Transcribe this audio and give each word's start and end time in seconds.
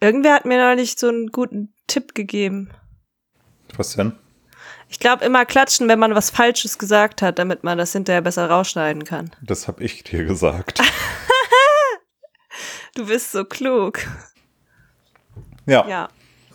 Irgendwer 0.00 0.34
hat 0.34 0.46
mir 0.46 0.58
neulich 0.58 0.94
so 0.98 1.08
einen 1.08 1.28
guten 1.28 1.74
Tipp 1.86 2.14
gegeben. 2.14 2.70
Was 3.76 3.96
denn? 3.96 4.12
Ich 4.88 4.98
glaube, 4.98 5.24
immer 5.24 5.44
klatschen, 5.44 5.88
wenn 5.88 5.98
man 5.98 6.14
was 6.14 6.30
Falsches 6.30 6.78
gesagt 6.78 7.22
hat, 7.22 7.38
damit 7.38 7.62
man 7.62 7.78
das 7.78 7.92
hinterher 7.92 8.22
besser 8.22 8.48
rausschneiden 8.48 9.04
kann. 9.04 9.30
Das 9.42 9.68
habe 9.68 9.84
ich 9.84 10.02
dir 10.02 10.24
gesagt. 10.24 10.80
du 12.96 13.06
bist 13.06 13.30
so 13.30 13.44
klug. 13.44 14.00
Ja. 15.66 15.86
Ja. 15.86 16.08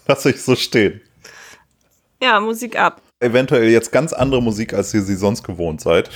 Lass 0.08 0.26
ich 0.26 0.42
so 0.42 0.56
stehen. 0.56 1.02
Ja, 2.22 2.40
Musik 2.40 2.78
ab. 2.78 3.02
Eventuell 3.20 3.70
jetzt 3.70 3.92
ganz 3.92 4.12
andere 4.12 4.42
Musik, 4.42 4.74
als 4.74 4.94
ihr 4.94 5.02
sie 5.02 5.16
sonst 5.16 5.44
gewohnt 5.44 5.80
seid. 5.80 6.10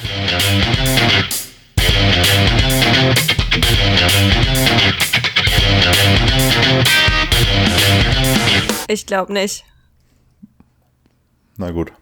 Ich 8.90 9.06
glaube 9.06 9.32
nicht. 9.34 9.66
Na 11.58 11.70
gut. 11.70 11.94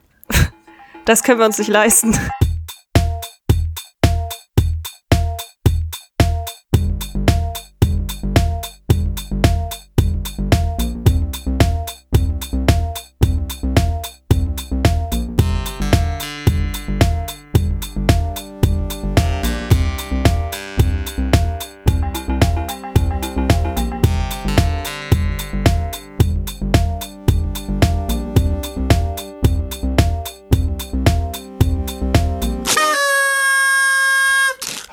Das 1.04 1.22
können 1.22 1.38
wir 1.38 1.46
uns 1.46 1.58
nicht 1.58 1.68
leisten. 1.68 2.18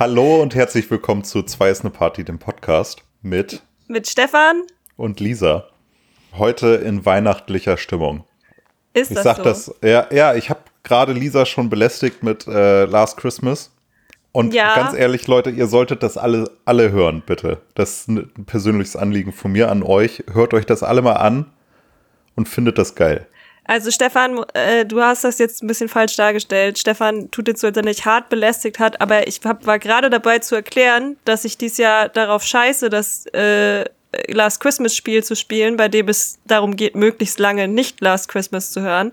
Hallo 0.07 0.43
und 0.43 0.55
herzlich 0.55 0.91
willkommen 0.91 1.25
zu 1.25 1.43
Zwei 1.45 1.71
ist 1.71 1.81
eine 1.81 1.89
Party, 1.89 2.25
dem 2.25 2.39
Podcast 2.39 3.03
mit 3.23 3.63
mit 3.89 4.07
Stefan 4.07 4.65
und 4.97 5.19
Lisa. 5.19 5.69
Heute 6.37 6.75
in 6.75 7.07
weihnachtlicher 7.07 7.79
Stimmung. 7.79 8.25
Ist 8.93 9.11
ich 9.11 9.15
das 9.15 9.25
sag 9.25 9.37
so? 9.39 9.43
das, 9.45 9.75
ja, 9.83 10.07
ja, 10.13 10.35
ich 10.35 10.51
habe 10.51 10.61
gerade 10.83 11.15
Lisa 11.15 11.47
schon 11.47 11.71
belästigt 11.71 12.23
mit 12.23 12.47
äh, 12.47 12.85
Last 12.85 13.17
Christmas. 13.17 13.75
Und 14.31 14.53
ja. 14.53 14.75
ganz 14.75 14.93
ehrlich, 14.93 15.27
Leute, 15.27 15.49
ihr 15.49 15.69
solltet 15.69 16.03
das 16.03 16.19
alle, 16.19 16.51
alle 16.67 16.93
hören, 16.93 17.23
bitte. 17.25 17.63
Das 17.75 18.01
ist 18.01 18.09
ein 18.09 18.31
persönliches 18.45 18.97
Anliegen 18.97 19.33
von 19.33 19.53
mir 19.53 19.71
an 19.71 19.83
euch. 19.83 20.23
Hört 20.31 20.53
euch 20.53 20.67
das 20.67 20.83
alle 20.83 21.01
mal 21.01 21.15
an 21.15 21.51
und 22.37 22.47
findet 22.47 22.77
das 22.77 22.95
geil. 22.95 23.27
Also 23.67 23.91
Stefan, 23.91 24.45
äh, 24.53 24.84
du 24.84 25.01
hast 25.01 25.25
das 25.25 25.39
jetzt 25.39 25.62
ein 25.62 25.67
bisschen 25.67 25.89
falsch 25.89 26.17
dargestellt. 26.17 26.79
Stefan 26.79 27.31
tut 27.31 27.48
jetzt 27.48 27.62
so, 27.62 27.67
als 27.67 27.77
er 27.77 27.83
nicht 27.83 28.05
hart 28.05 28.29
belästigt 28.29 28.79
hat, 28.79 29.01
aber 29.01 29.27
ich 29.27 29.41
hab, 29.45 29.65
war 29.65 29.79
gerade 29.79 30.11
dabei 30.11 30.39
zu 30.39 30.55
erklären, 30.55 31.17
dass 31.25 31.47
ich 31.47 31.57
dies 31.57 31.79
Jahr 31.79 32.11
darauf 32.11 32.45
scheiße, 32.45 32.91
das 32.91 33.25
äh, 33.27 33.85
Last 34.29 34.61
Christmas 34.61 34.95
Spiel 34.95 35.25
zu 35.25 35.35
spielen, 35.35 35.77
bei 35.77 35.89
dem 35.89 36.09
es 36.09 36.39
darum 36.45 36.77
geht, 36.77 36.95
möglichst 36.95 37.39
lange 37.39 37.67
nicht 37.67 38.01
Last 38.03 38.29
Christmas 38.29 38.70
zu 38.70 38.83
hören. 38.83 39.12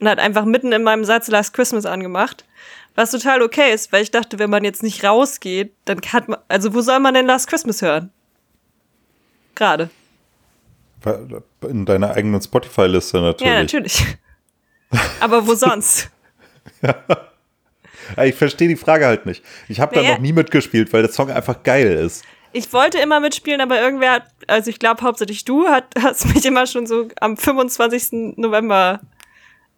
Und 0.00 0.08
hat 0.08 0.18
einfach 0.18 0.46
mitten 0.46 0.72
in 0.72 0.82
meinem 0.82 1.04
Satz 1.04 1.28
Last 1.28 1.52
Christmas 1.52 1.84
angemacht. 1.84 2.46
Was 2.94 3.10
total 3.10 3.42
okay 3.42 3.72
ist, 3.72 3.92
weil 3.92 4.02
ich 4.02 4.10
dachte, 4.10 4.38
wenn 4.38 4.50
man 4.50 4.64
jetzt 4.64 4.82
nicht 4.82 5.04
rausgeht, 5.04 5.72
dann 5.84 6.00
hat 6.10 6.28
man, 6.28 6.40
also 6.48 6.72
wo 6.72 6.80
soll 6.80 7.00
man 7.00 7.12
denn 7.12 7.26
Last 7.26 7.48
Christmas 7.48 7.82
hören? 7.82 8.10
Gerade. 9.54 9.90
In 11.62 11.86
deiner 11.86 12.14
eigenen 12.14 12.40
Spotify-Liste 12.40 13.20
natürlich. 13.20 13.52
Ja, 13.52 13.60
natürlich. 13.60 14.04
Aber 15.20 15.46
wo 15.46 15.54
sonst? 15.54 16.10
ja. 16.82 16.94
Ich 18.24 18.34
verstehe 18.34 18.68
die 18.68 18.76
Frage 18.76 19.06
halt 19.06 19.24
nicht. 19.24 19.44
Ich 19.68 19.80
habe 19.80 19.94
naja. 19.94 20.08
da 20.08 20.14
noch 20.14 20.20
nie 20.20 20.32
mitgespielt, 20.32 20.92
weil 20.92 21.02
der 21.02 21.12
Song 21.12 21.30
einfach 21.30 21.62
geil 21.62 21.86
ist. 21.86 22.24
Ich 22.52 22.72
wollte 22.72 22.98
immer 22.98 23.20
mitspielen, 23.20 23.60
aber 23.60 23.80
irgendwer 23.80 24.12
hat, 24.12 24.24
also 24.48 24.70
ich 24.70 24.80
glaube 24.80 25.02
hauptsächlich 25.02 25.44
du, 25.44 25.68
hat, 25.68 25.94
hast 26.00 26.26
mich 26.34 26.44
immer 26.44 26.66
schon 26.66 26.86
so 26.86 27.08
am 27.20 27.36
25. 27.36 28.36
November 28.36 29.00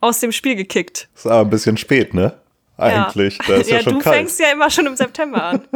aus 0.00 0.20
dem 0.20 0.32
Spiel 0.32 0.56
gekickt. 0.56 1.08
Ist 1.14 1.26
aber 1.26 1.40
ein 1.40 1.50
bisschen 1.50 1.76
spät, 1.76 2.14
ne? 2.14 2.38
Eigentlich. 2.78 3.36
Ja, 3.38 3.44
da 3.46 3.54
ist 3.56 3.70
ja, 3.70 3.76
ja 3.76 3.82
schon 3.82 3.94
du 3.94 3.98
kalt. 4.00 4.16
fängst 4.16 4.40
ja 4.40 4.50
immer 4.50 4.70
schon 4.70 4.86
im 4.86 4.96
September 4.96 5.44
an. 5.44 5.68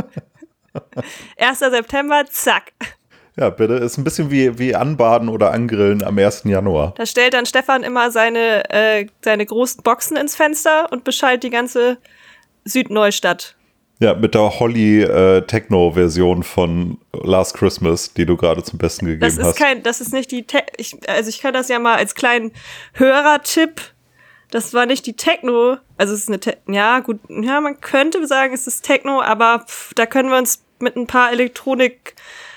1. 1.38 1.58
September, 1.58 2.24
zack. 2.30 2.72
Ja, 3.36 3.50
bitte. 3.50 3.74
Ist 3.74 3.98
ein 3.98 4.04
bisschen 4.04 4.30
wie, 4.30 4.58
wie 4.58 4.74
Anbaden 4.74 5.28
oder 5.28 5.52
Angrillen 5.52 6.02
am 6.02 6.18
1. 6.18 6.44
Januar. 6.44 6.94
Da 6.96 7.04
stellt 7.04 7.34
dann 7.34 7.44
Stefan 7.44 7.82
immer 7.82 8.10
seine, 8.10 8.68
äh, 8.70 9.06
seine 9.22 9.44
großen 9.44 9.82
Boxen 9.82 10.16
ins 10.16 10.34
Fenster 10.34 10.90
und 10.90 11.04
beschallt 11.04 11.42
die 11.42 11.50
ganze 11.50 11.98
Südneustadt. 12.64 13.54
Ja, 13.98 14.14
mit 14.14 14.34
der 14.34 14.58
Holly-Techno-Version 14.58 16.40
äh, 16.40 16.44
von 16.44 16.98
Last 17.12 17.54
Christmas, 17.54 18.12
die 18.12 18.26
du 18.26 18.36
gerade 18.36 18.62
zum 18.62 18.78
Besten 18.78 19.06
gegeben 19.06 19.22
das 19.22 19.38
ist 19.38 19.44
hast. 19.44 19.56
Kein, 19.56 19.82
das 19.82 20.02
ist 20.02 20.12
nicht 20.12 20.30
die, 20.30 20.42
Te 20.42 20.62
ich, 20.76 20.98
also 21.08 21.30
ich 21.30 21.40
kann 21.40 21.54
das 21.54 21.68
ja 21.68 21.78
mal 21.78 21.96
als 21.96 22.14
kleinen 22.14 22.52
Hörertipp. 22.92 23.80
Das 24.50 24.74
war 24.74 24.84
nicht 24.84 25.06
die 25.06 25.14
Techno, 25.14 25.78
also 25.96 26.12
es 26.12 26.20
ist 26.20 26.28
eine, 26.28 26.40
Te 26.40 26.58
ja 26.68 27.00
gut, 27.00 27.20
ja 27.28 27.60
man 27.60 27.80
könnte 27.80 28.26
sagen, 28.26 28.52
es 28.52 28.66
ist 28.66 28.84
Techno, 28.84 29.22
aber 29.22 29.64
pff, 29.66 29.94
da 29.94 30.04
können 30.04 30.28
wir 30.28 30.36
uns 30.36 30.62
mit 30.78 30.94
ein 30.96 31.06
paar 31.06 31.32
Elektronik 31.32 32.14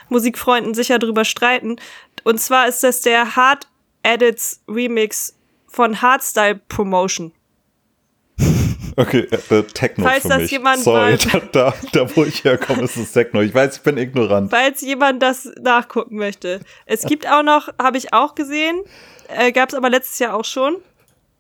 Musikfreunden 0.09 0.73
sicher 0.73 0.99
drüber 0.99 1.25
streiten. 1.25 1.77
Und 2.23 2.39
zwar 2.39 2.67
ist 2.67 2.83
das 2.83 3.01
der 3.01 3.35
Hard 3.35 3.67
Edits 4.03 4.61
Remix 4.67 5.35
von 5.67 6.01
Hardstyle 6.01 6.59
Promotion. 6.67 7.31
Okay, 8.95 9.27
äh, 9.31 9.63
Techno 9.63 10.03
Falls 10.03 10.23
für 10.23 10.29
das 10.29 10.37
mich. 10.39 10.51
jemand 10.51 10.83
Sorry, 10.83 11.17
da, 11.17 11.39
da, 11.53 11.73
da, 11.93 12.15
wo 12.17 12.25
ich 12.25 12.43
herkomme, 12.43 12.81
ist 12.81 12.97
es 12.97 13.13
Techno. 13.13 13.39
Ich 13.39 13.53
weiß, 13.53 13.77
ich 13.77 13.81
bin 13.81 13.97
ignorant. 13.97 14.49
Falls 14.49 14.81
jemand 14.81 15.23
das 15.23 15.49
nachgucken 15.61 16.17
möchte. 16.17 16.59
Es 16.85 17.03
gibt 17.03 17.25
auch 17.25 17.43
noch, 17.43 17.69
habe 17.81 17.97
ich 17.97 18.11
auch 18.11 18.35
gesehen, 18.35 18.81
äh, 19.29 19.53
gab 19.53 19.69
es 19.69 19.75
aber 19.75 19.89
letztes 19.89 20.19
Jahr 20.19 20.33
auch 20.33 20.43
schon, 20.43 20.77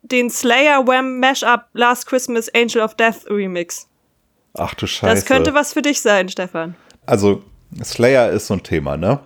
den 0.03 0.29
Slayer 0.29 0.87
Wham 0.87 1.19
Mashup 1.19 1.65
Last 1.73 2.05
Christmas 2.05 2.47
Angel 2.55 2.81
of 2.81 2.95
Death 2.95 3.29
Remix. 3.29 3.89
Ach 4.53 4.73
du 4.75 4.87
Scheiße. 4.87 5.13
Das 5.13 5.25
könnte 5.25 5.53
was 5.53 5.73
für 5.73 5.81
dich 5.81 5.99
sein, 6.01 6.29
Stefan. 6.29 6.75
Also, 7.05 7.43
Slayer 7.83 8.29
ist 8.31 8.47
so 8.47 8.55
ein 8.55 8.63
Thema, 8.63 8.97
ne? 8.97 9.19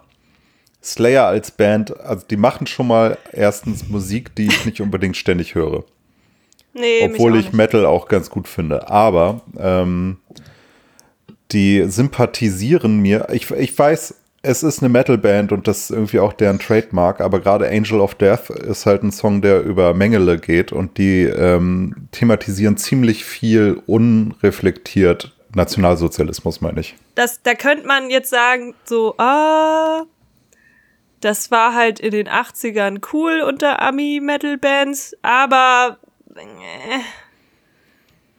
Slayer 0.83 1.27
als 1.27 1.51
Band, 1.51 1.97
also 2.01 2.25
die 2.29 2.35
machen 2.35 2.67
schon 2.67 2.87
mal 2.87 3.17
erstens 3.31 3.87
Musik, 3.87 4.35
die 4.35 4.47
ich 4.47 4.65
nicht 4.65 4.81
unbedingt 4.81 5.15
ständig 5.15 5.55
höre. 5.55 5.85
Nee, 6.73 7.03
Obwohl 7.03 7.37
ich 7.37 7.45
nicht. 7.45 7.53
Metal 7.53 7.85
auch 7.85 8.07
ganz 8.07 8.29
gut 8.29 8.47
finde. 8.47 8.89
Aber 8.89 9.41
ähm, 9.57 10.17
die 11.51 11.85
sympathisieren 11.87 12.99
mir. 12.99 13.27
Ich, 13.31 13.49
ich 13.51 13.77
weiß, 13.77 14.15
es 14.41 14.63
ist 14.63 14.81
eine 14.81 14.89
Metal-Band 14.89 15.53
und 15.53 15.67
das 15.67 15.83
ist 15.83 15.91
irgendwie 15.91 16.19
auch 16.19 16.33
deren 16.33 16.59
Trademark, 16.59 17.21
aber 17.21 17.39
gerade 17.39 17.69
Angel 17.69 18.01
of 18.01 18.15
Death 18.15 18.49
ist 18.49 18.85
halt 18.85 19.03
ein 19.03 19.11
Song, 19.13 19.41
der 19.41 19.61
über 19.61 19.93
Mengele 19.93 20.37
geht 20.37 20.73
und 20.73 20.97
die 20.97 21.21
ähm, 21.21 22.07
thematisieren 22.11 22.75
ziemlich 22.75 23.23
viel 23.23 23.81
unreflektiert 23.85 25.31
Nationalsozialismus, 25.55 26.61
meine 26.61 26.79
ich. 26.81 26.95
Das, 27.15 27.41
da 27.43 27.53
könnte 27.55 27.85
man 27.87 28.09
jetzt 28.09 28.29
sagen, 28.29 28.75
so, 28.85 29.15
ah, 29.17 30.03
das 31.21 31.51
war 31.51 31.73
halt 31.73 31.99
in 31.99 32.11
den 32.11 32.27
80ern 32.27 33.01
cool 33.13 33.41
unter 33.41 33.81
Ami-Metal-Bands, 33.81 35.15
aber 35.21 35.97
äh, 36.35 36.99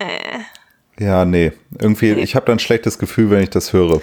äh. 0.05 0.41
Ja, 0.99 1.25
nee. 1.25 1.53
Irgendwie, 1.79 2.13
nee. 2.13 2.23
ich 2.23 2.37
habe 2.37 2.47
da 2.47 2.53
ein 2.53 2.59
schlechtes 2.59 2.99
Gefühl, 2.99 3.31
wenn 3.31 3.43
ich 3.43 3.51
das 3.51 3.73
höre. 3.73 4.01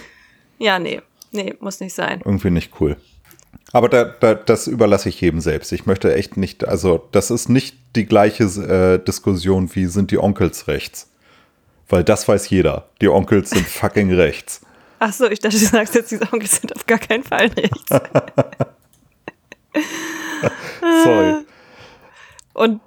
Ja, 0.57 0.79
nee. 0.79 1.01
Nee, 1.31 1.55
muss 1.59 1.79
nicht 1.79 1.93
sein. 1.93 2.21
Irgendwie 2.25 2.49
nicht 2.49 2.73
cool. 2.81 2.97
Aber 3.71 3.87
da, 3.87 4.03
da, 4.03 4.33
das 4.33 4.67
überlasse 4.67 5.09
ich 5.09 5.21
jedem 5.21 5.39
selbst. 5.39 5.71
Ich 5.71 5.85
möchte 5.85 6.13
echt 6.13 6.35
nicht, 6.35 6.67
also 6.67 7.07
das 7.11 7.31
ist 7.31 7.47
nicht 7.47 7.77
die 7.95 8.05
gleiche 8.05 8.43
äh, 8.43 9.03
Diskussion 9.03 9.73
wie 9.75 9.85
sind 9.85 10.11
die 10.11 10.17
Onkels 10.17 10.67
rechts. 10.67 11.10
Weil 11.91 12.03
das 12.05 12.27
weiß 12.27 12.49
jeder. 12.49 12.89
Die 13.01 13.09
Onkels 13.09 13.51
sind 13.51 13.67
fucking 13.67 14.13
rechts. 14.13 14.61
Ach 14.99 15.11
so, 15.11 15.29
ich 15.29 15.39
dachte, 15.39 15.59
du 15.59 15.65
sagst 15.65 15.93
jetzt, 15.93 16.09
die 16.11 16.21
Onkels 16.21 16.61
sind 16.61 16.73
auf 16.75 16.85
gar 16.85 16.99
keinen 16.99 17.23
Fall 17.23 17.47
rechts. 17.47 17.89
Sorry. 21.03 21.45
Und 22.53 22.79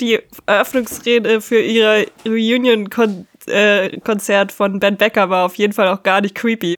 die 0.00 0.18
Eröffnungsrede 0.46 1.40
für 1.40 1.60
ihre 1.60 2.06
Reunion-Konzert 2.26 4.52
von 4.52 4.78
Ben 4.78 4.98
Becker 4.98 5.30
war 5.30 5.46
auf 5.46 5.54
jeden 5.54 5.72
Fall 5.72 5.88
auch 5.88 6.02
gar 6.02 6.20
nicht 6.20 6.34
creepy. 6.34 6.76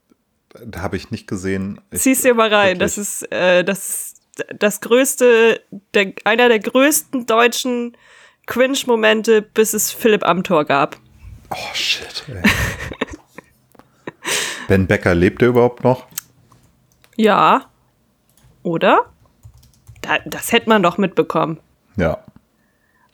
Da 0.65 0.83
habe 0.83 0.97
ich 0.97 1.11
nicht 1.11 1.27
gesehen. 1.27 1.81
Zieh's 1.93 2.23
dir 2.23 2.35
mal 2.35 2.55
rein. 2.55 2.79
Das 2.79 2.97
ist, 2.97 3.25
äh, 3.33 3.65
das 3.65 3.89
ist 3.89 4.21
das 4.57 4.81
größte, 4.83 5.61
der, 5.95 6.13
einer 6.25 6.49
der 6.49 6.61
größten 6.61 7.27
deutschen 7.27 7.97
Cringe-Momente, 8.47 9.43
bis 9.43 9.75
es 9.75 9.91
Philipp 9.91 10.25
Amthor 10.25 10.65
gab. 10.65 11.01
Oh 11.51 11.75
shit. 11.75 12.25
Ben 14.69 14.87
Becker 14.87 15.15
lebt 15.15 15.43
er 15.43 15.49
überhaupt 15.49 15.85
noch? 15.85 16.07
Ja. 17.17 17.67
Oder? 18.65 19.07
da, 20.07 20.19
das 20.25 20.53
hätte 20.53 20.69
man 20.69 20.83
doch 20.83 20.99
mitbekommen. 20.99 21.59
Ja. 21.97 22.19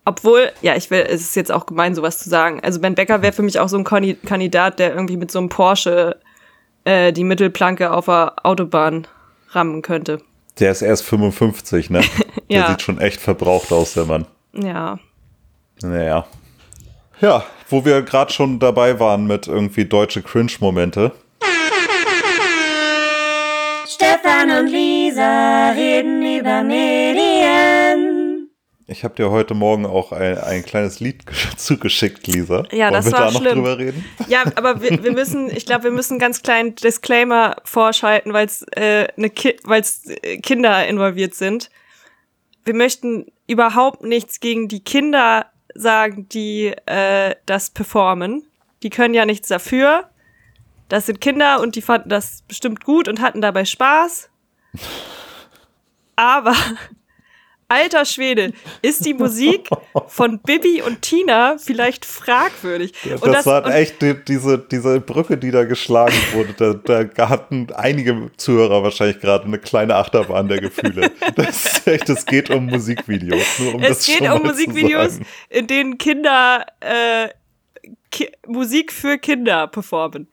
Obwohl, 0.05 0.51
ja, 0.63 0.75
ich 0.75 0.91
will, 0.91 1.07
es 1.09 1.21
ist 1.21 1.37
jetzt 1.37 1.53
auch 1.53 1.67
gemein, 1.67 1.95
sowas 1.95 2.19
zu 2.19 2.29
sagen. 2.29 2.61
Also 2.63 2.81
Ben 2.81 2.95
Becker 2.95 3.23
wäre 3.23 3.33
für 3.33 3.43
mich 3.43 3.61
auch 3.61 3.69
so 3.69 3.79
ein 3.79 3.85
Kandidat, 3.85 4.79
der 4.79 4.95
irgendwie 4.95 5.17
mit 5.17 5.31
so 5.31 5.39
einem 5.39 5.49
Porsche 5.49 6.17
äh, 6.85 7.13
die 7.13 7.25
Mittelplanke 7.25 7.93
auf 7.93 8.07
der 8.07 8.35
Autobahn 8.43 9.07
rammen 9.51 9.83
könnte. 9.83 10.21
Der 10.59 10.73
ist 10.73 10.83
erst 10.83 11.05
55, 11.05 11.91
ne? 11.91 12.01
ja. 12.49 12.63
Der 12.63 12.69
sieht 12.71 12.83
schon 12.83 13.01
echt 13.01 13.21
verbraucht 13.21 13.73
aus, 13.73 13.95
der 13.95 14.07
Mann. 14.07 14.27
Ja. 14.53 14.99
Naja. 15.81 16.27
Ja, 17.21 17.45
wo 17.73 17.85
wir 17.87 18.03
gerade 18.03 18.31
schon 18.33 18.59
dabei 18.59 19.01
waren 19.01 19.27
mit 19.27 19.49
irgendwie 19.49 19.87
deutsche 19.87 20.23
Cringe-Momente. 20.23 21.13
Stefan 23.87 24.51
und 24.51 24.67
Lisa 24.69 25.71
reden 25.71 26.23
über 26.39 26.63
Medien. 26.63 28.51
Ich 28.87 29.05
habe 29.05 29.15
dir 29.15 29.31
heute 29.31 29.55
Morgen 29.55 29.87
auch 29.87 30.13
ein, 30.13 30.37
ein 30.37 30.63
kleines 30.65 31.01
Lied 31.01 31.23
zugeschickt, 31.57 32.27
Lisa. 32.27 32.65
Ja, 32.73 32.91
Wollen 32.91 32.93
das 32.93 33.07
wir 33.07 33.13
war 33.13 33.21
da 33.21 33.31
noch 33.31 33.41
schlimm. 33.41 33.55
drüber 33.55 33.79
reden? 33.79 34.05
Ja, 34.29 34.45
aber 34.55 34.83
wir, 34.83 35.03
wir 35.03 35.13
müssen, 35.13 35.51
ich 35.51 35.65
glaube, 35.65 35.85
wir 35.85 35.93
müssen 35.93 36.15
einen 36.15 36.21
ganz 36.21 36.43
kleinen 36.43 36.75
Disclaimer 36.75 37.57
vorschalten, 37.65 38.35
weil 38.35 38.47
es 38.47 38.63
äh, 38.77 39.09
ne 39.17 39.31
Ki 39.31 39.57
weil's, 39.65 40.03
äh, 40.23 40.37
Kinder 40.39 40.87
involviert 40.87 41.35
sind. 41.35 41.71
Wir 42.65 42.75
möchten 42.75 43.27
überhaupt 43.47 44.03
nichts 44.03 44.41
gegen 44.41 44.69
die 44.69 44.85
Kinder 44.85 45.47
sagen, 45.75 46.29
die 46.29 46.75
äh, 46.87 47.35
das 47.47 47.71
performen. 47.71 48.45
Die 48.83 48.91
können 48.91 49.15
ja 49.15 49.25
nichts 49.25 49.49
dafür. 49.49 50.09
Das 50.89 51.07
sind 51.07 51.21
Kinder 51.21 51.61
und 51.61 51.77
die 51.77 51.83
fanden 51.83 52.09
das 52.09 52.43
bestimmt 52.43 52.85
gut 52.85 53.09
und 53.09 53.21
hatten 53.21 53.41
dabei 53.41 53.65
Spaß. 53.65 54.29
Aber 56.17 56.55
alter 57.73 58.05
Schwede, 58.05 58.53
ist 58.83 59.05
die 59.05 59.15
Musik 59.15 59.69
von 60.07 60.39
Bibi 60.39 60.83
und 60.83 61.03
Tina 61.03 61.57
vielleicht 61.59 62.05
fragwürdig? 62.05 62.93
Ja, 63.05 63.17
und 63.17 63.33
das, 63.33 63.47
war 63.47 63.67
echt 63.75 64.03
die, 64.03 64.15
diese, 64.15 64.59
diese 64.59 65.01
Brücke, 65.01 65.39
die 65.39 65.51
da 65.51 65.65
geschlagen 65.65 66.17
wurde. 66.33 66.81
Da, 66.85 67.05
da 67.05 67.29
hatten 67.29 67.69
einige 67.75 68.31
Zuhörer 68.37 68.83
wahrscheinlich 68.83 69.21
gerade 69.21 69.45
eine 69.45 69.59
kleine 69.59 69.97
Achterbahn 69.97 70.49
der 70.49 70.61
Gefühle. 70.61 71.11
Das 71.35 71.65
ist 71.65 71.87
echt, 71.89 72.09
es 72.09 72.27
geht 72.27 72.51
um 72.51 72.67
Musikvideos. 72.67 73.61
Um 73.73 73.83
es 73.83 73.89
das 73.89 74.07
geht 74.07 74.31
um 74.31 74.43
Musikvideos, 74.43 75.19
in 75.49 75.67
denen 75.67 75.99
Kinder 75.99 76.67
äh, 76.81 77.29
Ki 78.11 78.31
Musik 78.47 78.93
für 78.93 79.19
Kinder 79.19 79.67
performen. 79.67 80.29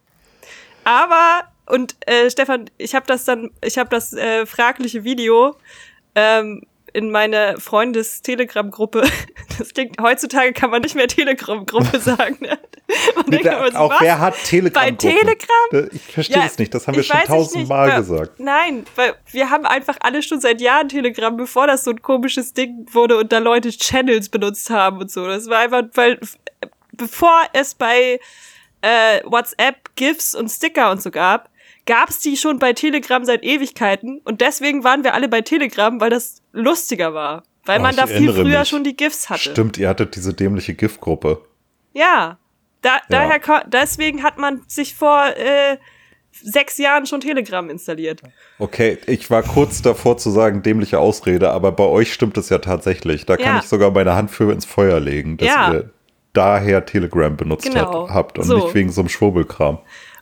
Aber 0.84 1.44
und 1.70 1.96
äh, 2.08 2.30
Stefan, 2.30 2.66
ich 2.78 2.96
habe 2.96 3.06
das 3.06 3.26
dann, 3.26 3.52
ich 3.64 3.78
habe 3.78 3.90
das 3.90 4.14
äh, 4.14 4.46
fragliche 4.46 5.04
Video 5.04 5.56
ähm, 6.16 6.64
in 6.94 7.12
meine 7.12 7.56
Freundes-Telegram-Gruppe. 7.60 9.04
Das 9.58 9.74
klingt, 9.74 10.00
heutzutage 10.02 10.54
kann 10.54 10.70
man 10.70 10.82
nicht 10.84 10.96
mehr 10.96 11.08
Telegram-Gruppe 11.10 12.00
sagen. 12.00 12.38
Ne? 13.28 13.40
Wer- 13.44 13.58
immer 13.60 13.72
so, 13.72 13.78
auch 13.78 13.92
was? 13.92 14.02
wer 14.02 14.20
hat 14.20 14.36
Telegram? 14.44 14.82
Bei 14.84 14.90
Telegram? 14.92 15.90
Ich 15.92 16.02
verstehe 16.02 16.38
Ja, 16.38 16.46
es 16.46 16.58
nicht. 16.58 16.74
Das 16.74 16.88
haben 16.88 16.96
wir 16.96 17.04
schon 17.04 17.18
es 17.22 17.28
tausendmal 17.28 17.96
gesagt. 17.98 18.40
Nein, 18.40 18.86
weil 18.96 19.14
wir 19.32 19.50
haben 19.52 19.66
einfach 19.68 19.98
alle 20.00 20.24
schon 20.24 20.40
seit 20.42 20.60
Jahren 20.60 20.90
Telegram, 20.90 21.36
bevor 21.38 21.68
das 21.68 21.84
so 21.84 21.92
ein 21.92 22.02
komisches 22.02 22.54
Ding 22.54 22.88
wurde 22.92 23.18
und 23.18 23.32
da 23.32 23.38
Leute 23.38 23.70
Channels 23.70 24.30
benutzt 24.30 24.70
haben 24.72 25.00
und 25.02 25.12
so. 25.12 25.28
Das 25.28 25.48
war 25.50 25.60
einfach, 25.60 25.84
weil 25.94 26.20
bevor 26.94 27.44
es 27.54 27.76
bei 27.76 28.20
äh, 28.82 29.20
WhatsApp 29.26 29.96
GIFs 29.96 30.34
und 30.34 30.50
Sticker 30.50 30.90
und 30.90 31.02
so 31.02 31.12
gab, 31.12 31.50
gab's 31.86 32.20
die 32.20 32.38
schon 32.38 32.58
bei 32.60 32.74
Telegram 32.74 33.24
seit 33.24 33.44
Ewigkeiten 33.44 34.20
und 34.24 34.42
deswegen 34.42 34.84
waren 34.84 35.04
wir 35.04 35.14
alle 35.14 35.28
bei 35.28 35.42
Telegram, 35.42 36.00
weil 36.02 36.10
das 36.10 36.39
lustiger 36.52 37.14
war. 37.14 37.44
Weil 37.66 37.80
Oh, 37.80 37.84
man 37.84 37.96
da 37.96 38.08
viel 38.08 38.32
früher 38.34 38.60
mich. 38.60 38.70
schon 38.70 38.84
die 38.84 38.96
GIFs 38.96 39.30
hatte. 39.30 39.52
Stimmt, 39.52 39.78
ihr 39.78 39.90
hattet 39.90 40.16
diese 40.16 40.34
dämliche 40.34 40.74
GIF-Gruppe. 40.74 41.42
Ja. 41.94 42.38
Da, 42.82 43.00
daher, 43.10 43.40
ko- 43.40 43.60
deswegen 43.68 44.24
hat 44.24 44.38
man 44.38 44.62
sich 44.68 44.96
vor 44.96 45.26
äh, 45.36 45.78
sechs 46.32 46.78
Jahren 46.78 47.06
schon 47.06 47.20
Telegram 47.20 47.70
installiert. 47.70 48.22
Okay, 48.58 48.98
ich 49.06 49.30
war 49.30 49.44
kurz 49.44 49.82
davor 49.82 50.18
zu 50.18 50.30
sagen, 50.30 50.62
dämliche 50.64 50.98
Ausrede, 51.00 51.52
aber 51.52 51.74
bei 51.74 51.84
euch 51.84 52.14
stimmt 52.14 52.38
es 52.38 52.48
ja 52.50 52.60
tatsächlich. 52.60 53.26
Da 53.26 53.36
kann 53.36 53.46
Ja. 53.56 53.60
ich 53.60 53.66
sogar 53.66 53.92
meine 53.92 54.16
Hand 54.16 54.32
für 54.32 54.54
ins 54.54 54.66
Feuer 54.66 55.00
legen, 55.02 55.36
dass 55.38 55.48
Ja. 55.50 55.74
ihr 55.74 55.90
daher 56.34 56.86
Telegram 56.86 57.36
benutzt 57.36 57.66
Genau. 57.68 58.10
habt 58.10 58.40
und 58.40 58.46
So. 58.46 58.56
nicht 58.56 58.74
wegen 58.74 58.90
so 58.92 59.02
einem 59.02 59.10
Schwurbelkram. 59.10 59.80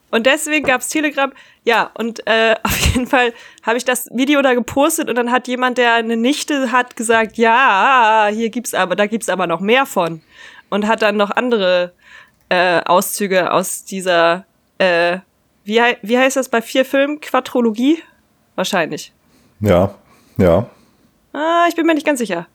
Und 0.09 0.25
deswegen 0.25 0.65
gab's 0.65 0.87
Telegram. 0.89 1.31
Ja, 1.65 1.91
und 1.95 2.25
äh, 2.27 2.55
auf 2.63 2.79
jeden 2.79 3.07
Fall 3.07 3.33
habe 3.63 3.77
ich 3.77 3.85
das 3.85 4.07
Video 4.13 4.41
da 4.41 4.53
gepostet 4.53 5.09
und 5.09 5.15
dann 5.15 5.31
hat 5.31 5.47
jemand, 5.47 5.77
der 5.77 5.93
eine 5.95 6.15
Nichte 6.17 6.71
hat, 6.71 6.95
gesagt, 6.95 7.37
ja, 7.37 8.29
hier 8.31 8.49
gibt's 8.49 8.73
aber, 8.73 8.95
da 8.95 9.05
gibt's 9.05 9.29
aber 9.29 9.47
noch 9.47 9.59
mehr 9.59 9.85
von. 9.85 10.21
Und 10.69 10.87
hat 10.87 11.01
dann 11.01 11.17
noch 11.17 11.31
andere 11.31 11.93
äh, 12.49 12.81
Auszüge 12.85 13.51
aus 13.51 13.83
dieser, 13.85 14.45
äh, 14.77 15.19
wie, 15.65 15.81
hei- 15.81 15.97
wie 16.01 16.17
heißt 16.17 16.37
das 16.37 16.47
bei 16.49 16.61
vier 16.61 16.85
Filmen? 16.85 17.19
Quadrologie? 17.21 18.01
Wahrscheinlich. 18.55 19.13
Ja, 19.59 19.93
ja, 20.37 20.69
Ah, 21.33 21.65
ich 21.69 21.75
bin 21.75 21.85
mir 21.85 21.93
nicht 21.93 22.05
ganz 22.05 22.19
sicher. 22.19 22.47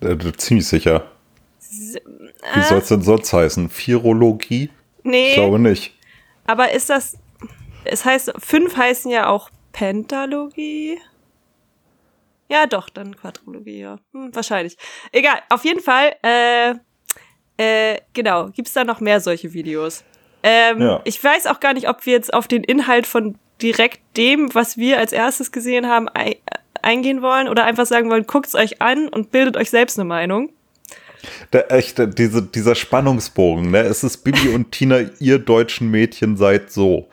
äh, 0.00 0.16
ziemlich 0.36 0.66
sicher. 0.66 1.04
Wie 2.54 2.62
soll 2.62 2.78
es 2.78 2.88
denn 2.88 3.02
sonst 3.02 3.32
heißen? 3.32 3.70
Virologie? 3.70 4.64
Ich 4.98 5.04
Nee, 5.04 5.34
glaube 5.34 5.58
nicht. 5.58 5.94
Aber 6.46 6.72
ist 6.72 6.90
das, 6.90 7.18
es 7.84 8.04
heißt, 8.04 8.32
fünf 8.38 8.76
heißen 8.76 9.10
ja 9.10 9.28
auch 9.28 9.50
Pentalogie? 9.72 10.98
Ja, 12.48 12.66
doch, 12.66 12.90
dann 12.90 13.16
Quadrologie, 13.16 13.80
ja. 13.80 13.98
Hm, 14.12 14.34
wahrscheinlich. 14.34 14.76
Egal, 15.10 15.40
auf 15.48 15.64
jeden 15.64 15.80
Fall, 15.80 16.14
äh, 16.22 16.74
äh, 17.56 17.98
genau, 18.12 18.48
gibt's 18.48 18.74
da 18.74 18.84
noch 18.84 19.00
mehr 19.00 19.20
solche 19.20 19.52
Videos. 19.52 20.04
Ähm, 20.42 20.80
Ja. 20.80 21.00
Ich 21.04 21.22
weiß 21.22 21.46
auch 21.46 21.60
gar 21.60 21.72
nicht, 21.72 21.88
ob 21.88 22.04
wir 22.04 22.12
jetzt 22.12 22.34
auf 22.34 22.48
den 22.48 22.64
Inhalt 22.64 23.06
von 23.06 23.38
direkt 23.62 24.00
dem, 24.16 24.54
was 24.54 24.76
wir 24.76 24.98
als 24.98 25.12
erstes 25.12 25.52
gesehen 25.52 25.88
haben, 25.88 26.08
ei 26.14 26.36
eingehen 26.82 27.22
wollen 27.22 27.48
oder 27.48 27.64
einfach 27.64 27.86
sagen 27.86 28.10
wollen, 28.10 28.26
guckt's 28.26 28.56
euch 28.56 28.82
an 28.82 29.08
und 29.08 29.30
bildet 29.30 29.56
euch 29.56 29.70
selbst 29.70 29.98
eine 30.00 30.04
Meinung. 30.04 30.52
Da, 31.50 31.60
echt, 31.60 31.98
äh, 31.98 32.08
diese, 32.08 32.42
dieser 32.42 32.74
Spannungsbogen, 32.74 33.70
ne? 33.70 33.80
Es 33.80 34.04
ist 34.04 34.18
Bibi 34.18 34.48
und 34.48 34.72
Tina, 34.72 35.00
ihr 35.18 35.38
deutschen 35.38 35.90
Mädchen 35.90 36.36
seid 36.36 36.70
so. 36.70 37.08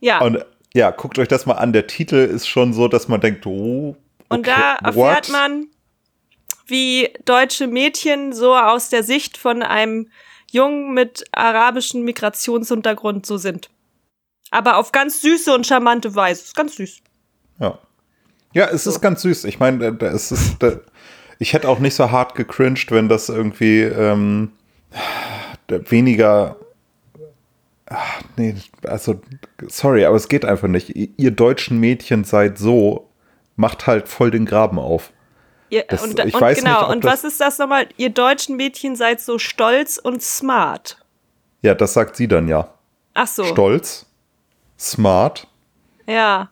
Ja. 0.00 0.20
Und 0.20 0.44
ja, 0.74 0.90
guckt 0.90 1.18
euch 1.18 1.28
das 1.28 1.46
mal 1.46 1.54
an. 1.54 1.72
Der 1.72 1.86
Titel 1.86 2.16
ist 2.16 2.46
schon 2.46 2.72
so, 2.72 2.88
dass 2.88 3.08
man 3.08 3.20
denkt, 3.20 3.46
oh. 3.46 3.96
Und 4.28 4.40
okay, 4.40 4.54
da 4.54 4.74
erfährt 4.86 5.28
what? 5.28 5.32
man, 5.32 5.66
wie 6.66 7.08
deutsche 7.24 7.66
Mädchen 7.66 8.32
so 8.32 8.54
aus 8.54 8.90
der 8.90 9.02
Sicht 9.02 9.38
von 9.38 9.62
einem 9.62 10.10
Jungen 10.50 10.94
mit 10.94 11.24
arabischem 11.32 12.02
Migrationshintergrund 12.02 13.26
so 13.26 13.38
sind. 13.38 13.70
Aber 14.50 14.76
auf 14.76 14.92
ganz 14.92 15.20
süße 15.20 15.54
und 15.54 15.66
charmante 15.66 16.14
Weise. 16.14 16.42
Ist 16.42 16.56
ganz 16.56 16.76
süß. 16.76 17.00
Ja. 17.60 17.78
Ja, 18.54 18.66
es 18.68 18.86
ist 18.86 19.00
ganz 19.00 19.22
süß. 19.22 19.44
Ich 19.44 19.58
meine, 19.58 19.86
es 20.00 20.32
ist. 20.32 20.56
Ich 21.38 21.52
hätte 21.52 21.68
auch 21.68 21.78
nicht 21.78 21.94
so 21.94 22.10
hart 22.10 22.34
gecringed, 22.34 22.90
wenn 22.90 23.08
das 23.08 23.28
irgendwie 23.28 23.82
ähm, 23.82 24.52
weniger. 25.68 26.56
Ach, 27.86 28.20
nee, 28.36 28.54
also, 28.84 29.20
sorry, 29.68 30.04
aber 30.04 30.16
es 30.16 30.28
geht 30.28 30.44
einfach 30.44 30.68
nicht. 30.68 30.94
Ihr, 30.94 31.30
deutschen 31.30 31.80
Mädchen 31.80 32.24
seid 32.24 32.58
so, 32.58 33.08
macht 33.56 33.86
halt 33.86 34.08
voll 34.08 34.30
den 34.30 34.44
Graben 34.44 34.78
auf. 34.78 35.12
Ihr, 35.70 35.84
Das- 35.88 36.02
und 36.02 36.18
ich 36.18 36.34
und 36.34 36.40
weiß 36.40 36.58
genau, 36.58 36.80
nicht, 36.82 36.96
und 36.96 37.04
was 37.04 37.24
ist 37.24 37.40
das 37.40 37.58
nochmal? 37.58 37.88
Ihr 37.96 38.10
deutschen 38.10 38.56
Mädchen 38.56 38.94
seid 38.96 39.20
so 39.20 39.38
stolz 39.38 39.96
und 39.96 40.22
smart. 40.22 40.98
Ja, 41.62 41.74
das 41.74 41.94
sagt 41.94 42.16
sie 42.16 42.28
dann 42.28 42.46
ja. 42.48 42.74
Ach 43.14 43.26
so. 43.26 43.44
Stolz, 43.44 44.06
smart, 44.78 45.46
Ja. 46.06 46.50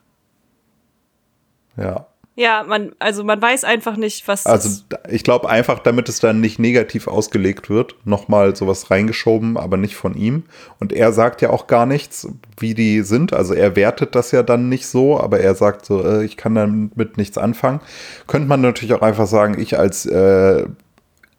ja. 1.77 2.06
Ja, 2.39 2.63
man, 2.67 2.91
also 2.99 3.23
man 3.23 3.41
weiß 3.41 3.63
einfach 3.63 3.97
nicht, 3.97 4.27
was 4.27 4.45
Also 4.45 4.83
ich 5.09 5.23
glaube 5.23 5.49
einfach, 5.49 5.79
damit 5.79 6.07
es 6.07 6.19
dann 6.19 6.39
nicht 6.39 6.59
negativ 6.59 7.07
ausgelegt 7.07 7.67
wird, 7.67 7.95
nochmal 8.05 8.55
sowas 8.55 8.91
reingeschoben, 8.91 9.57
aber 9.57 9.75
nicht 9.75 9.95
von 9.95 10.13
ihm. 10.15 10.43
Und 10.79 10.93
er 10.93 11.13
sagt 11.13 11.41
ja 11.41 11.49
auch 11.49 11.65
gar 11.65 11.87
nichts, 11.87 12.27
wie 12.59 12.75
die 12.75 13.01
sind. 13.01 13.33
Also 13.33 13.55
er 13.55 13.75
wertet 13.75 14.13
das 14.13 14.31
ja 14.31 14.43
dann 14.43 14.69
nicht 14.69 14.85
so, 14.85 15.19
aber 15.19 15.39
er 15.39 15.55
sagt 15.55 15.83
so, 15.87 16.05
äh, 16.05 16.25
ich 16.25 16.37
kann 16.37 16.53
damit 16.53 17.17
nichts 17.17 17.39
anfangen. 17.39 17.79
Könnte 18.27 18.47
man 18.47 18.61
natürlich 18.61 18.93
auch 18.93 19.01
einfach 19.01 19.25
sagen, 19.25 19.59
ich 19.59 19.79
als 19.79 20.05
äh, 20.05 20.67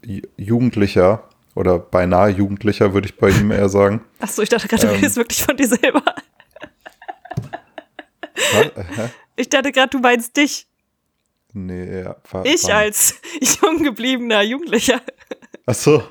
Ju- 0.05 0.27
Jugendlicher 0.37 1.23
oder 1.55 1.79
beinahe 1.79 2.31
Jugendlicher, 2.31 2.93
würde 2.93 3.07
ich 3.07 3.17
bei 3.17 3.31
ihm 3.31 3.53
eher 3.53 3.69
sagen. 3.69 4.01
Ach 4.19 4.29
so, 4.29 4.43
ich 4.43 4.49
dachte 4.49 4.67
gerade, 4.67 4.83
du 4.83 4.89
Ähm. 4.89 4.97
redest 4.97 5.17
wirklich 5.17 5.45
von 5.45 5.57
dir 5.57 5.69
selber. 5.69 6.03
Ich 9.37 9.49
dachte 9.49 9.71
gerade, 9.73 9.91
du 9.91 9.99
meinst 10.01 10.37
dich. 10.37 10.68
Nee, 11.53 12.03
ja, 12.03 12.17
Ich 12.45 12.73
als 12.73 13.15
jung 13.63 13.83
gebliebener 13.83 14.43
Jugendlicher. 14.43 15.01
Ach 15.67 15.75
so. 15.75 16.03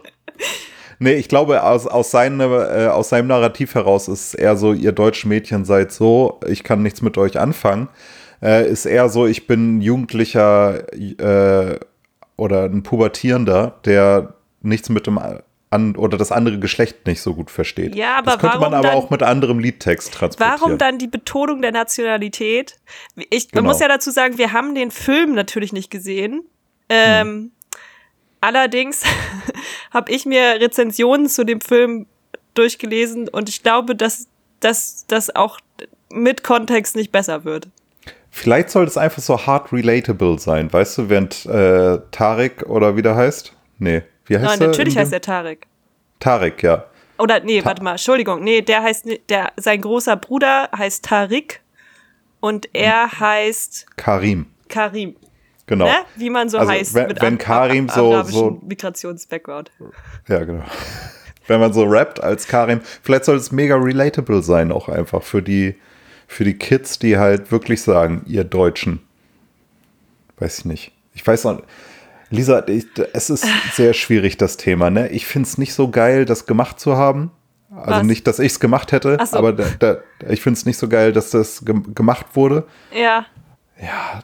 Nee, 1.00 1.13
ich 1.13 1.29
glaube, 1.29 1.63
aus, 1.63 1.86
aus, 1.86 2.10
seine, 2.10 2.46
äh, 2.46 2.88
aus 2.88 3.10
seinem 3.10 3.27
Narrativ 3.27 3.75
heraus 3.75 4.08
ist 4.08 4.34
es 4.34 4.34
eher 4.34 4.58
so, 4.58 4.74
ihr 4.74 4.91
deutschen 4.91 5.29
Mädchen 5.29 5.63
seid 5.63 5.91
so, 5.91 6.39
ich 6.48 6.63
kann 6.63 6.82
nichts 6.82 7.01
mit 7.01 7.17
euch 7.17 7.39
anfangen. 7.39 7.88
äh, 8.41 8.67
ist 8.67 8.86
eher 8.86 9.10
so, 9.10 9.27
ich 9.27 9.48
bin 9.48 9.77
ein 9.77 9.82
Jugendlicher 9.82 10.91
äh, 10.94 11.79
oder 12.36 12.63
ein 12.65 12.84
Pubertierender, 12.84 13.79
der 13.86 14.34
nichts 14.62 14.89
mit 14.89 15.08
dem 15.08 15.20
an 15.70 15.96
oder 15.98 16.18
das 16.18 16.32
andere 16.32 16.60
Geschlecht 16.60 17.06
nicht 17.08 17.22
so 17.22 17.34
gut 17.34 17.52
versteht. 17.52 17.94
Ja, 17.96 18.18
aber 18.20 18.32
das 18.32 18.40
könnte 18.40 18.60
man 18.60 18.74
aber 18.74 18.88
dann- 18.90 18.98
auch 18.98 19.10
mit 19.10 19.22
anderem 19.24 19.60
Liedtext 19.60 20.14
transportieren. 20.14 20.60
Warum 20.62 20.78
dann 20.78 20.98
die 20.98 21.08
Betonung 21.08 21.62
der 21.62 21.72
Nationalität? 21.72 22.76
Ich 23.30 23.48
man 23.54 23.64
Genau. 23.64 23.74
muss 23.74 23.80
ja 23.82 23.88
dazu 23.88 24.12
sagen, 24.12 24.38
wir 24.38 24.54
haben 24.54 24.76
den 24.76 24.92
Film 24.92 25.34
natürlich 25.36 25.74
nicht 25.74 25.92
gesehen. 25.92 26.42
Ähm, 26.90 27.28
Hm. 27.28 27.52
Allerdings 28.40 29.04
habe 29.92 30.12
ich 30.12 30.26
mir 30.26 30.62
Rezensionen 30.62 31.28
zu 31.28 31.44
dem 31.44 31.60
Film 31.60 32.06
durchgelesen 32.54 33.28
und 33.28 33.50
ich 33.50 33.64
glaube, 33.64 33.96
dass 33.96 34.28
dass 34.60 35.06
das 35.08 35.36
auch 35.36 35.60
mit 36.12 36.44
Kontext 36.44 36.96
nicht 36.96 37.12
besser 37.12 37.46
wird. 37.46 37.68
Vielleicht 38.32 38.70
soll 38.72 38.86
es 38.86 38.98
einfach 38.98 39.22
so 39.22 39.46
hard 39.46 39.72
relatable 39.72 40.40
sein, 40.40 40.72
weißt 40.72 40.98
du, 40.98 41.10
während 41.10 41.46
äh, 41.46 42.00
Tarek 42.12 42.64
oder 42.68 42.96
wie 42.96 43.02
der 43.04 43.16
heißt? 43.16 43.54
Nee, 43.80 44.02
wie 44.28 44.38
heißt 44.38 44.60
Nein, 44.60 44.70
natürlich 44.70 44.98
heißt 44.98 45.14
er 45.14 45.22
Tarek. 45.22 45.68
Tarek, 46.20 46.64
ja. 46.64 46.86
Oder 47.18 47.40
nee, 47.40 47.64
warte 47.66 47.84
mal, 47.84 47.92
Entschuldigung, 47.92 48.44
nee, 48.44 48.62
der 48.62 48.84
heißt 48.84 49.06
der 49.30 49.52
sein 49.58 49.82
großer 49.82 50.16
Bruder 50.18 50.70
heißt 50.78 51.04
Tarik 51.04 51.62
und 52.40 52.70
er 52.74 53.20
heißt 53.20 53.88
Karim, 53.98 54.46
Karim. 54.70 55.16
genau. 55.66 55.86
Ne? 55.86 55.96
Wie 56.16 56.30
man 56.30 56.50
so 56.50 56.60
Also, 56.60 56.72
heißt 56.72 56.94
wenn- 56.94 57.08
mit 57.08 57.22
wenn 57.22 57.38
Karim 57.40 57.90
so- 57.90 58.22
so- 58.24 58.62
Migrationsbackground. 58.68 59.72
Ja, 60.28 60.44
genau. 60.44 60.64
Wenn 61.50 61.62
man 61.62 61.72
so 61.72 61.86
rappt 61.86 62.22
als 62.22 62.46
Karim, 62.46 62.82
vielleicht 63.02 63.24
soll 63.24 63.38
es 63.38 63.54
mega 63.54 63.78
relatable 63.78 64.42
sein, 64.44 64.70
auch 64.70 64.90
einfach 64.90 65.24
für 65.24 65.42
die, 65.42 65.76
für 66.28 66.44
die 66.44 66.56
Kids, 66.56 67.00
die 67.00 67.18
halt 67.18 67.54
wirklich 67.54 67.82
sagen, 67.82 68.22
ihr 68.28 68.44
Deutschen. 68.44 69.00
Weiß 70.40 70.60
ich 70.60 70.66
nicht. 70.66 70.92
Ich 71.14 71.26
weiß 71.26 71.46
noch, 71.46 71.64
Lisa, 72.30 72.68
ich, 72.68 72.86
es 73.14 73.30
ist 73.30 73.46
sehr 73.74 73.94
schwierig, 73.94 74.38
das 74.38 74.58
Thema, 74.58 74.90
ne? 74.90 75.10
Ich 75.10 75.26
finde 75.26 75.48
es 75.48 75.58
nicht 75.58 75.74
so 75.74 75.90
geil, 75.90 76.26
das 76.26 76.46
gemacht 76.46 76.80
zu 76.80 76.98
haben. 76.98 77.32
Also 77.70 78.00
Was? 78.00 78.04
nicht, 78.04 78.28
dass 78.28 78.40
ich 78.40 78.54
es 78.54 78.60
gemacht 78.60 78.92
hätte, 78.92 79.18
so. 79.26 79.38
aber 79.38 79.54
da, 79.54 79.66
da, 79.80 79.98
ich 80.30 80.42
finde 80.42 80.58
es 80.58 80.66
nicht 80.66 80.78
so 80.78 80.88
geil, 80.88 81.12
dass 81.14 81.30
das 81.32 81.64
gem- 81.66 81.94
gemacht 81.94 82.28
wurde. 82.34 82.66
Ja, 82.98 83.26
Ja, 83.80 84.24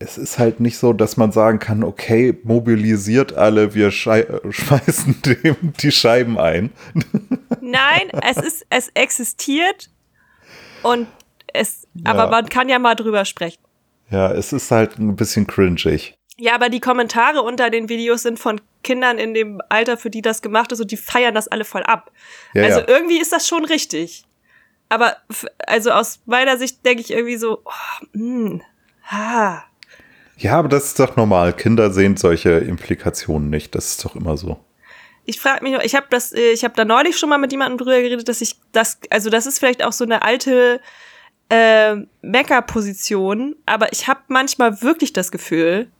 es 0.00 0.16
ist 0.16 0.38
halt 0.38 0.60
nicht 0.60 0.78
so, 0.78 0.92
dass 0.92 1.16
man 1.16 1.30
sagen 1.32 1.58
kann, 1.58 1.84
okay, 1.84 2.36
mobilisiert 2.44 3.34
alle, 3.34 3.74
wir 3.74 3.90
schei 3.90 4.26
schmeißen 4.50 5.20
dem 5.22 5.56
die 5.80 5.92
Scheiben 5.92 6.38
ein. 6.38 6.70
nein, 7.60 8.10
es 8.28 8.36
ist 8.38 8.66
es 8.70 8.88
existiert 8.94 9.90
und 10.82 11.06
es 11.52 11.86
aber 12.04 12.24
Ja. 12.24 12.30
man 12.30 12.48
kann 12.48 12.68
ja 12.68 12.78
mal 12.78 12.94
drüber 12.94 13.24
sprechen. 13.24 13.60
Ja, 14.10 14.32
es 14.32 14.52
ist 14.52 14.70
halt 14.70 14.98
ein 14.98 15.14
bisschen 15.16 15.46
cringig. 15.46 16.17
Ja, 16.40 16.54
aber 16.54 16.68
die 16.68 16.80
Kommentare 16.80 17.42
unter 17.42 17.68
den 17.68 17.88
Videos 17.88 18.22
sind 18.22 18.38
von 18.38 18.60
Kindern 18.84 19.18
in 19.18 19.34
dem 19.34 19.60
Alter, 19.68 19.96
für 19.96 20.08
die 20.08 20.22
das 20.22 20.40
gemacht 20.40 20.70
ist 20.70 20.80
und 20.80 20.90
die 20.90 20.96
feiern 20.96 21.34
das 21.34 21.48
alle 21.48 21.64
voll 21.64 21.82
ab. 21.82 22.12
Ja, 22.54 22.62
also 22.62 22.80
ja. 22.80 22.88
irgendwie 22.88 23.18
ist 23.18 23.32
das 23.32 23.48
schon 23.48 23.64
richtig. 23.64 24.24
Aber 24.88 25.16
also 25.66 25.90
aus 25.90 26.20
meiner 26.26 26.56
Sicht 26.56 26.86
denke 26.86 27.02
ich 27.02 27.10
irgendwie 27.10 27.36
so, 27.36 27.62
oh, 27.64 28.06
hm, 28.12 28.62
ha. 29.04 29.64
Ja, 30.36 30.58
aber 30.58 30.68
das 30.68 30.86
ist 30.86 31.00
doch 31.00 31.16
normal. 31.16 31.52
Kinder 31.52 31.90
sehen 31.90 32.16
solche 32.16 32.50
Implikationen 32.52 33.50
nicht. 33.50 33.74
Das 33.74 33.88
ist 33.88 34.04
doch 34.04 34.14
immer 34.14 34.36
so. 34.36 34.58
Ich 35.24 35.40
frage 35.40 35.64
mich, 35.64 35.74
ich 35.82 35.96
habe 35.96 36.06
das, 36.08 36.32
äh, 36.32 36.52
ich 36.52 36.62
habe 36.62 36.74
da 36.76 36.84
neulich 36.84 37.18
schon 37.18 37.28
mal 37.28 37.38
mit 37.38 37.50
jemandem 37.50 37.78
drüber 37.78 38.00
geredet, 38.00 38.28
dass 38.28 38.40
ich 38.40 38.56
das, 38.72 38.98
also 39.10 39.28
das 39.28 39.46
ist 39.46 39.58
vielleicht 39.58 39.82
auch 39.82 39.92
so 39.92 40.04
eine 40.04 40.22
alte 40.22 40.80
äh, 41.50 41.96
Mecker-Position, 42.22 43.56
aber 43.66 43.92
ich 43.92 44.06
habe 44.06 44.20
manchmal 44.28 44.80
wirklich 44.80 45.12
das 45.12 45.30
Gefühl, 45.32 45.90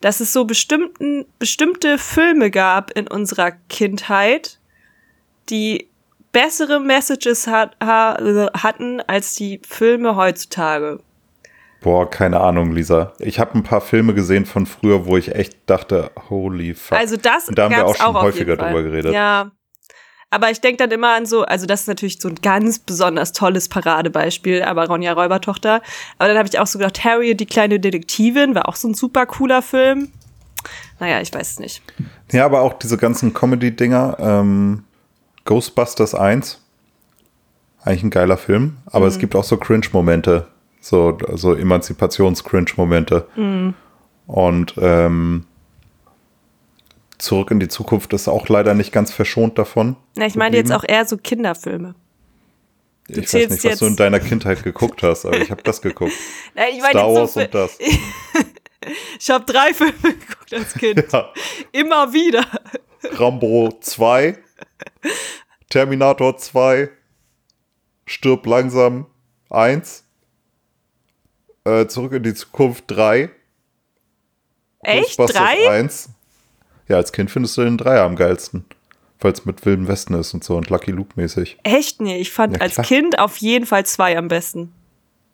dass 0.00 0.20
es 0.20 0.32
so 0.32 0.44
bestimmten, 0.44 1.26
bestimmte 1.38 1.98
Filme 1.98 2.50
gab 2.50 2.90
in 2.92 3.08
unserer 3.08 3.52
Kindheit, 3.68 4.58
die 5.50 5.88
bessere 6.32 6.80
Messages 6.80 7.46
hat, 7.46 7.76
ha, 7.82 8.16
hatten 8.54 9.00
als 9.00 9.34
die 9.34 9.60
Filme 9.66 10.16
heutzutage. 10.16 11.00
Boah, 11.80 12.10
keine 12.10 12.40
Ahnung, 12.40 12.72
Lisa. 12.72 13.12
Ich 13.20 13.38
habe 13.38 13.54
ein 13.54 13.62
paar 13.62 13.80
Filme 13.80 14.12
gesehen 14.12 14.46
von 14.46 14.66
früher, 14.66 15.06
wo 15.06 15.16
ich 15.16 15.34
echt 15.34 15.58
dachte, 15.66 16.10
holy 16.28 16.74
fuck. 16.74 16.98
Also 16.98 17.16
das 17.16 17.48
Und 17.48 17.56
da 17.56 17.64
haben 17.64 17.76
wir 17.76 17.86
auch 17.86 17.94
schon 17.94 18.06
auf 18.06 18.22
häufiger 18.22 18.56
drüber 18.56 18.82
geredet. 18.82 19.12
Ja. 19.12 19.52
Aber 20.30 20.50
ich 20.50 20.60
denke 20.60 20.76
dann 20.76 20.90
immer 20.90 21.14
an 21.14 21.24
so, 21.24 21.44
also 21.44 21.64
das 21.64 21.82
ist 21.82 21.86
natürlich 21.88 22.20
so 22.20 22.28
ein 22.28 22.34
ganz 22.42 22.78
besonders 22.78 23.32
tolles 23.32 23.68
Paradebeispiel, 23.70 24.62
aber 24.62 24.86
Ronja 24.86 25.14
Räubertochter. 25.14 25.80
Aber 26.18 26.28
dann 26.28 26.36
habe 26.36 26.48
ich 26.48 26.58
auch 26.58 26.66
so 26.66 26.78
gedacht, 26.78 27.02
Harriet, 27.02 27.40
die 27.40 27.46
kleine 27.46 27.80
Detektivin, 27.80 28.54
war 28.54 28.68
auch 28.68 28.76
so 28.76 28.88
ein 28.88 28.94
super 28.94 29.24
cooler 29.24 29.62
Film. 29.62 30.12
Naja, 31.00 31.20
ich 31.22 31.32
weiß 31.32 31.52
es 31.52 31.58
nicht. 31.60 31.82
Ja, 32.30 32.44
aber 32.44 32.60
auch 32.60 32.74
diese 32.74 32.98
ganzen 32.98 33.32
Comedy-Dinger. 33.32 34.16
Ähm, 34.20 34.84
Ghostbusters 35.46 36.14
1. 36.14 36.60
Eigentlich 37.82 38.02
ein 38.02 38.10
geiler 38.10 38.36
Film. 38.36 38.76
Aber 38.86 39.06
Mhm. 39.06 39.12
es 39.12 39.18
gibt 39.18 39.34
auch 39.34 39.44
so 39.44 39.56
Cringe-Momente. 39.56 40.46
So, 40.80 41.16
so 41.34 41.54
Emanzipations-Cringe-Momente. 41.54 43.26
Mhm. 43.36 43.74
Und 44.26 44.74
ähm, 44.78 45.46
Zurück 47.18 47.50
in 47.50 47.58
die 47.58 47.68
Zukunft 47.68 48.12
ist 48.12 48.28
auch 48.28 48.48
leider 48.48 48.74
nicht 48.74 48.92
ganz 48.92 49.12
verschont 49.12 49.58
davon. 49.58 49.96
Na, 50.16 50.26
ich 50.26 50.36
meine 50.36 50.56
jetzt 50.56 50.72
auch 50.72 50.84
eher 50.86 51.04
so 51.04 51.16
Kinderfilme. 51.16 51.94
Ich 53.08 53.32
weiß 53.32 53.50
nicht, 53.50 53.64
was 53.64 53.78
du 53.78 53.86
in 53.86 53.96
deiner 53.96 54.20
Kindheit 54.20 54.62
geguckt 54.62 55.02
hast, 55.02 55.24
aber 55.24 55.40
ich 55.40 55.50
habe 55.50 55.62
das 55.62 55.80
geguckt. 55.80 56.12
Na, 56.54 56.68
ich 56.68 56.80
meine 56.80 56.90
Star 56.90 57.12
Wars 57.12 57.34
so 57.34 57.40
und 57.40 57.54
das. 57.54 57.78
Ich 59.20 59.28
habe 59.28 59.44
drei 59.44 59.74
Filme 59.74 59.92
geguckt 60.00 60.54
als 60.54 60.72
Kind. 60.74 61.04
Ja. 61.12 61.32
Immer 61.72 62.12
wieder. 62.12 62.46
Rambo 63.02 63.70
2, 63.80 64.38
Terminator 65.68 66.36
2, 66.36 66.88
Stirb 68.06 68.46
langsam 68.46 69.06
1, 69.50 70.04
äh, 71.64 71.86
Zurück 71.86 72.12
in 72.12 72.22
die 72.22 72.34
Zukunft 72.34 72.84
3, 72.88 73.30
Echt? 74.80 75.16
Ghostbusters 75.18 75.36
Drei? 75.36 75.70
1. 75.70 76.10
Ja, 76.88 76.96
als 76.96 77.12
Kind 77.12 77.30
findest 77.30 77.56
du 77.56 77.62
den 77.64 77.76
3 77.78 78.00
am 78.00 78.16
geilsten. 78.16 78.64
Weil 79.20 79.32
es 79.32 79.44
mit 79.44 79.66
Wilden 79.66 79.88
Westen 79.88 80.14
ist 80.14 80.32
und 80.32 80.44
so 80.44 80.56
und 80.56 80.70
Lucky 80.70 80.92
Luke 80.92 81.10
mäßig. 81.16 81.58
Echt? 81.64 82.00
Nee, 82.00 82.18
ich 82.18 82.30
fand 82.30 82.54
Ja, 82.56 82.62
als. 82.62 82.76
Kind 82.76 83.18
auf 83.18 83.38
jeden 83.38 83.66
Fall 83.66 83.84
zwei 83.84 84.16
am 84.16 84.28
besten. 84.28 84.72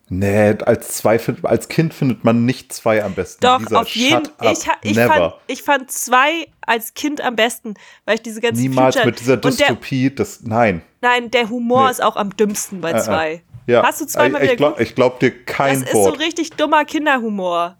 Nee, 0.09 0.55
als, 0.65 0.89
zwei, 0.97 1.19
als 1.43 1.67
Kind 1.67 1.93
findet 1.93 2.23
man 2.23 2.45
nicht 2.45 2.71
zwei 2.73 3.03
am 3.03 3.13
besten. 3.13 3.41
Doch, 3.41 3.59
Lisa, 3.59 3.79
auf 3.81 3.87
jeden 3.89 4.15
up. 4.15 4.31
ich, 4.41 4.91
ich, 4.91 4.99
fand, 4.99 5.33
ich 5.47 5.63
fand 5.63 5.91
zwei 5.91 6.47
als 6.61 6.93
Kind 6.93 7.21
am 7.21 7.35
besten, 7.35 7.73
weil 8.05 8.15
ich 8.15 8.21
diese 8.21 8.39
ganzen 8.41 8.61
Niemals 8.61 8.95
Future- 8.95 9.05
mit 9.07 9.19
dieser 9.19 9.33
und 9.33 9.43
der, 9.45 9.51
Dystopie. 9.51 10.13
Das, 10.13 10.41
nein. 10.43 10.81
Nein, 11.01 11.31
der 11.31 11.49
Humor 11.49 11.85
Nee. 11.85 11.91
ist 11.91 12.03
auch 12.03 12.15
am 12.17 12.35
dümmsten 12.35 12.81
bei 12.81 12.91
Äh, 12.91 12.97
äh. 12.97 13.01
zwei. 13.01 13.41
Ja, 13.67 13.83
Hast 13.83 14.01
du 14.01 14.05
zweimal 14.05 14.41
ich, 14.43 14.47
wieder 14.49 14.57
glaub, 14.57 14.79
ich 14.79 14.93
glaub 14.93 15.19
dir 15.19 15.31
kein 15.43 15.79
Das 15.79 15.89
ist 15.89 15.95
Wort. 15.95 16.13
so 16.15 16.19
richtig 16.23 16.51
dummer 16.51 16.85
Kinderhumor. 16.85 17.75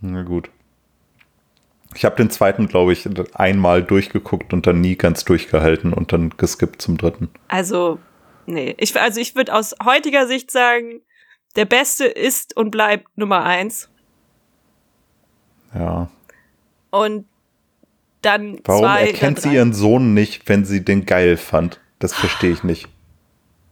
Na 0.00 0.22
gut. 0.22 0.50
Ich 1.94 2.04
habe 2.04 2.16
den 2.16 2.30
zweiten, 2.30 2.68
glaube 2.68 2.92
ich, 2.92 3.08
einmal 3.34 3.82
durchgeguckt 3.82 4.52
und 4.52 4.66
dann 4.66 4.80
nie 4.80 4.96
ganz 4.96 5.24
durchgehalten 5.24 5.92
und 5.92 6.12
dann 6.12 6.30
geskippt 6.36 6.82
zum 6.82 6.98
dritten. 6.98 7.30
Also, 7.48 7.98
nee. 8.46 8.74
Ich, 8.78 8.98
also 9.00 9.20
ich 9.20 9.34
würde 9.34 9.54
aus 9.54 9.74
heutiger 9.84 10.26
Sicht 10.26 10.50
sagen, 10.50 11.00
der 11.56 11.64
Beste 11.64 12.04
ist 12.04 12.56
und 12.56 12.70
bleibt 12.70 13.06
Nummer 13.16 13.42
eins. 13.44 13.88
Ja. 15.74 16.08
Und 16.90 17.26
dann 18.22 18.60
Warum 18.64 18.82
zwei. 18.82 19.06
erkennt 19.06 19.38
dann 19.38 19.50
sie 19.50 19.56
ihren 19.56 19.72
Sohn 19.72 20.14
nicht, 20.14 20.48
wenn 20.48 20.64
sie 20.64 20.84
den 20.84 21.06
geil 21.06 21.36
fand? 21.36 21.80
Das 21.98 22.14
verstehe 22.14 22.52
ich 22.52 22.62
nicht. 22.64 22.88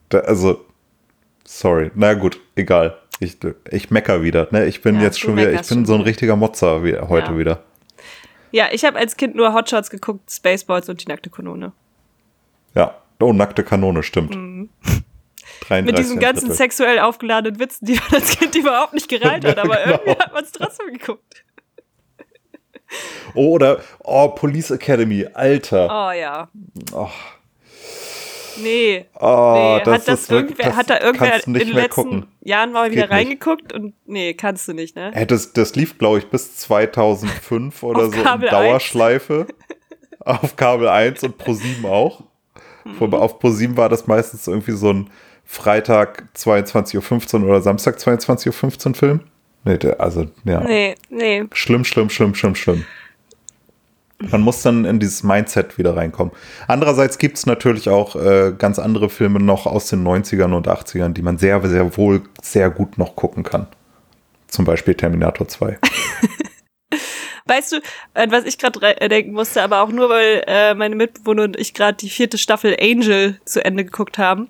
Da, 0.08 0.20
also, 0.20 0.64
sorry. 1.44 1.90
Na 1.94 2.14
gut, 2.14 2.40
egal. 2.54 2.96
Ich, 3.18 3.38
ich 3.70 3.90
mecker 3.90 4.22
wieder. 4.22 4.48
Ne? 4.50 4.66
Ich 4.66 4.82
bin 4.82 4.96
Ja, 4.96 5.02
jetzt 5.02 5.20
schon 5.20 5.36
wieder, 5.36 5.52
ich 5.52 5.66
bin 5.68 5.86
so 5.86 5.94
ein 5.94 6.00
richtiger 6.02 6.36
Motzer 6.36 6.84
wie, 6.84 6.96
heute 6.98 7.32
Ja. 7.32 7.38
wieder. 7.38 7.62
Ja, 8.56 8.68
ich 8.72 8.86
habe 8.86 8.96
als 8.98 9.18
Kind 9.18 9.34
nur 9.34 9.52
Hotshots 9.52 9.90
geguckt, 9.90 10.30
Spaceballs 10.30 10.88
und 10.88 11.02
die 11.04 11.08
nackte 11.08 11.28
Kanone. 11.28 11.72
Ja. 12.74 12.94
Oh, 13.20 13.34
nackte 13.34 13.62
Kanone, 13.62 14.02
stimmt. 14.02 14.34
33 14.34 14.40
Mhm. 15.68 15.84
Mit 15.84 15.98
diesen 15.98 16.18
ganzen 16.18 16.46
Drittel. 16.46 16.56
sexuell 16.56 16.98
aufgeladenen 17.00 17.60
Witzen, 17.60 17.84
die 17.84 17.96
man 17.96 18.14
als 18.14 18.30
Kind 18.38 18.54
überhaupt 18.56 18.94
nicht 18.94 19.08
gereilt 19.10 19.44
hat, 19.44 19.58
aber 19.58 19.76
Genau. 19.84 19.90
irgendwie 19.98 20.22
hat 20.22 20.32
man 20.32 20.42
es 20.42 20.52
trotzdem 20.52 20.86
geguckt. 20.90 21.44
Oh, 23.34 23.50
oder, 23.50 23.80
oh, 24.04 24.28
Police 24.28 24.70
Academy, 24.70 25.26
Alter. 25.34 25.88
Oh 25.90 26.12
ja. 26.12 26.48
Oh. 26.92 27.10
Nee. 28.62 29.06
Oh, 29.18 29.76
nee. 29.78 29.84
das 29.84 29.94
hat 30.00 30.08
das 30.08 30.20
ist 30.22 30.30
wirklich- 30.30 30.58
das 30.58 30.76
hat 30.76 30.90
da 30.90 31.00
irgendwer 31.00 31.46
in 31.46 31.52
nicht 31.52 31.66
den 31.68 31.74
letzten 31.74 31.90
gucken. 31.90 32.26
Jahren 32.42 32.72
mal 32.72 32.90
wieder 32.90 33.02
Geht 33.02 33.10
nicht. 33.10 33.18
reingeguckt? 33.18 33.72
Und 33.72 33.94
nee, 34.06 34.34
kannst 34.34 34.68
du 34.68 34.72
nicht, 34.72 34.96
ne? 34.96 35.10
Hey, 35.14 35.26
das, 35.26 35.52
das 35.52 35.74
lief, 35.74 35.98
glaube 35.98 36.18
ich, 36.18 36.26
bis 36.28 36.56
2005 36.56 37.82
oder 37.82 38.06
so 38.06 38.22
Kabel 38.22 38.48
in 38.48 38.54
1. 38.54 38.66
Dauerschleife. 38.68 39.46
auf 40.20 40.56
Kabel 40.56 40.88
1 40.88 41.22
und 41.22 41.40
Pro7 41.40 41.86
auch. 41.88 42.22
Mhm. 42.84 43.14
Auf 43.14 43.40
Pro7 43.40 43.76
war 43.76 43.88
das 43.88 44.06
meistens 44.06 44.46
irgendwie 44.46 44.72
so 44.72 44.92
ein 44.92 45.10
Freitag 45.44 46.24
22.15 46.36 47.42
Uhr 47.42 47.48
oder 47.48 47.60
Samstag 47.62 47.96
22.15 47.98 48.88
Uhr 48.88 48.94
Film? 48.94 49.20
Nee, 49.64 49.78
also, 49.98 50.26
ja. 50.44 50.60
Nee, 50.60 50.94
nee. 51.08 51.44
Schlimm, 51.52 51.84
schlimm, 51.84 52.10
schlimm, 52.10 52.34
schlimm, 52.34 52.54
schlimm. 52.54 52.84
Man 54.18 54.40
muss 54.40 54.62
dann 54.62 54.86
in 54.86 54.98
dieses 54.98 55.22
Mindset 55.22 55.76
wieder 55.76 55.94
reinkommen. 55.94 56.32
Andererseits 56.66 57.18
gibt 57.18 57.36
es 57.36 57.44
natürlich 57.44 57.90
auch 57.90 58.16
äh, 58.16 58.54
ganz 58.56 58.78
andere 58.78 59.10
Filme 59.10 59.40
noch 59.40 59.66
aus 59.66 59.88
den 59.88 60.06
90ern 60.06 60.54
und 60.54 60.68
80ern, 60.68 61.12
die 61.12 61.22
man 61.22 61.36
sehr, 61.36 61.66
sehr 61.68 61.96
wohl 61.96 62.22
sehr 62.40 62.70
gut 62.70 62.96
noch 62.96 63.14
gucken 63.14 63.42
kann. 63.42 63.66
Zum 64.48 64.64
Beispiel 64.64 64.94
Terminator 64.94 65.46
2. 65.46 65.78
Weißt 67.46 67.72
du, 67.72 67.80
an 68.14 68.32
was 68.32 68.44
ich 68.44 68.58
gerade 68.58 68.80
denken 69.08 69.32
musste, 69.32 69.62
aber 69.62 69.82
auch 69.82 69.90
nur, 69.90 70.08
weil 70.08 70.42
äh, 70.46 70.74
meine 70.74 70.96
Mitbewohner 70.96 71.44
und 71.44 71.56
ich 71.58 71.74
gerade 71.74 71.96
die 71.96 72.10
vierte 72.10 72.38
Staffel 72.38 72.76
Angel 72.80 73.38
zu 73.44 73.64
Ende 73.64 73.84
geguckt 73.84 74.18
haben. 74.18 74.48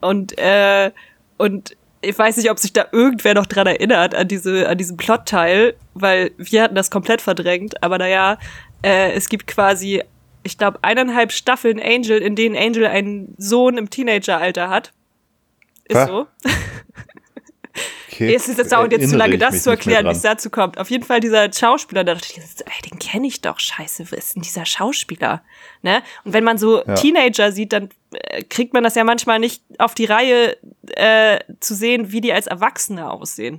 Und, 0.00 0.36
äh, 0.38 0.90
und 1.38 1.76
ich 2.02 2.18
weiß 2.18 2.36
nicht, 2.36 2.50
ob 2.50 2.58
sich 2.58 2.72
da 2.72 2.86
irgendwer 2.92 3.34
noch 3.34 3.46
dran 3.46 3.66
erinnert, 3.66 4.14
an, 4.14 4.28
diese, 4.28 4.68
an 4.68 4.76
diesen 4.76 4.96
Plotteil, 4.96 5.74
weil 5.94 6.32
wir 6.36 6.62
hatten 6.62 6.74
das 6.74 6.90
komplett 6.90 7.22
verdrängt. 7.22 7.82
Aber 7.82 7.96
naja, 7.98 8.38
äh, 8.86 9.12
es 9.12 9.28
gibt 9.28 9.46
quasi, 9.46 10.02
ich 10.42 10.58
glaube, 10.58 10.78
eineinhalb 10.82 11.32
Staffeln 11.32 11.80
Angel, 11.80 12.18
in 12.18 12.36
denen 12.36 12.56
Angel 12.56 12.86
einen 12.86 13.34
Sohn 13.38 13.78
im 13.78 13.90
Teenageralter 13.90 14.68
hat. 14.70 14.92
Ist 15.88 15.96
Was? 15.96 16.08
so. 16.08 16.26
Okay. 18.16 18.34
Es 18.34 18.48
ist 18.48 18.56
jetzt 18.56 18.72
dauert 18.72 18.92
jetzt 18.92 19.10
zu 19.10 19.16
lange, 19.16 19.36
das 19.36 19.62
zu 19.62 19.68
erklären, 19.68 20.06
wie 20.06 20.10
es 20.10 20.22
dazu 20.22 20.48
kommt. 20.48 20.78
Auf 20.78 20.90
jeden 20.90 21.04
Fall 21.04 21.20
dieser 21.20 21.52
Schauspieler, 21.52 22.02
da 22.02 22.14
dachte 22.14 22.28
ich, 22.30 22.38
ey, 22.38 22.90
den 22.90 22.98
kenne 22.98 23.26
ich 23.26 23.42
doch, 23.42 23.60
scheiße, 23.60 24.06
wer 24.10 24.16
ist 24.16 24.36
denn 24.36 24.42
dieser 24.42 24.64
Schauspieler? 24.64 25.42
Ne? 25.82 26.02
Und 26.24 26.32
wenn 26.32 26.42
man 26.42 26.56
so 26.56 26.82
Ja. 26.82 26.94
Teenager 26.94 27.52
sieht, 27.52 27.74
dann 27.74 27.90
äh, 28.14 28.42
kriegt 28.44 28.72
man 28.72 28.84
das 28.84 28.94
ja 28.94 29.04
manchmal 29.04 29.38
nicht 29.38 29.62
auf 29.78 29.94
die 29.94 30.06
Reihe 30.06 30.56
äh, 30.94 31.40
zu 31.60 31.74
sehen, 31.74 32.10
wie 32.12 32.22
die 32.22 32.32
als 32.32 32.46
Erwachsene 32.46 33.10
aussehen. 33.10 33.56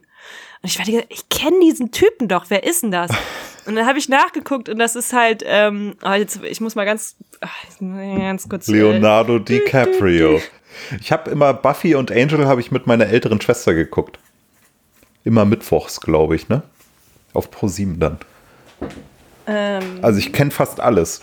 Und 0.63 0.71
ich 0.71 0.79
war 0.79 0.85
die 0.85 1.03
ich 1.09 1.29
kenne 1.29 1.59
diesen 1.59 1.91
Typen 1.91 2.27
doch, 2.27 2.45
wer 2.47 2.63
ist 2.63 2.81
denn 2.81 2.91
das? 2.91 3.11
Und 3.67 3.75
dann 3.75 3.85
habe 3.85 3.99
ich 3.99 4.07
nachgeguckt 4.09 4.69
und 4.69 4.79
das 4.79 4.95
ist 4.95 5.11
halt, 5.13 5.43
ähm, 5.45 5.95
oh, 6.03 6.13
jetzt, 6.13 6.39
ich 6.43 6.61
muss 6.61 6.75
mal 6.75 6.85
ganz, 6.85 7.15
ach, 7.41 7.53
ganz 7.79 8.47
kurz. 8.47 8.67
äh, 8.69 8.71
Leonardo 8.71 9.39
DiCaprio. 9.39 10.41
Ich 11.01 11.11
habe 11.11 11.31
immer 11.31 11.53
Buffy 11.53 11.95
und 11.95 12.11
Angel 12.11 12.47
habe 12.47 12.61
ich 12.61 12.71
mit 12.71 12.87
meiner 12.87 13.07
älteren 13.07 13.41
Schwester 13.41 13.73
geguckt. 13.73 14.19
Immer 15.23 15.43
mittwochs, 15.43 15.99
glaube 15.99 16.35
ich, 16.35 16.47
ne? 16.49 16.63
Auf 17.33 17.51
Pro 17.51 17.67
7 17.67 17.99
dann. 17.99 18.19
Ähm, 19.47 19.99
Also 20.01 20.19
ich 20.19 20.31
kenne 20.33 20.51
fast 20.51 20.79
alles. 20.79 21.21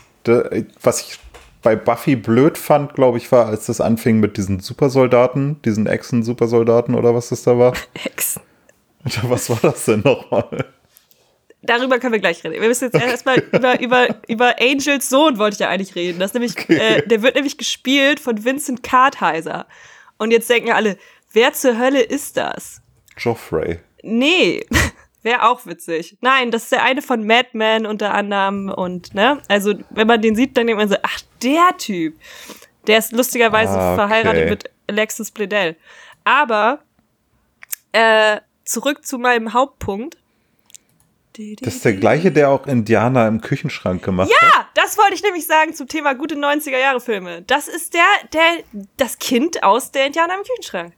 Was 0.82 1.00
ich 1.02 1.18
bei 1.62 1.76
Buffy 1.76 2.16
blöd 2.16 2.58
fand, 2.58 2.94
glaube 2.94 3.18
ich, 3.18 3.30
war, 3.32 3.46
als 3.46 3.66
das 3.66 3.80
anfing 3.80 4.20
mit 4.20 4.36
diesen 4.36 4.60
Supersoldaten, 4.60 5.62
diesen 5.62 5.86
Echsen-Supersoldaten 5.86 6.94
oder 6.94 7.14
was 7.14 7.30
das 7.30 7.42
da 7.42 7.58
war. 7.58 7.72
Ex. 8.04 8.38
Was 9.22 9.50
war 9.50 9.58
das 9.62 9.84
denn 9.86 10.00
nochmal? 10.00 10.66
Darüber 11.66 11.98
können 11.98 12.12
wir 12.12 12.20
gleich 12.20 12.44
reden. 12.44 12.60
Wir 12.60 12.68
müssen 12.68 12.84
jetzt 12.84 12.94
erstmal 13.02 13.38
über, 13.52 13.80
über, 13.80 14.08
über 14.28 14.54
Angels 14.60 15.08
Sohn 15.08 15.38
wollte 15.38 15.54
ich 15.54 15.60
ja 15.60 15.68
eigentlich 15.68 15.94
reden. 15.94 16.18
Das 16.18 16.34
nämlich, 16.34 16.68
äh, 16.68 17.02
der 17.06 17.22
wird 17.22 17.34
nämlich 17.34 17.56
gespielt 17.58 18.20
von 18.20 18.44
Vincent 18.44 18.82
Kartheiser. 18.82 19.66
Und 20.18 20.30
jetzt 20.30 20.48
denken 20.50 20.72
alle, 20.72 20.96
wer 21.32 21.52
zur 21.52 21.78
Hölle 21.78 22.02
ist 22.02 22.36
das? 22.36 22.80
Joffrey. 23.16 23.78
Nee, 24.02 24.66
wäre 25.22 25.48
auch 25.48 25.64
witzig. 25.66 26.16
Nein, 26.20 26.50
das 26.50 26.64
ist 26.64 26.72
der 26.72 26.82
eine 26.84 27.00
von 27.02 27.26
Mad 27.26 27.48
Men 27.52 27.86
unter 27.86 28.12
anderem 28.12 28.68
und, 28.68 29.14
ne? 29.14 29.40
Also, 29.48 29.74
wenn 29.90 30.06
man 30.06 30.20
den 30.20 30.36
sieht, 30.36 30.56
dann 30.56 30.66
denkt 30.66 30.78
man 30.80 30.88
so, 30.88 30.96
ach, 31.02 31.20
der 31.42 31.76
Typ. 31.78 32.14
Der 32.86 32.98
ist 32.98 33.12
lustigerweise 33.12 33.72
Ah, 33.72 33.94
okay. 33.94 33.96
verheiratet 33.96 34.50
mit 34.50 34.70
Alexis 34.88 35.30
Bledel. 35.30 35.76
Aber, 36.24 36.80
äh, 37.92 38.40
zurück 38.64 39.06
zu 39.06 39.18
meinem 39.18 39.54
Hauptpunkt. 39.54 40.18
Das 41.60 41.74
ist 41.74 41.84
der 41.84 41.94
gleiche, 41.94 42.30
der 42.30 42.48
auch 42.50 42.66
Indianer 42.66 43.26
im 43.26 43.40
Küchenschrank 43.40 44.02
gemacht 44.04 44.30
hat. 44.30 44.42
Ja, 44.54 44.68
das 44.74 44.96
wollte 44.96 45.14
ich 45.14 45.22
nämlich 45.22 45.46
sagen 45.46 45.74
zum 45.74 45.88
Thema 45.88 46.14
gute 46.14 46.36
90er 46.36 46.78
Jahre 46.78 47.00
Filme. 47.00 47.42
Das 47.42 47.66
ist 47.66 47.94
der, 47.94 48.02
der, 48.32 48.82
das 48.96 49.18
Kind 49.18 49.62
aus 49.64 49.90
der 49.90 50.06
Indianer 50.06 50.34
im 50.36 50.44
Küchenschrank. 50.44 50.92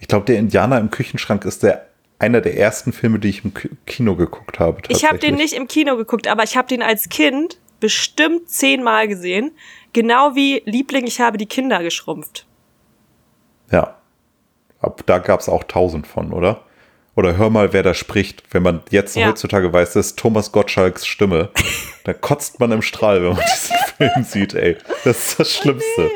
Ich 0.00 0.08
glaube, 0.08 0.24
der 0.26 0.38
Indianer 0.38 0.78
im 0.78 0.90
Küchenschrank 0.90 1.44
ist 1.44 1.62
der 1.62 1.86
einer 2.18 2.40
der 2.40 2.56
ersten 2.56 2.94
Filme, 2.94 3.18
die 3.18 3.28
ich 3.28 3.44
im 3.44 3.52
Ki- 3.52 3.70
Kino 3.86 4.16
geguckt 4.16 4.58
habe. 4.58 4.80
Ich 4.88 5.04
habe 5.04 5.18
den 5.18 5.34
nicht 5.34 5.52
im 5.52 5.68
Kino 5.68 5.96
geguckt, 5.96 6.28
aber 6.28 6.42
ich 6.44 6.56
habe 6.56 6.66
den 6.68 6.82
als 6.82 7.10
Kind 7.10 7.58
bestimmt 7.78 8.48
zehnmal 8.48 9.06
gesehen. 9.06 9.52
Genau 9.92 10.34
wie 10.34 10.62
Liebling, 10.64 11.06
ich 11.06 11.20
habe 11.20 11.36
die 11.36 11.44
Kinder 11.46 11.82
geschrumpft. 11.82 12.46
Ja. 13.70 13.96
Ab 14.80 15.02
da 15.06 15.18
gab 15.18 15.40
es 15.40 15.48
auch 15.50 15.64
tausend 15.64 16.06
von, 16.06 16.32
oder? 16.32 16.62
Oder 17.16 17.36
hör 17.38 17.48
mal, 17.50 17.72
wer 17.72 17.82
da 17.82 17.94
spricht. 17.94 18.42
Wenn 18.50 18.62
man 18.62 18.82
jetzt 18.90 19.16
Ja. 19.16 19.28
heutzutage 19.28 19.72
weiß, 19.72 19.94
das 19.94 20.08
ist 20.08 20.18
Thomas 20.18 20.52
Gottschalks 20.52 21.06
Stimme, 21.06 21.48
da 22.04 22.12
kotzt 22.12 22.60
man 22.60 22.70
im 22.72 22.82
Strahl, 22.82 23.22
wenn 23.22 23.32
man 23.32 23.42
diesen 23.54 23.76
Film 23.96 24.24
sieht, 24.24 24.52
ey. 24.54 24.76
Das 25.04 25.30
ist 25.30 25.40
das 25.40 25.54
Schlimmste. 25.56 26.10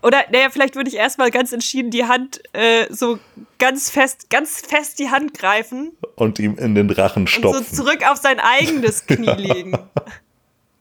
Oder, 0.00 0.24
naja, 0.30 0.48
vielleicht 0.50 0.76
würde 0.76 0.88
ich 0.88 0.96
erstmal 0.96 1.32
ganz 1.32 1.52
entschieden 1.52 1.90
die 1.90 2.04
Hand 2.04 2.40
äh, 2.54 2.86
so 2.88 3.18
ganz 3.58 3.90
fest, 3.90 4.30
ganz 4.30 4.60
fest 4.60 5.00
die 5.00 5.10
Hand 5.10 5.34
greifen 5.34 5.92
Und 6.14 6.38
ihm 6.38 6.56
in 6.56 6.76
den 6.76 6.88
Rachen 6.88 7.22
und 7.22 7.28
so 7.28 7.38
stopfen. 7.40 7.74
zurück 7.74 8.08
auf 8.08 8.16
sein 8.16 8.38
eigenes 8.38 9.06
Knie 9.06 9.34
legen. 9.34 9.76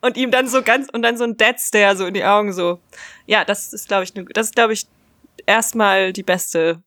Und 0.02 0.18
ihm 0.18 0.30
dann 0.30 0.48
so 0.48 0.62
ganz, 0.62 0.88
und 0.90 1.02
dann 1.02 1.18
so 1.18 1.24
ein 1.24 1.36
Dead 1.36 1.60
Stare 1.60 1.98
so 1.98 2.06
in 2.06 2.14
die 2.14 2.24
Augen 2.24 2.54
so. 2.54 2.80
Ja, 3.26 3.44
das 3.44 3.74
ist, 3.74 3.88
glaube 3.88 4.04
ich, 4.04 4.14
ne, 4.14 4.24
das 4.32 4.48
ist, 4.48 4.56
glaube 4.56 4.74
ich, 4.74 4.86
erstmal 5.48 6.14
die 6.14 6.24
beste 6.24 6.82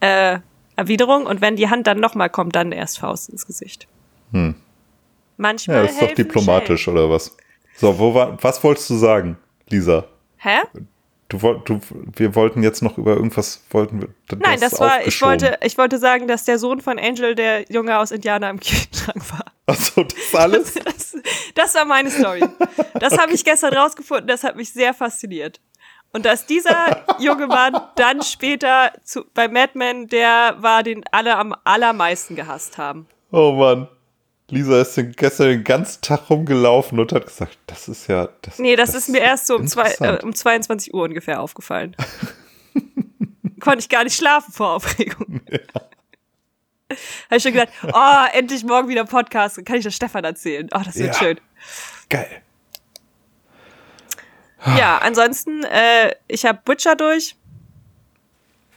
äh, 0.00 0.38
Erwiderung. 0.74 1.26
Und 1.26 1.42
wenn 1.42 1.54
die 1.54 1.68
Hand 1.68 1.86
dann 1.86 2.00
nochmal 2.00 2.30
kommt, 2.30 2.56
dann 2.56 2.72
erst 2.72 2.98
Faust 2.98 3.28
ins 3.28 3.46
Gesicht. 3.46 3.86
Hm. 4.32 4.54
Manchmal. 5.36 5.76
ja, 5.76 5.82
das 5.82 5.92
ist 5.92 6.02
doch 6.02 6.14
diplomatisch, 6.14 6.88
oder 6.88 7.10
was? 7.10 7.36
So, 7.76 7.98
wo 7.98 8.14
war, 8.14 8.42
was 8.42 8.62
wolltest 8.62 8.90
du 8.90 8.96
sagen, 8.96 9.36
Lisa? 9.68 10.04
Hä? 10.36 10.58
Du, 11.28 11.38
du, 11.38 11.80
wir 12.16 12.34
wollten 12.34 12.62
jetzt 12.62 12.82
noch 12.82 12.98
über 12.98 13.14
irgendwas, 13.14 13.64
wollten 13.70 14.02
wir, 14.02 14.08
du 14.28 14.36
Nein, 14.36 14.58
das 14.60 14.80
war, 14.80 15.06
ich 15.06 15.22
wollte, 15.22 15.58
ich 15.62 15.78
wollte 15.78 15.98
sagen, 15.98 16.26
dass 16.26 16.44
der 16.44 16.58
Sohn 16.58 16.80
von 16.80 16.98
Angel 16.98 17.36
der 17.36 17.70
Junge 17.70 17.98
aus 17.98 18.10
Indianer 18.10 18.50
im 18.50 18.58
Kühlschrank 18.58 19.22
war. 19.30 19.44
Achso, 19.66 20.02
das 20.04 20.34
alles? 20.34 20.74
Das, 20.84 21.16
das 21.54 21.74
war 21.74 21.84
meine 21.84 22.10
Story. 22.10 22.42
Das 22.94 23.16
habe 23.18 23.32
ich 23.32 23.44
gestern 23.44 23.74
rausgefunden, 23.74 24.26
das 24.26 24.42
hat 24.42 24.56
mich 24.56 24.72
sehr 24.72 24.92
fasziniert. 24.92 25.60
Und 26.12 26.24
dass 26.24 26.46
dieser 26.46 27.04
junge 27.20 27.46
Mann 27.46 27.80
dann 27.94 28.22
später 28.22 28.92
zu, 29.04 29.24
bei 29.32 29.46
Mad 29.46 29.72
Men, 29.74 30.08
der 30.08 30.56
war, 30.58 30.82
den 30.82 31.04
alle 31.12 31.36
am 31.36 31.54
allermeisten 31.64 32.34
gehasst 32.34 32.78
haben. 32.78 33.06
Oh 33.30 33.52
Mann. 33.52 33.88
Lisa 34.50 34.80
ist 34.80 34.96
den, 34.96 35.12
gestern 35.12 35.48
den 35.48 35.64
ganzen 35.64 36.00
Tag 36.02 36.28
rumgelaufen 36.30 36.98
und 36.98 37.12
hat 37.12 37.26
gesagt, 37.26 37.58
das 37.66 37.88
ist 37.88 38.08
ja. 38.08 38.28
Das, 38.42 38.58
Nee, 38.58 38.76
das, 38.76 38.94
ist 38.94 39.08
mir 39.08 39.20
erst 39.20 39.46
so 39.46 39.56
um, 39.56 39.66
zwei, 39.66 39.90
äh, 40.00 40.22
um 40.22 40.34
22 40.34 40.92
Uhr 40.94 41.04
ungefähr 41.04 41.40
aufgefallen. 41.40 41.96
Konnte 43.60 43.80
ich 43.80 43.88
gar 43.88 44.04
nicht 44.04 44.16
schlafen 44.16 44.52
vor 44.52 44.74
Aufregung. 44.74 45.40
Habe 46.90 47.36
ich 47.36 47.42
schon 47.42 47.52
gedacht, 47.52 47.68
oh, 47.92 48.26
endlich 48.32 48.64
morgen 48.64 48.88
wieder 48.88 49.04
Podcast, 49.04 49.58
dann 49.58 49.64
kann 49.64 49.76
ich 49.76 49.84
das 49.84 49.94
Stefan 49.94 50.24
erzählen. 50.24 50.68
Oh, 50.74 50.80
das 50.84 50.96
wird 50.96 51.14
Ja. 51.14 51.18
schön. 51.20 51.40
Geil. 52.08 52.42
Ja, 54.76 54.98
ansonsten, 54.98 55.64
äh, 55.64 56.14
ich 56.26 56.44
habe 56.44 56.60
Butcher 56.64 56.96
durch. 56.96 57.36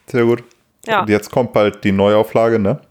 Sehr 0.08 0.24
gut. 0.24 0.44
Ja. 0.86 1.02
Und 1.02 1.10
jetzt 1.10 1.32
kommt 1.32 1.54
bald 1.54 1.84
die 1.84 1.92
Neuauflage, 1.92 2.60
ne? 2.60 2.82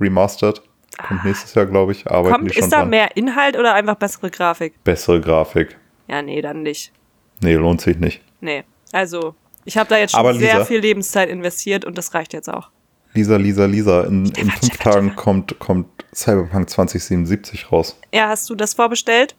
Remastered. 0.00 0.62
Kommt 1.06 1.24
nächstes 1.24 1.54
Jahr, 1.54 1.66
glaube 1.66 1.92
ich. 1.92 2.06
Arbeiten 2.10 2.34
Kommt, 2.34 2.56
ist 2.56 2.72
da 2.72 2.78
dran. 2.80 2.90
mehr 2.90 3.16
Inhalt 3.16 3.56
oder 3.56 3.74
einfach 3.74 3.94
bessere 3.96 4.30
Grafik? 4.30 4.82
Bessere 4.84 5.20
Grafik. 5.20 5.76
Ja, 6.08 6.22
nee, 6.22 6.40
dann 6.42 6.62
nicht. 6.62 6.92
Nee, 7.40 7.54
lohnt 7.54 7.80
sich 7.80 7.96
nicht. 7.98 8.20
Nee. 8.40 8.64
Also, 8.92 9.34
ich 9.64 9.76
habe 9.78 9.88
da 9.88 9.96
jetzt 9.98 10.10
schon 10.12 10.20
Aber 10.20 10.34
sehr 10.34 10.54
Lisa- 10.54 10.64
viel 10.64 10.80
Lebenszeit 10.80 11.28
investiert 11.28 11.84
und 11.84 11.96
das 11.96 12.14
reicht 12.14 12.32
jetzt 12.32 12.48
auch. 12.48 12.70
Lisa, 13.14 13.36
Lisa, 13.36 13.64
Lisa, 13.66 14.02
in, 14.04 14.26
in 14.26 14.32
Stefan, 14.32 14.50
fünf 14.50 14.64
Stefan, 14.74 14.92
Tagen 14.92 15.06
Stefan. 15.08 15.16
kommt, 15.16 15.58
kommt 15.58 15.86
Cyberpunk 16.14 16.68
2077 16.70 17.70
raus. 17.72 17.98
Ja, 18.12 18.28
hast 18.28 18.48
du 18.50 18.54
das 18.54 18.74
vorbestellt? 18.74 19.34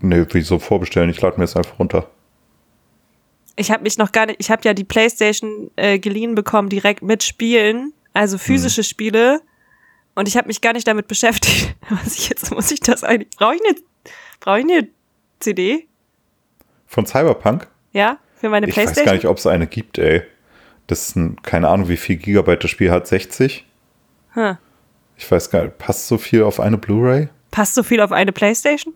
Nee, 0.00 0.24
wieso 0.30 0.58
vorbestellen? 0.58 1.10
Ich 1.10 1.20
lade 1.20 1.36
mir 1.38 1.44
jetzt 1.44 1.56
einfach 1.56 1.78
runter. 1.78 2.08
Ich 3.56 3.70
habe 3.70 3.82
mich 3.84 3.98
noch 3.98 4.10
gar 4.12 4.26
nicht, 4.26 4.40
ich 4.40 4.50
habe 4.50 4.62
ja 4.64 4.74
die 4.74 4.84
Playstation 4.84 5.70
äh, 5.76 5.98
geliehen 5.98 6.34
bekommen, 6.34 6.68
direkt 6.68 7.02
mit 7.02 7.22
Spielen, 7.22 7.92
also 8.12 8.36
physische 8.38 8.82
Hm. 8.82 8.84
Spiele. 8.84 9.40
Und 10.14 10.28
ich 10.28 10.36
habe 10.36 10.46
mich 10.48 10.60
gar 10.60 10.72
nicht 10.72 10.86
damit 10.86 11.08
beschäftigt. 11.08 11.74
Was 11.90 12.16
ich 12.18 12.28
jetzt 12.28 12.50
muss 12.52 12.70
ich 12.70 12.80
das 12.80 13.02
eigentlich? 13.04 13.36
Brauche 13.36 13.56
ich 13.56 13.60
eine, 13.66 13.76
brauche 14.40 14.58
ich 14.60 14.64
eine 14.64 14.88
CD? 15.40 15.86
Von 16.86 17.06
Cyberpunk? 17.06 17.68
Ja, 17.92 18.18
für 18.36 18.48
meine 18.48 18.66
Ich 18.66 18.76
weiß 18.76 18.84
Playstation. 18.84 19.06
gar 19.06 19.14
nicht, 19.14 19.26
ob 19.26 19.38
es 19.38 19.46
eine 19.46 19.66
gibt, 19.66 19.98
ey. 19.98 20.22
Das 20.86 21.08
ist 21.08 21.16
ein, 21.16 21.40
keine 21.42 21.68
Ahnung, 21.68 21.88
wie 21.88 21.96
viel 21.96 22.16
Gigabyte 22.16 22.62
das 22.64 22.70
Spiel 22.70 22.90
hat. 22.90 23.06
60? 23.06 23.64
Hm. 24.32 24.58
Ich 25.16 25.30
weiß 25.30 25.50
gar 25.50 25.64
nicht, 25.64 25.78
passt 25.78 26.06
so 26.08 26.18
viel 26.18 26.42
auf 26.42 26.60
eine 26.60 26.76
Blu-ray? 26.76 27.28
Passt 27.50 27.74
so 27.74 27.82
viel 27.82 28.00
auf 28.00 28.12
eine 28.12 28.32
Playstation? 28.32 28.94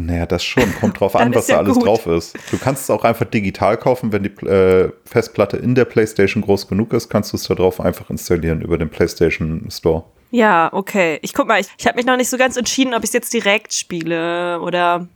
Naja, 0.00 0.26
das 0.26 0.44
schon. 0.44 0.72
Kommt 0.76 1.00
drauf 1.00 1.16
an, 1.16 1.34
was 1.34 1.48
ja 1.48 1.56
da 1.56 1.62
alles 1.62 1.74
gut. 1.74 1.86
drauf 1.86 2.06
ist. 2.06 2.38
Du 2.52 2.58
kannst 2.58 2.84
es 2.84 2.90
auch 2.90 3.02
einfach 3.02 3.26
digital 3.26 3.76
kaufen, 3.76 4.12
wenn 4.12 4.22
die 4.22 4.46
äh, 4.46 4.92
Festplatte 5.04 5.56
in 5.56 5.74
der 5.74 5.86
PlayStation 5.86 6.40
groß 6.42 6.68
genug 6.68 6.92
ist, 6.92 7.08
kannst 7.08 7.32
du 7.32 7.36
es 7.36 7.42
da 7.42 7.54
drauf 7.56 7.80
einfach 7.80 8.08
installieren 8.08 8.60
über 8.60 8.78
den 8.78 8.90
PlayStation 8.90 9.68
Store. 9.70 10.04
Ja, 10.30 10.72
okay. 10.72 11.18
Ich 11.22 11.34
guck 11.34 11.48
mal, 11.48 11.60
ich, 11.60 11.66
ich 11.76 11.86
habe 11.86 11.96
mich 11.96 12.06
noch 12.06 12.16
nicht 12.16 12.30
so 12.30 12.36
ganz 12.36 12.56
entschieden, 12.56 12.94
ob 12.94 13.02
ich 13.02 13.08
es 13.08 13.14
jetzt 13.14 13.32
direkt 13.32 13.74
spiele 13.74 14.60
oder. 14.60 15.08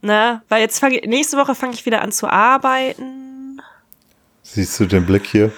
Ne? 0.00 0.42
Weil 0.48 0.62
jetzt 0.62 0.78
fange 0.78 1.00
nächste 1.06 1.36
Woche 1.36 1.54
fange 1.54 1.74
ich 1.74 1.84
wieder 1.84 2.00
an 2.00 2.12
zu 2.12 2.28
arbeiten. 2.28 3.60
Siehst 4.42 4.80
du 4.80 4.86
den 4.86 5.04
Blick 5.04 5.26
hier? 5.26 5.52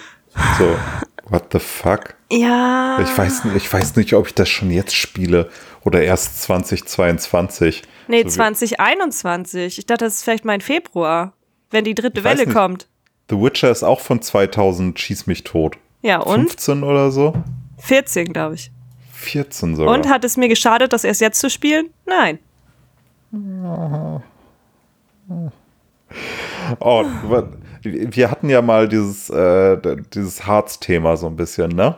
So, 0.57 0.75
what 1.29 1.45
the 1.51 1.59
fuck? 1.59 2.15
Ja. 2.31 2.99
Ich 3.01 3.17
weiß, 3.17 3.45
nicht- 3.45 3.55
ich 3.55 3.71
weiß 3.71 3.95
nicht, 3.95 4.13
ob 4.13 4.27
ich 4.27 4.33
das 4.35 4.49
schon 4.49 4.69
jetzt 4.71 4.95
spiele 4.95 5.49
oder 5.83 6.01
erst 6.03 6.41
2022. 6.43 7.83
Nee, 8.07 8.21
So 8.21 8.25
wie- 8.27 8.31
2021. 8.31 9.79
Ich 9.79 9.85
dachte, 9.85 10.05
das 10.05 10.15
ist 10.15 10.23
vielleicht 10.23 10.45
mein 10.45 10.61
Februar, 10.61 11.33
wenn 11.71 11.83
die 11.83 11.95
dritte 11.95 12.23
Welle 12.23 12.45
nicht. 12.45 12.53
kommt. 12.55 12.87
The 13.29 13.35
Witcher 13.41 13.69
ist 13.71 13.83
auch 13.83 13.99
von 13.99 14.21
2000, 14.21 14.97
schieß 14.99 15.27
mich 15.27 15.43
tot. 15.43 15.77
Ja, 16.01 16.19
und? 16.19 16.47
15 16.49 16.83
oder 16.83 17.11
so? 17.11 17.33
14, 17.79 18.31
glaube 18.31 18.55
ich. 18.55 18.71
14 19.13 19.75
sogar. 19.75 19.93
Und 19.93 20.07
hat 20.09 20.23
es 20.23 20.37
mir 20.37 20.47
geschadet, 20.47 20.93
das 20.93 21.03
erst 21.03 21.21
jetzt 21.21 21.39
zu 21.39 21.49
spielen? 21.49 21.89
Nein. 22.05 22.39
Oh, 26.79 27.03
wir 27.93 28.31
hatten 28.31 28.49
ja 28.49 28.61
mal 28.61 28.87
dieses, 28.87 29.29
äh, 29.29 29.77
dieses 30.13 30.45
Harz-Thema 30.45 31.17
so 31.17 31.27
ein 31.27 31.35
bisschen, 31.35 31.69
ne? 31.71 31.95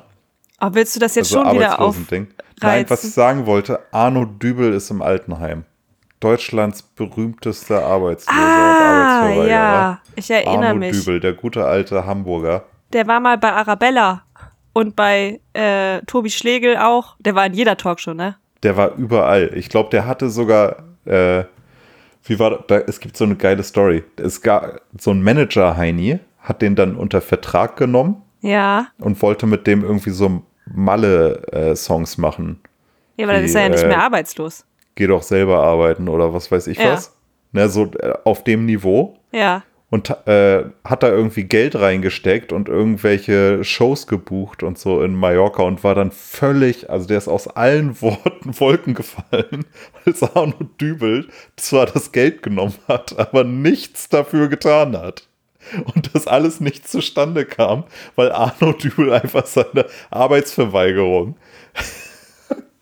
Aber 0.58 0.76
willst 0.76 0.96
du 0.96 1.00
das 1.00 1.16
jetzt 1.16 1.34
Also 1.34 1.46
schon 1.46 1.56
wieder 1.58 1.74
auf? 1.80 1.96
Arbeitslosending. 1.96 2.28
Nein, 2.62 2.86
was 2.90 3.04
ich 3.06 3.14
sagen 3.14 3.46
wollte, 3.46 3.80
Arno 3.92 4.26
Dübel 4.26 4.74
ist 4.74 4.90
im 4.92 5.02
Altenheim. 5.02 5.64
Deutschlands 6.20 6.82
berühmtester 6.82 7.86
Arbeitsloser 7.86 8.38
und 8.38 8.44
Ah, 8.46 9.20
Arbeitsverweigerer. 9.22 9.48
ja. 9.50 10.02
Ich 10.16 10.30
erinnere 10.30 10.68
Arno 10.68 10.80
mich. 10.80 10.92
Dübel, 11.00 11.20
der 11.22 11.34
gute 11.34 11.66
alte 11.66 12.06
Hamburger. 12.06 12.66
Der 12.92 13.08
war 13.08 13.20
mal 13.22 13.38
bei 13.38 13.54
Arabella 13.54 14.24
und 14.74 14.96
bei 14.98 15.40
äh, 15.54 16.02
Tobi 16.08 16.30
Schlegel 16.30 16.76
auch. 16.78 17.16
Der 17.20 17.36
war 17.36 17.46
in 17.46 17.54
jeder 17.54 17.78
Talkshow, 17.78 18.14
ne? 18.14 18.36
Der 18.64 18.76
war 18.76 18.96
überall. 18.96 19.52
Ich 19.56 19.70
glaube, 19.70 19.90
der 19.92 20.06
hatte 20.06 20.30
sogar, 20.30 20.84
äh, 21.06 21.46
wie 22.30 22.40
war 22.40 22.52
das? 22.52 22.60
Da, 22.68 22.78
es 22.78 23.00
gibt 23.00 23.18
so 23.18 23.26
eine 23.26 23.36
geile 23.36 23.64
Story. 23.64 24.04
Es 24.18 24.42
gab 24.42 24.82
so 25.00 25.12
ein 25.12 25.22
Manager, 25.24 25.76
Heini, 25.76 26.20
hat 26.40 26.62
den 26.62 26.76
dann 26.76 26.96
unter 26.96 27.22
Vertrag 27.22 27.76
genommen 27.78 28.22
Ja. 28.42 28.88
und 29.00 29.22
wollte 29.22 29.46
mit 29.48 29.68
dem 29.68 29.84
irgendwie 29.84 30.12
so 30.12 30.42
Malle-Songs 30.72 32.18
machen. 32.18 32.60
Ja, 33.18 33.26
aber 33.26 33.34
dann 33.34 33.44
ist 33.44 33.56
er 33.56 33.64
ja 33.64 33.70
nicht 33.70 33.84
äh, 33.84 33.88
mehr 33.88 34.02
arbeitslos. 34.04 34.66
Geh 34.96 35.08
doch 35.08 35.24
selber 35.24 35.64
arbeiten 35.64 36.08
oder 36.08 36.34
was 36.34 36.52
weiß 36.52 36.68
ich 36.68 36.78
Ja. 36.78 36.94
was. 36.94 37.16
Ne, 37.52 37.68
so 37.68 37.86
äh, 38.00 38.14
auf 38.26 38.44
dem 38.44 38.66
Niveau. 38.66 39.18
Ja. 39.32 39.64
Und 39.92 40.10
äh, 40.28 40.66
hat 40.84 41.02
da 41.02 41.10
irgendwie 41.10 41.46
Geld 41.46 41.76
reingesteckt 41.76 42.54
und 42.54 42.70
irgendwelche 42.70 43.64
Shows 43.64 44.06
gebucht 44.06 44.62
und 44.62 44.78
so 44.78 45.02
in 45.02 45.16
Mallorca 45.16 45.64
und 45.64 45.84
war 45.84 45.96
dann 45.96 46.12
völlig, 46.12 46.92
also 46.92 47.08
der 47.08 47.18
ist 47.18 47.28
aus 47.28 47.48
allen 47.48 48.00
Worten 48.02 48.60
Wolken 48.60 48.94
gefallen, 48.94 49.66
als 50.06 50.22
Arno 50.22 50.64
Dübel 50.80 51.28
zwar 51.56 51.88
das 51.88 52.12
Geld 52.12 52.44
genommen 52.44 52.76
hat, 52.88 53.18
aber 53.18 53.44
nichts 53.44 54.10
dafür 54.10 54.48
getan 54.48 54.96
hat. 54.96 55.28
Und 55.94 56.16
das 56.16 56.26
alles 56.26 56.62
nicht 56.62 56.88
zustande 56.88 57.46
kam, 57.46 57.84
weil 58.16 58.32
Arno 58.32 58.74
Dübel 58.84 59.12
einfach 59.14 59.46
seine 59.46 59.86
Arbeitsverweigerung 60.10 61.36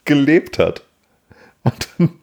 gelebt 0.06 0.58
hat. 0.58 0.84
Und 1.64 1.90
dann, 1.98 2.20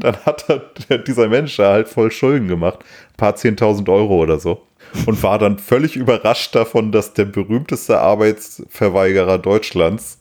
dann 0.00 0.16
hat 0.26 0.44
er, 0.48 0.98
dieser 0.98 1.28
Mensch 1.28 1.58
halt 1.58 1.88
voll 1.88 2.10
Schulden 2.10 2.48
gemacht. 2.48 2.80
Paar 3.20 3.34
10.000 3.34 3.88
Euro 3.92 4.16
oder 4.16 4.40
so. 4.40 4.66
Und 5.06 5.22
war 5.22 5.38
dann 5.38 5.58
völlig 5.58 5.94
überrascht 5.94 6.54
davon, 6.54 6.90
dass 6.90 7.12
der 7.12 7.26
berühmteste 7.26 8.00
Arbeitsverweigerer 8.00 9.38
Deutschlands 9.38 10.18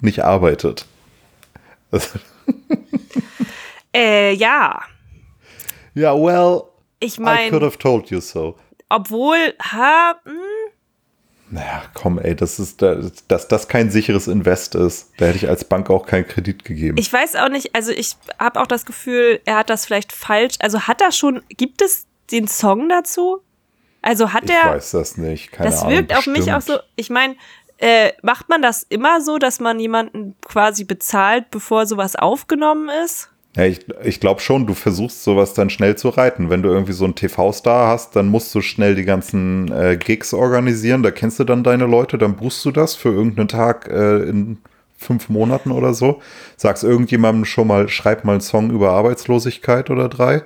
nicht 0.00 0.24
arbeitet. 0.24 0.86
Also, 1.90 2.18
Äh, 3.94 4.34
ja. 4.34 4.80
ja, 5.94 6.14
well, 6.14 6.62
Ich 7.00 7.14
I 7.14 7.16
could 7.16 7.24
meine, 7.24 7.60
have 7.66 7.78
told 7.78 8.10
you 8.10 8.20
so. 8.20 8.56
obwohl, 8.90 9.36
ha, 9.60 10.14
hm, 10.24 10.32
Naja, 11.50 11.82
komm, 11.94 12.18
ey, 12.18 12.36
das 12.36 12.58
ist, 12.58 12.82
dass 12.82 13.48
das 13.48 13.68
kein 13.68 13.90
sicheres 13.90 14.28
Invest 14.28 14.74
ist. 14.74 15.10
Da 15.16 15.26
hätte 15.26 15.38
ich 15.38 15.48
als 15.48 15.64
Bank 15.64 15.88
auch 15.90 16.04
keinen 16.06 16.26
Kredit 16.28 16.64
gegeben. 16.64 16.98
ich 16.98 17.10
weiß 17.12 17.36
auch 17.36 17.48
nicht, 17.48 17.74
also 17.74 17.90
ich 17.90 18.16
habe 18.38 18.60
auch 18.60 18.66
das 18.66 18.84
Gefühl, 18.84 19.40
er 19.46 19.56
hat 19.56 19.70
das 19.70 19.86
vielleicht 19.86 20.12
falsch. 20.12 20.56
Also 20.60 20.82
hat 20.82 21.00
er 21.00 21.10
schon, 21.12 21.42
gibt 21.56 21.80
es 21.82 22.06
den 22.30 22.48
Song 22.48 22.88
dazu? 22.88 23.40
Also 24.02 24.32
hat 24.32 24.44
Ich 24.44 24.50
er, 24.50 24.70
weiß 24.70 24.92
das 24.92 25.16
nicht. 25.16 25.52
Keine 25.52 25.70
das 25.70 25.82
Ahnung, 25.82 25.94
wirkt 25.94 26.16
auf 26.16 26.26
mich 26.26 26.52
auch 26.52 26.56
bestimmt. 26.56 26.78
so, 26.78 26.92
ich 26.96 27.10
meine, 27.10 27.36
äh, 27.78 28.12
macht 28.22 28.48
man 28.48 28.62
das 28.62 28.84
immer 28.88 29.20
so, 29.20 29.38
dass 29.38 29.60
man 29.60 29.78
jemanden 29.80 30.34
quasi 30.46 30.84
bezahlt, 30.84 31.50
bevor 31.50 31.86
sowas 31.86 32.16
aufgenommen 32.16 32.90
ist? 33.04 33.30
Ja, 33.56 33.64
ich, 33.64 33.86
ich 34.04 34.20
glaube 34.20 34.40
schon, 34.40 34.66
du 34.66 34.74
versuchst 34.74 35.24
sowas 35.24 35.54
dann 35.54 35.70
schnell 35.70 35.96
zu 35.96 36.10
reiten. 36.10 36.50
Wenn 36.50 36.62
du 36.62 36.68
irgendwie 36.68 36.92
so 36.92 37.04
einen 37.04 37.14
TV-Star 37.14 37.88
hast, 37.88 38.14
dann 38.14 38.28
musst 38.28 38.54
du 38.54 38.60
schnell 38.60 38.94
die 38.94 39.04
ganzen 39.04 39.72
äh, 39.72 39.96
Gigs 39.96 40.32
organisieren. 40.34 41.02
Da 41.02 41.10
kennst 41.10 41.40
du 41.40 41.44
dann 41.44 41.64
deine 41.64 41.86
Leute, 41.86 42.18
dann 42.18 42.36
buchst 42.36 42.64
du 42.64 42.70
das 42.70 42.94
für 42.94 43.08
irgendeinen 43.08 43.48
Tag 43.48 43.88
äh, 43.88 44.18
in 44.28 44.58
fünf 44.96 45.28
Monaten 45.28 45.70
oder 45.70 45.94
so. 45.94 46.20
Sagst 46.56 46.84
irgendjemandem 46.84 47.44
schon 47.44 47.68
mal, 47.68 47.88
schreib 47.88 48.24
mal 48.24 48.32
einen 48.32 48.40
Song 48.40 48.70
über 48.70 48.90
Arbeitslosigkeit 48.92 49.90
oder 49.90 50.08
drei. 50.08 50.42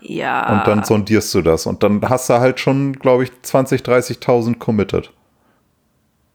Ja. 0.00 0.58
Und 0.58 0.66
dann 0.66 0.84
sondierst 0.84 1.34
du 1.34 1.42
das. 1.42 1.66
Und 1.66 1.82
dann 1.82 2.08
hast 2.08 2.30
du 2.30 2.34
halt 2.34 2.60
schon, 2.60 2.92
glaube 2.94 3.24
ich, 3.24 3.32
20, 3.42 3.82
30.000 3.82 4.58
committed. 4.58 5.12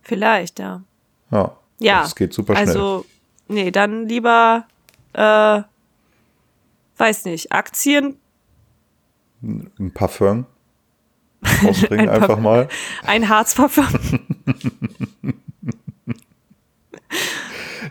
Vielleicht, 0.01 0.59
ja. 0.59 0.83
Ja. 1.31 1.55
Ja. 1.79 2.01
Das 2.01 2.15
geht 2.15 2.33
super 2.33 2.55
schnell. 2.55 2.67
Also, 2.67 3.05
nee, 3.47 3.71
dann 3.71 4.07
lieber, 4.07 4.65
äh, 5.13 5.61
weiß 6.97 7.25
nicht, 7.25 7.51
Aktien, 7.51 8.17
ein 9.41 9.91
Parfum 9.93 10.45
rausbringen 11.63 12.07
Ein 12.07 12.21
einfach 12.21 12.39
mal. 12.39 12.69
ein 13.05 13.27
Harzparfum. 13.27 13.85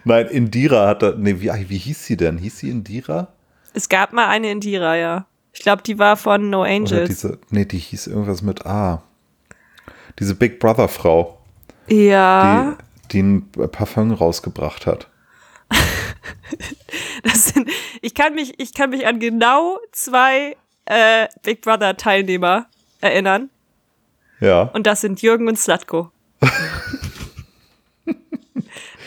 Nein, 0.04 0.26
Indira 0.28 0.88
hat 0.88 1.02
da, 1.02 1.12
nee, 1.16 1.40
wie, 1.40 1.50
wie 1.68 1.78
hieß 1.78 2.06
sie 2.06 2.16
denn? 2.16 2.38
Hieß 2.38 2.58
sie 2.58 2.70
Indira? 2.70 3.28
es 3.74 3.88
gab 3.88 4.12
mal 4.12 4.28
eine 4.28 4.50
Indira, 4.50 4.96
ja. 4.96 5.26
Ich 5.52 5.60
glaube, 5.60 5.82
die 5.82 5.98
war 5.98 6.16
von 6.16 6.50
No 6.50 6.60
Oder 6.62 6.70
Angels. 6.70 7.08
diese, 7.08 7.38
nee, 7.50 7.64
die 7.64 7.78
hieß 7.78 8.06
irgendwas 8.06 8.42
mit 8.42 8.64
A. 8.66 9.02
Diese 10.18 10.34
Big 10.34 10.58
Brother 10.60 10.88
Frau, 10.88 11.38
ja, 11.88 12.76
die, 13.10 13.12
die 13.12 13.22
ein 13.22 13.50
Parfum 13.70 14.12
rausgebracht 14.12 14.86
hat. 14.86 15.08
das 17.22 17.46
sind, 17.46 17.70
ich 18.02 18.14
kann 18.14 18.34
mich, 18.34 18.58
ich 18.60 18.74
kann 18.74 18.90
mich 18.90 19.06
an 19.06 19.20
genau 19.20 19.78
zwei 19.92 20.56
äh, 20.84 21.28
Big 21.42 21.62
Brother 21.62 21.96
Teilnehmer 21.96 22.66
erinnern. 23.00 23.48
Ja. 24.40 24.62
Und 24.74 24.86
das 24.86 25.00
sind 25.00 25.22
Jürgen 25.22 25.48
und 25.48 25.58
Slatko. 25.58 26.10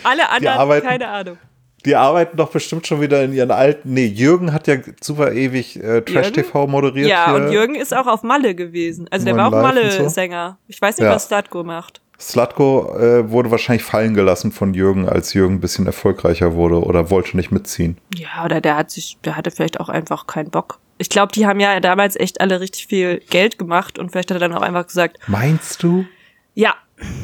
Alle 0.04 0.30
anderen, 0.30 0.58
arbeiten- 0.60 0.88
keine 0.88 1.08
Ahnung. 1.10 1.38
Die 1.86 1.96
arbeiten 1.96 2.36
doch 2.38 2.50
bestimmt 2.50 2.88
schon 2.88 3.00
wieder 3.02 3.24
in 3.24 3.32
ihren 3.34 3.52
alten. 3.52 3.94
Nee, 3.94 4.08
Jürgen 4.08 4.52
hat 4.54 4.68
ja 4.68 4.76
super 5.02 5.32
ewig 5.32 5.82
äh, 5.82 6.02
Trash-TV 6.02 6.68
moderiert. 6.68 7.08
Ja, 7.08 7.28
hier. 7.28 7.36
und 7.36 7.52
Jürgen 7.52 7.76
ist 7.76 7.96
auch 7.96 8.08
auf 8.08 8.24
Malle 8.24 8.56
gewesen. 8.56 9.08
Also 9.12 9.26
der 9.26 9.38
war 9.38 9.48
auch 9.50 9.52
und 9.52 9.60
so. 9.60 9.64
Malle-Sänger. 9.68 10.58
Ich 10.68 10.82
weiß 10.82 10.98
nicht, 10.98 11.06
Ja. 11.06 11.14
was 11.16 11.28
Slatko 11.28 11.64
macht. 11.64 12.02
Slatko 12.20 12.96
äh, 12.98 13.30
wurde 13.30 13.52
wahrscheinlich 13.52 13.84
fallen 13.84 14.14
gelassen 14.14 14.52
von 14.52 14.74
Jürgen, 14.74 15.08
als 15.08 15.34
Jürgen 15.34 15.56
ein 15.56 15.60
bisschen 15.60 15.86
erfolgreicher 15.86 16.54
wurde 16.54 16.82
oder 16.82 17.10
wollte 17.10 17.36
nicht 17.36 17.52
mitziehen. 17.52 17.98
Ja, 18.16 18.46
oder 18.46 18.62
der 18.62 18.78
hat 18.78 18.90
sich, 18.90 19.18
der 19.26 19.36
hatte 19.36 19.52
vielleicht 19.52 19.80
auch 19.80 19.90
einfach 19.90 20.26
keinen 20.26 20.50
Bock. 20.50 20.80
Ich 20.98 21.10
glaube, 21.10 21.34
die 21.34 21.46
haben 21.46 21.60
ja 21.60 21.78
damals 21.82 22.16
echt 22.16 22.40
alle 22.40 22.62
richtig 22.62 22.88
viel 22.88 23.20
Geld 23.30 23.58
gemacht 23.60 24.00
und 24.00 24.12
vielleicht 24.12 24.32
hat 24.32 24.38
er 24.38 24.48
dann 24.48 24.54
auch 24.58 24.62
einfach 24.62 24.88
gesagt, 24.88 25.18
Meinst 25.28 25.84
du? 25.84 26.06
ja, 26.54 26.74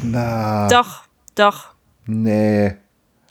Na, 0.04 0.68
doch, 0.68 1.04
doch. 1.36 1.70
nee. 2.06 2.76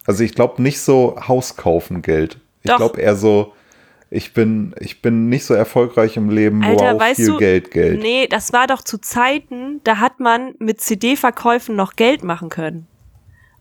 Also 0.06 0.24
ich 0.24 0.34
glaube 0.34 0.62
nicht 0.62 0.80
so 0.80 1.16
Haus 1.28 1.56
kaufen 1.56 2.02
Geld. 2.02 2.38
Ich 2.62 2.74
glaube 2.74 3.00
eher 3.00 3.16
so, 3.16 3.52
ich 4.10 4.34
bin, 4.34 4.74
ich 4.80 5.02
bin 5.02 5.28
nicht 5.28 5.44
so 5.44 5.54
erfolgreich 5.54 6.16
im 6.16 6.30
Leben, 6.30 6.64
Alter, 6.64 6.94
wow, 6.94 7.00
weißt 7.00 7.16
viel 7.16 7.26
du, 7.26 7.36
Geld, 7.38 7.70
Geld. 7.70 8.02
Nee, 8.02 8.26
das 8.26 8.52
war 8.52 8.66
doch 8.66 8.82
zu 8.82 8.98
Zeiten, 8.98 9.80
da 9.84 9.98
hat 9.98 10.20
man 10.20 10.54
mit 10.58 10.80
CD-Verkäufen 10.80 11.76
noch 11.76 11.94
Geld 11.94 12.24
machen 12.24 12.48
können. 12.48 12.86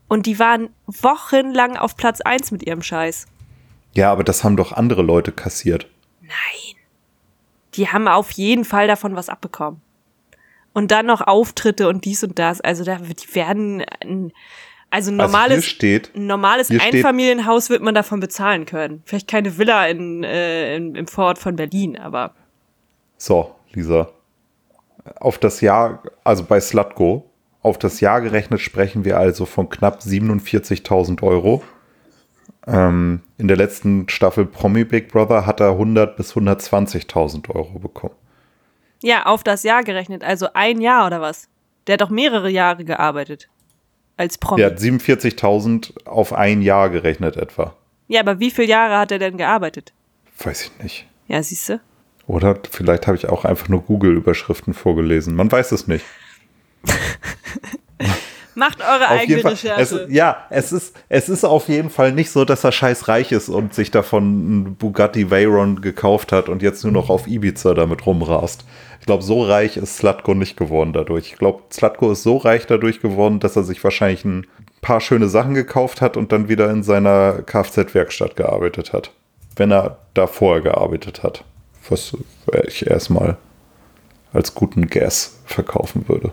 Und 0.08 0.26
die 0.26 0.40
waren 0.40 0.70
wochenlang 0.86 1.76
auf 1.76 1.96
Platz 1.96 2.20
eins 2.20 2.50
mit 2.50 2.66
ihrem 2.66 2.82
Scheiß. 2.82 3.26
Ja, 3.94 4.10
aber 4.10 4.24
das 4.24 4.42
haben 4.42 4.56
doch 4.56 4.72
andere 4.72 5.02
Leute 5.02 5.30
kassiert. 5.30 5.86
Nein. 6.20 6.76
Die 7.74 7.88
haben 7.88 8.08
auf 8.08 8.32
jeden 8.32 8.64
Fall 8.64 8.88
davon 8.88 9.14
was 9.14 9.28
abbekommen. 9.28 9.80
Und 10.72 10.90
dann 10.90 11.06
noch 11.06 11.20
Auftritte 11.20 11.88
und 11.88 12.04
dies 12.04 12.24
und 12.24 12.38
das. 12.40 12.60
Also 12.60 12.82
da 12.82 12.96
die 12.96 13.34
werden 13.34 13.84
ein, 14.00 14.32
also 14.90 15.10
ein 15.10 15.20
Also 15.20 15.32
normales, 15.32 15.64
hier 15.64 15.70
steht, 15.70 16.10
normales 16.16 16.66
steht- 16.66 16.80
Einfamilienhaus 16.82 17.70
wird 17.70 17.82
man 17.82 17.94
davon 17.94 18.20
bezahlen 18.20 18.66
können. 18.66 19.02
Vielleicht 19.06 19.28
keine 19.28 19.56
Villa 19.58 19.86
in, 19.86 20.24
äh, 20.24 20.76
in, 20.76 20.94
im 20.94 21.06
Vorort 21.06 21.38
von 21.38 21.56
Berlin, 21.56 21.98
aber 21.98 22.34
So, 23.16 23.54
Lisa. 23.72 24.08
Auf 25.18 25.38
das 25.38 25.60
Jahr, 25.60 26.02
also 26.24 26.44
bei 26.44 26.60
Slutgo, 26.60 27.30
auf 27.62 27.78
das 27.78 28.00
Jahr 28.00 28.20
gerechnet 28.20 28.60
sprechen 28.60 29.04
wir 29.04 29.18
also 29.18 29.46
von 29.46 29.68
knapp 29.68 30.00
47.000 30.00 31.22
Euro. 31.22 31.62
Ähm, 32.66 33.20
in 33.38 33.48
der 33.48 33.56
letzten 33.56 34.08
Staffel 34.08 34.44
Promi 34.46 34.84
Big 34.84 35.08
Brother 35.10 35.46
hat 35.46 35.60
er 35.60 35.70
100 35.72 36.16
bis 36.16 36.34
120.000 36.34 37.50
Euro 37.54 37.78
bekommen. 37.78 38.14
ja, 39.02 39.24
auf 39.26 39.42
das 39.42 39.62
Jahr 39.62 39.82
gerechnet. 39.82 40.22
Also 40.22 40.48
ein 40.52 40.80
Jahr 40.80 41.06
oder 41.06 41.20
was? 41.22 41.48
Der 41.86 41.94
hat 41.94 42.02
doch 42.02 42.10
mehrere 42.10 42.50
Jahre 42.50 42.84
gearbeitet. 42.84 43.48
Als 44.20 44.36
Promi. 44.36 44.60
Der 44.60 44.72
hat 44.72 44.78
47.000 44.78 46.06
auf 46.06 46.34
ein 46.34 46.60
Jahr 46.60 46.90
gerechnet 46.90 47.38
etwa. 47.38 47.74
Ja, 48.06 48.20
aber 48.20 48.38
wie 48.38 48.50
viele 48.50 48.68
Jahre 48.68 48.98
hat 48.98 49.10
er 49.12 49.18
denn 49.18 49.38
gearbeitet? 49.38 49.94
Weiß 50.38 50.64
ich 50.64 50.82
nicht. 50.82 51.06
Ja, 51.26 51.42
siehst 51.42 51.70
du? 51.70 51.80
Oder 52.26 52.58
vielleicht 52.70 53.06
habe 53.06 53.16
ich 53.16 53.30
auch 53.30 53.46
einfach 53.46 53.68
nur 53.68 53.80
Google-Überschriften 53.80 54.74
vorgelesen. 54.74 55.34
Man 55.34 55.50
weiß 55.50 55.72
es 55.72 55.86
nicht. 55.86 56.04
Macht 58.54 58.80
eure 58.80 59.04
Auf 59.04 59.20
eigene 59.20 59.40
Fall. 59.40 59.52
Es, 59.52 59.64
Recherche. 59.64 60.06
ja, 60.08 60.44
es 60.50 60.72
ist, 60.72 60.96
es 61.08 61.28
ist 61.28 61.44
auf 61.44 61.68
jeden 61.68 61.90
Fall 61.90 62.12
nicht 62.12 62.30
so, 62.30 62.44
dass 62.44 62.64
er 62.64 62.72
scheiß 62.72 63.08
reich 63.08 63.32
ist 63.32 63.48
und 63.48 63.74
sich 63.74 63.90
davon 63.90 64.22
einen 64.22 64.76
Bugatti 64.76 65.30
Veyron 65.30 65.80
gekauft 65.80 66.32
hat 66.32 66.48
und 66.48 66.62
jetzt 66.62 66.82
nur 66.82 66.92
noch 66.92 67.10
auf 67.10 67.26
Ibiza 67.26 67.74
damit 67.74 68.06
rumrast. 68.06 68.64
Ich 69.00 69.06
glaube, 69.06 69.22
so 69.22 69.42
reich 69.42 69.76
ist 69.76 69.96
Slatko 69.96 70.34
nicht 70.34 70.56
geworden 70.56 70.92
dadurch. 70.92 71.28
Ich 71.28 71.38
glaube, 71.38 71.62
Slatko 71.72 72.12
ist 72.12 72.22
so 72.22 72.36
reich 72.36 72.66
dadurch 72.66 73.00
geworden, 73.00 73.40
dass 73.40 73.56
er 73.56 73.62
sich 73.62 73.82
wahrscheinlich 73.82 74.24
ein 74.24 74.46
paar 74.82 75.00
schöne 75.00 75.28
Sachen 75.28 75.54
gekauft 75.54 76.00
hat 76.00 76.16
und 76.16 76.32
dann 76.32 76.48
wieder 76.48 76.70
in 76.70 76.82
seiner 76.82 77.42
Kfz-Werkstatt 77.42 78.36
gearbeitet 78.36 78.92
hat. 78.92 79.12
Wenn 79.56 79.70
er 79.70 79.98
da 80.14 80.26
vorher 80.26 80.62
gearbeitet 80.62 81.22
hat. 81.22 81.44
Was 81.88 82.16
ich 82.66 82.86
erstmal 82.86 83.36
als 84.32 84.54
guten 84.54 84.88
Gas 84.88 85.38
verkaufen 85.44 86.08
würde. 86.08 86.32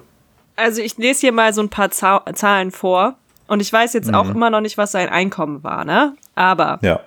Also 0.57 0.81
ich 0.81 0.97
lese 0.97 1.21
hier 1.21 1.31
mal 1.31 1.53
so 1.53 1.61
ein 1.61 1.69
paar 1.69 1.91
Zahlen 1.91 2.71
vor. 2.71 3.15
Und 3.47 3.61
ich 3.61 3.71
weiß 3.71 3.93
jetzt 3.93 4.13
auch 4.13 4.29
immer 4.29 4.49
noch 4.49 4.59
nicht, 4.59 4.77
was 4.77 4.91
sein 4.91 5.07
Einkommen 5.07 5.63
war, 5.63 5.85
ne? 5.85 6.15
Aber 6.35 6.79
Ja. 6.81 6.99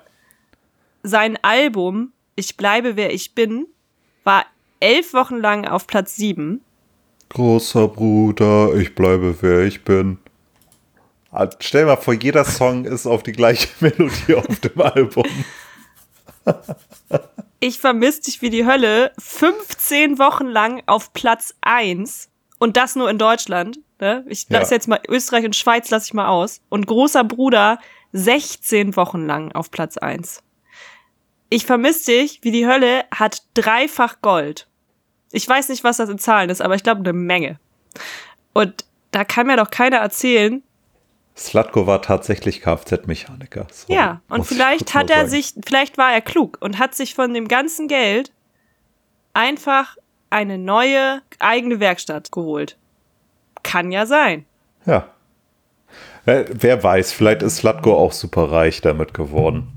sein 1.03 1.39
Album 1.43 2.13
Ich 2.37 2.57
bleibe 2.57 2.97
wer 2.97 3.13
ich 3.13 3.35
bin 3.35 3.67
war 4.25 4.47
elf 4.81 5.13
Wochen 5.13 5.37
lang 5.37 5.67
auf 5.69 5.87
Platz 5.87 6.17
sieben. 6.17 6.63
Großer 7.29 7.89
Bruder, 7.89 8.75
ich 8.75 8.95
bleibe 8.95 9.37
wer 9.43 9.65
ich 9.65 9.85
bin. 9.85 10.17
Ah, 11.31 11.49
Stell 11.61 11.83
dir 11.83 11.89
mal 11.89 11.97
vor, 11.97 12.15
jeder 12.15 12.45
Song 12.47 12.85
ist 12.87 13.07
auf 13.07 13.23
die 13.23 13.33
gleiche 13.33 13.69
Melodie 13.81 14.35
auf 14.37 14.61
dem 14.61 14.81
Album. 14.81 15.25
Ich 17.61 17.79
vermisst 17.79 18.27
dich 18.27 18.41
wie 18.41 18.49
die 18.51 18.65
Hölle 18.65 19.13
15 19.19 20.19
Wochen 20.19 20.47
lang 20.47 20.83
auf 20.87 21.13
Platz 21.13 21.55
eins 21.61 22.30
und 22.61 22.77
das 22.77 22.95
nur 22.95 23.11
in 23.11 23.19
Deutschland. 23.19 23.81
Ne? 24.01 24.25
Ich 24.29 24.47
Ja. 24.49 24.61
lasse 24.61 24.75
jetzt 24.75 24.87
mal 24.87 25.01
Österreich 25.09 25.45
und 25.45 25.57
Schweiz 25.57 25.91
lasse 25.91 26.07
ich 26.07 26.15
mal 26.15 26.29
aus. 26.29 26.61
Und 26.69 26.87
großer 26.87 27.25
Bruder 27.25 27.81
16 28.13 28.95
Wochen 28.97 29.27
lang 29.27 29.51
auf 29.53 29.71
Platz 29.73 29.97
eins. 29.99 30.43
Ich 31.49 31.67
vermiss 31.67 32.05
dich 32.05 32.39
wie 32.43 32.53
die 32.53 32.67
Hölle 32.69 33.05
hat 33.13 33.43
dreifach 33.55 34.21
Gold. 34.23 34.69
Ich 35.33 35.49
weiß 35.49 35.69
nicht, 35.69 35.83
was 35.85 35.97
das 35.97 36.09
in 36.09 36.19
Zahlen 36.19 36.51
ist, 36.51 36.61
aber 36.63 36.75
ich 36.77 36.83
glaube 36.85 37.01
eine 37.01 37.13
Menge. 37.13 37.59
Und 38.53 38.85
da 39.11 39.25
kann 39.25 39.47
mir 39.49 39.57
doch 39.57 39.71
keiner 39.71 39.97
erzählen, 39.99 40.63
Slatko 41.37 41.87
war 41.87 42.03
tatsächlich 42.03 42.61
Kfz-Mechaniker. 42.61 43.67
Sorry, 43.71 43.95
Ja, 43.95 44.21
und 44.29 44.45
vielleicht 44.45 44.93
hat 44.95 45.09
er 45.09 45.19
sagen. 45.21 45.31
sich, 45.31 45.55
vielleicht 45.65 45.97
war 45.97 46.13
er 46.13 46.21
klug 46.21 46.59
und 46.61 46.79
hat 46.79 46.95
sich 46.95 47.15
von 47.15 47.33
dem 47.33 47.49
ganzen 47.49 47.89
Geld 47.89 48.31
einfach 49.33 49.97
eine 50.31 50.59
neue 50.59 51.23
eigene 51.39 51.81
Werkstatt 51.81 52.33
geholt. 52.33 52.77
Kann 53.63 53.93
ja 53.93 54.07
sein. 54.07 54.47
Ja. 54.87 55.09
Wer, 56.25 56.47
wer 56.53 56.83
weiß, 56.83 57.13
vielleicht 57.13 57.43
ist 57.43 57.59
Slatko 57.59 57.97
auch 57.97 58.13
super 58.13 58.51
reich 58.51 58.81
damit 58.81 59.15
geworden. 59.15 59.69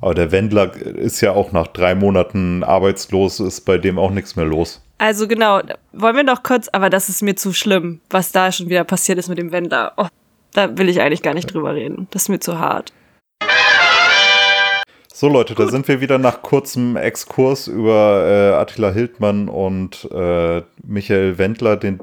Aber 0.00 0.14
der 0.14 0.32
Wendler 0.32 0.74
ist 0.74 1.20
ja 1.20 1.32
auch 1.32 1.52
nach 1.52 1.66
drei 1.66 1.94
Monaten 1.94 2.64
arbeitslos, 2.64 3.40
ist 3.40 3.62
bei 3.62 3.78
dem 3.78 3.98
auch 3.98 4.10
nichts 4.10 4.36
mehr 4.36 4.46
los. 4.46 4.82
Also 4.98 5.28
genau, 5.28 5.60
wollen 5.92 6.16
wir 6.16 6.24
noch 6.24 6.42
kurz, 6.42 6.68
aber 6.68 6.90
das 6.90 7.08
ist 7.08 7.22
mir 7.22 7.34
zu 7.34 7.52
schlimm, 7.52 8.00
was 8.10 8.32
da 8.32 8.52
schon 8.52 8.68
wieder 8.68 8.84
passiert 8.84 9.18
ist 9.18 9.28
mit 9.28 9.38
dem 9.38 9.52
Wendler. 9.52 9.92
Oh, 9.96 10.06
da 10.52 10.76
will 10.76 10.88
ich 10.88 11.00
eigentlich 11.00 11.22
gar 11.22 11.34
nicht 11.34 11.52
drüber 11.52 11.74
reden. 11.74 12.06
Das 12.10 12.22
ist 12.22 12.28
mir 12.28 12.40
zu 12.40 12.58
hart. 12.58 12.92
So 15.20 15.28
Leute, 15.28 15.54
da 15.54 15.68
sind 15.68 15.86
wir 15.86 16.00
wieder 16.00 16.16
nach 16.16 16.40
kurzem 16.40 16.96
Exkurs 16.96 17.66
über 17.66 18.24
äh, 18.26 18.54
Attila 18.58 18.90
Hildmann 18.90 19.50
und 19.50 20.08
äh, 20.10 20.62
Michael 20.82 21.36
Wendler, 21.36 21.76
den 21.76 22.00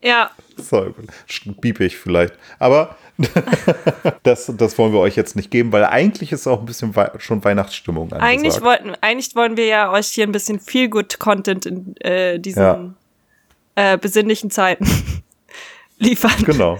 Ja, 0.00 0.30
so, 0.56 0.94
bieb 1.60 1.80
ich 1.80 1.96
vielleicht. 1.96 2.34
Aber 2.60 2.96
das, 4.22 4.52
das 4.56 4.78
wollen 4.78 4.92
wir 4.92 5.00
euch 5.00 5.16
jetzt 5.16 5.34
nicht 5.34 5.50
geben, 5.50 5.72
weil 5.72 5.84
eigentlich 5.84 6.30
ist 6.30 6.46
auch 6.46 6.60
ein 6.60 6.66
bisschen 6.66 6.94
wei 6.94 7.10
schon 7.18 7.42
Weihnachtsstimmung 7.42 8.04
angesagt. 8.12 8.22
eigentlich 8.22 8.62
wollten, 8.62 8.92
eigentlich 9.00 9.34
wollen 9.34 9.56
wir 9.56 9.66
ja 9.66 9.90
euch 9.90 10.06
hier 10.06 10.24
ein 10.24 10.30
bisschen 10.30 10.60
viel 10.60 10.88
good 10.88 11.18
Content 11.18 11.66
in 11.66 11.96
äh, 11.96 12.38
diesen 12.38 12.62
Ja. 12.62 12.94
äh, 13.74 13.98
besinnlichen 13.98 14.52
Zeiten 14.52 14.86
liefern. 15.98 16.44
Genau. 16.44 16.78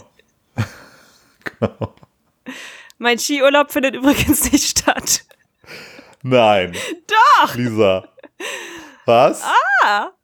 Mein 3.05 3.19
Skiurlaub 3.19 3.71
findet 3.71 3.95
übrigens 3.97 4.51
nicht 4.51 4.79
statt. 4.79 5.25
Nein. 6.23 6.73
Doch! 7.07 7.55
Lisa. 7.55 8.09
Was? 9.05 9.43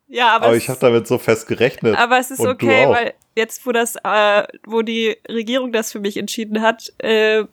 Ja, 0.09 0.35
aber, 0.35 0.47
aber 0.47 0.57
ich 0.57 0.71
habe 0.71 0.81
damit 0.81 1.07
so 1.07 1.19
fest 1.19 1.47
gerechnet. 1.47 1.95
Aber 1.99 2.19
es 2.19 2.31
ist 2.31 2.41
Und 2.41 2.49
okay, 2.49 2.89
weil 2.89 3.13
jetzt, 3.37 3.67
wo 3.67 3.73
das, 3.73 3.97
äh, 4.03 4.45
wo 4.65 4.81
die 4.81 5.15
Regierung 5.29 5.73
das 5.73 5.93
für 5.93 6.01
mich 6.01 6.17
entschieden 6.17 6.63
hat, 6.63 6.91
äh, 6.99 7.45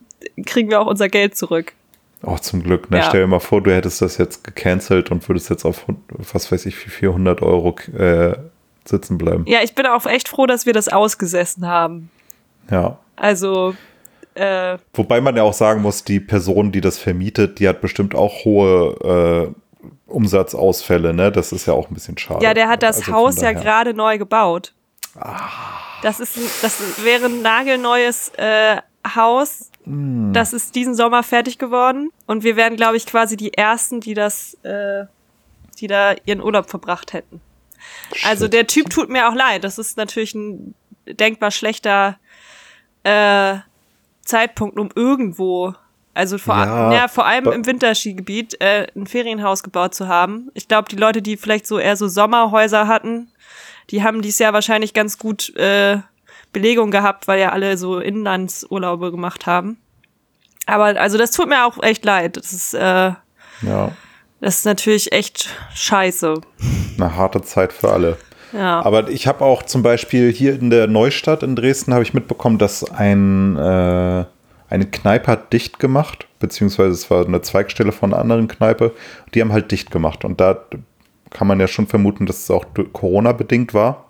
kriegen 0.46 0.70
wir 0.70 0.80
auch 0.80 0.86
unser 0.86 1.10
Geld 1.10 1.36
zurück. 1.36 1.74
Oh, 2.22 2.38
zum 2.38 2.62
Glück. 2.62 2.90
Ne? 2.90 2.96
Ja. 2.96 3.04
Stell 3.04 3.20
dir 3.20 3.26
mal 3.26 3.38
vor, 3.38 3.62
du 3.62 3.70
hättest 3.70 4.00
das 4.00 4.16
jetzt 4.16 4.44
gecancelt 4.44 5.10
und 5.10 5.28
würdest 5.28 5.50
jetzt 5.50 5.66
auf, 5.66 5.84
was 6.08 6.50
weiß 6.50 6.64
ich, 6.64 6.74
für 6.74 6.88
400 6.88 7.42
Euro 7.42 7.76
äh, 7.98 8.34
sitzen 8.86 9.18
bleiben. 9.18 9.44
Ja, 9.46 9.58
ich 9.62 9.74
bin 9.74 9.84
auch 9.84 10.06
echt 10.06 10.28
froh, 10.28 10.46
dass 10.46 10.64
wir 10.64 10.72
das 10.72 10.88
ausgesessen 10.88 11.66
haben. 11.66 12.10
Ja. 12.70 12.98
Also, 13.14 13.74
äh, 14.38 14.78
Wobei 14.94 15.20
man 15.20 15.36
ja 15.36 15.42
auch 15.42 15.52
sagen 15.52 15.82
muss, 15.82 16.04
die 16.04 16.20
Person, 16.20 16.72
die 16.72 16.80
das 16.80 16.98
vermietet, 16.98 17.58
die 17.58 17.68
hat 17.68 17.80
bestimmt 17.80 18.14
auch 18.14 18.44
hohe 18.44 19.52
äh, 19.52 19.80
Umsatzausfälle, 20.06 21.12
ne? 21.12 21.32
Das 21.32 21.52
ist 21.52 21.66
ja 21.66 21.74
auch 21.74 21.90
ein 21.90 21.94
bisschen 21.94 22.16
schade. 22.18 22.44
ja, 22.44 22.54
der 22.54 22.68
hat 22.68 22.82
das 22.82 22.98
Also 22.98 23.12
Haus 23.12 23.40
ja 23.40 23.52
gerade 23.52 23.94
neu 23.94 24.18
gebaut. 24.18 24.72
Ah. 25.18 25.48
Das 26.02 26.20
ist, 26.20 26.38
das 26.62 27.04
wäre 27.04 27.26
ein 27.26 27.42
nagelneues 27.42 28.30
äh, 28.36 28.76
Haus. 29.14 29.70
Hm. 29.84 30.32
Das 30.32 30.52
ist 30.52 30.74
diesen 30.74 30.94
Sommer 30.94 31.22
fertig 31.22 31.58
geworden. 31.58 32.10
Und 32.26 32.44
wir 32.44 32.56
wären, 32.56 32.76
glaube 32.76 32.96
ich, 32.96 33.06
quasi 33.06 33.36
die 33.36 33.54
Ersten, 33.54 34.00
die 34.00 34.14
das, 34.14 34.54
äh, 34.62 35.04
die 35.80 35.88
da 35.88 36.14
ihren 36.24 36.40
Urlaub 36.40 36.70
verbracht 36.70 37.12
hätten. 37.12 37.40
Also 38.24 38.44
Shit. 38.44 38.52
der 38.52 38.66
Typ 38.66 38.90
tut 38.90 39.08
mir 39.08 39.28
auch 39.28 39.34
leid. 39.34 39.64
Das 39.64 39.78
ist 39.78 39.96
natürlich 39.96 40.34
ein 40.34 40.74
denkbar 41.06 41.50
schlechter 41.50 42.18
äh, 43.02 43.56
Zeitpunkt, 44.28 44.78
um 44.78 44.90
irgendwo, 44.94 45.74
also 46.14 46.38
vor, 46.38 46.56
Ja, 46.56 46.92
ja, 46.92 47.08
vor 47.08 47.26
allem 47.26 47.46
im 47.46 47.66
Winterskigebiet, 47.66 48.60
äh, 48.60 48.86
ein 48.94 49.06
Ferienhaus 49.06 49.62
gebaut 49.62 49.94
zu 49.94 50.08
haben. 50.08 50.50
Ich 50.54 50.68
glaube, 50.68 50.88
die 50.88 50.96
Leute, 50.96 51.22
die 51.22 51.36
vielleicht 51.36 51.66
so 51.66 51.78
eher 51.78 51.96
so 51.96 52.08
Sommerhäuser 52.08 52.86
hatten, 52.86 53.30
die 53.90 54.02
haben 54.02 54.22
dieses 54.22 54.38
Jahr 54.38 54.52
wahrscheinlich 54.52 54.94
ganz 54.94 55.18
gut 55.18 55.54
äh, 55.56 55.98
Belegung 56.52 56.90
gehabt, 56.90 57.28
weil 57.28 57.40
ja 57.40 57.50
alle 57.52 57.76
so 57.76 57.98
Inlandsurlaube 57.98 59.10
gemacht 59.10 59.46
haben. 59.46 59.78
Aber 60.66 61.00
also 61.00 61.18
das 61.18 61.30
tut 61.30 61.48
mir 61.48 61.66
auch 61.66 61.82
echt 61.82 62.04
leid. 62.04 62.36
Das 62.36 62.52
ist, 62.52 62.74
äh, 62.74 63.12
Ja. 63.62 63.92
Das 64.40 64.58
ist 64.58 64.66
natürlich 64.66 65.12
echt 65.12 65.48
scheiße. 65.74 66.40
Eine 66.96 67.16
harte 67.16 67.42
Zeit 67.42 67.72
für 67.72 67.90
alle. 67.90 68.18
Aber 68.58 69.08
ich 69.08 69.26
habe 69.26 69.44
auch 69.44 69.62
zum 69.62 69.82
Beispiel 69.82 70.32
hier 70.32 70.54
in 70.54 70.70
der 70.70 70.86
Neustadt 70.86 71.42
in 71.42 71.56
Dresden 71.56 71.92
habe 71.92 72.02
ich 72.02 72.14
mitbekommen, 72.14 72.58
dass 72.58 72.90
ein 72.90 73.56
äh, 73.56 74.24
eine 74.70 74.86
Kneipe 74.86 75.30
hat 75.32 75.52
dicht 75.52 75.78
gemacht, 75.78 76.26
beziehungsweise 76.40 76.90
es 76.90 77.10
war 77.10 77.24
eine 77.24 77.40
Zweigstelle 77.40 77.92
von 77.92 78.12
einer 78.12 78.20
anderen 78.20 78.48
Kneipe. 78.48 78.92
Die 79.34 79.40
haben 79.40 79.52
halt 79.52 79.70
dicht 79.70 79.90
gemacht 79.90 80.24
und 80.24 80.40
da 80.40 80.58
kann 81.30 81.46
man 81.46 81.60
ja 81.60 81.68
schon 81.68 81.86
vermuten, 81.86 82.26
dass 82.26 82.42
es 82.42 82.50
auch 82.50 82.66
Corona 82.92 83.32
bedingt 83.32 83.74
war. 83.74 84.06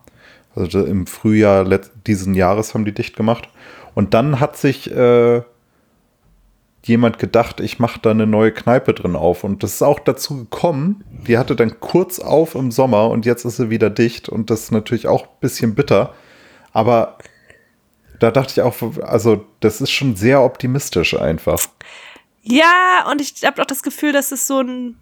Also 0.54 0.84
im 0.84 1.06
Frühjahr 1.06 1.64
diesen 2.06 2.34
Jahres 2.34 2.74
haben 2.74 2.84
die 2.84 2.92
dicht 2.92 3.16
gemacht. 3.16 3.48
Und 3.94 4.14
dann 4.14 4.40
hat 4.40 4.56
sich 4.56 4.90
äh, 4.90 5.42
jemand 6.84 7.18
gedacht, 7.18 7.60
ich 7.60 7.78
mache 7.78 8.00
da 8.00 8.10
eine 8.10 8.26
neue 8.26 8.52
Kneipe 8.52 8.94
drin 8.94 9.16
auf. 9.16 9.44
Und 9.44 9.62
das 9.62 9.74
ist 9.74 9.82
auch 9.82 9.98
dazu 9.98 10.36
gekommen. 10.36 11.04
Die 11.26 11.38
hatte 11.38 11.56
dann 11.56 11.80
kurz 11.80 12.18
auf 12.18 12.54
im 12.54 12.70
Sommer 12.70 13.10
und 13.10 13.26
jetzt 13.26 13.44
ist 13.44 13.56
sie 13.56 13.70
wieder 13.70 13.90
dicht. 13.90 14.28
Und 14.28 14.50
das 14.50 14.64
ist 14.64 14.72
natürlich 14.72 15.06
auch 15.06 15.24
ein 15.24 15.40
bisschen 15.40 15.74
bitter. 15.74 16.14
Aber 16.72 17.18
da 18.20 18.30
dachte 18.30 18.52
ich 18.52 18.62
auch, 18.62 18.74
also 19.02 19.44
das 19.60 19.80
ist 19.80 19.90
schon 19.90 20.16
sehr 20.16 20.42
optimistisch 20.42 21.18
einfach. 21.18 21.60
Ja, 22.42 23.06
und 23.10 23.20
ich 23.20 23.44
habe 23.44 23.60
auch 23.60 23.66
das 23.66 23.82
Gefühl, 23.82 24.12
dass 24.12 24.32
es 24.32 24.46
so 24.46 24.60
ein, 24.60 24.96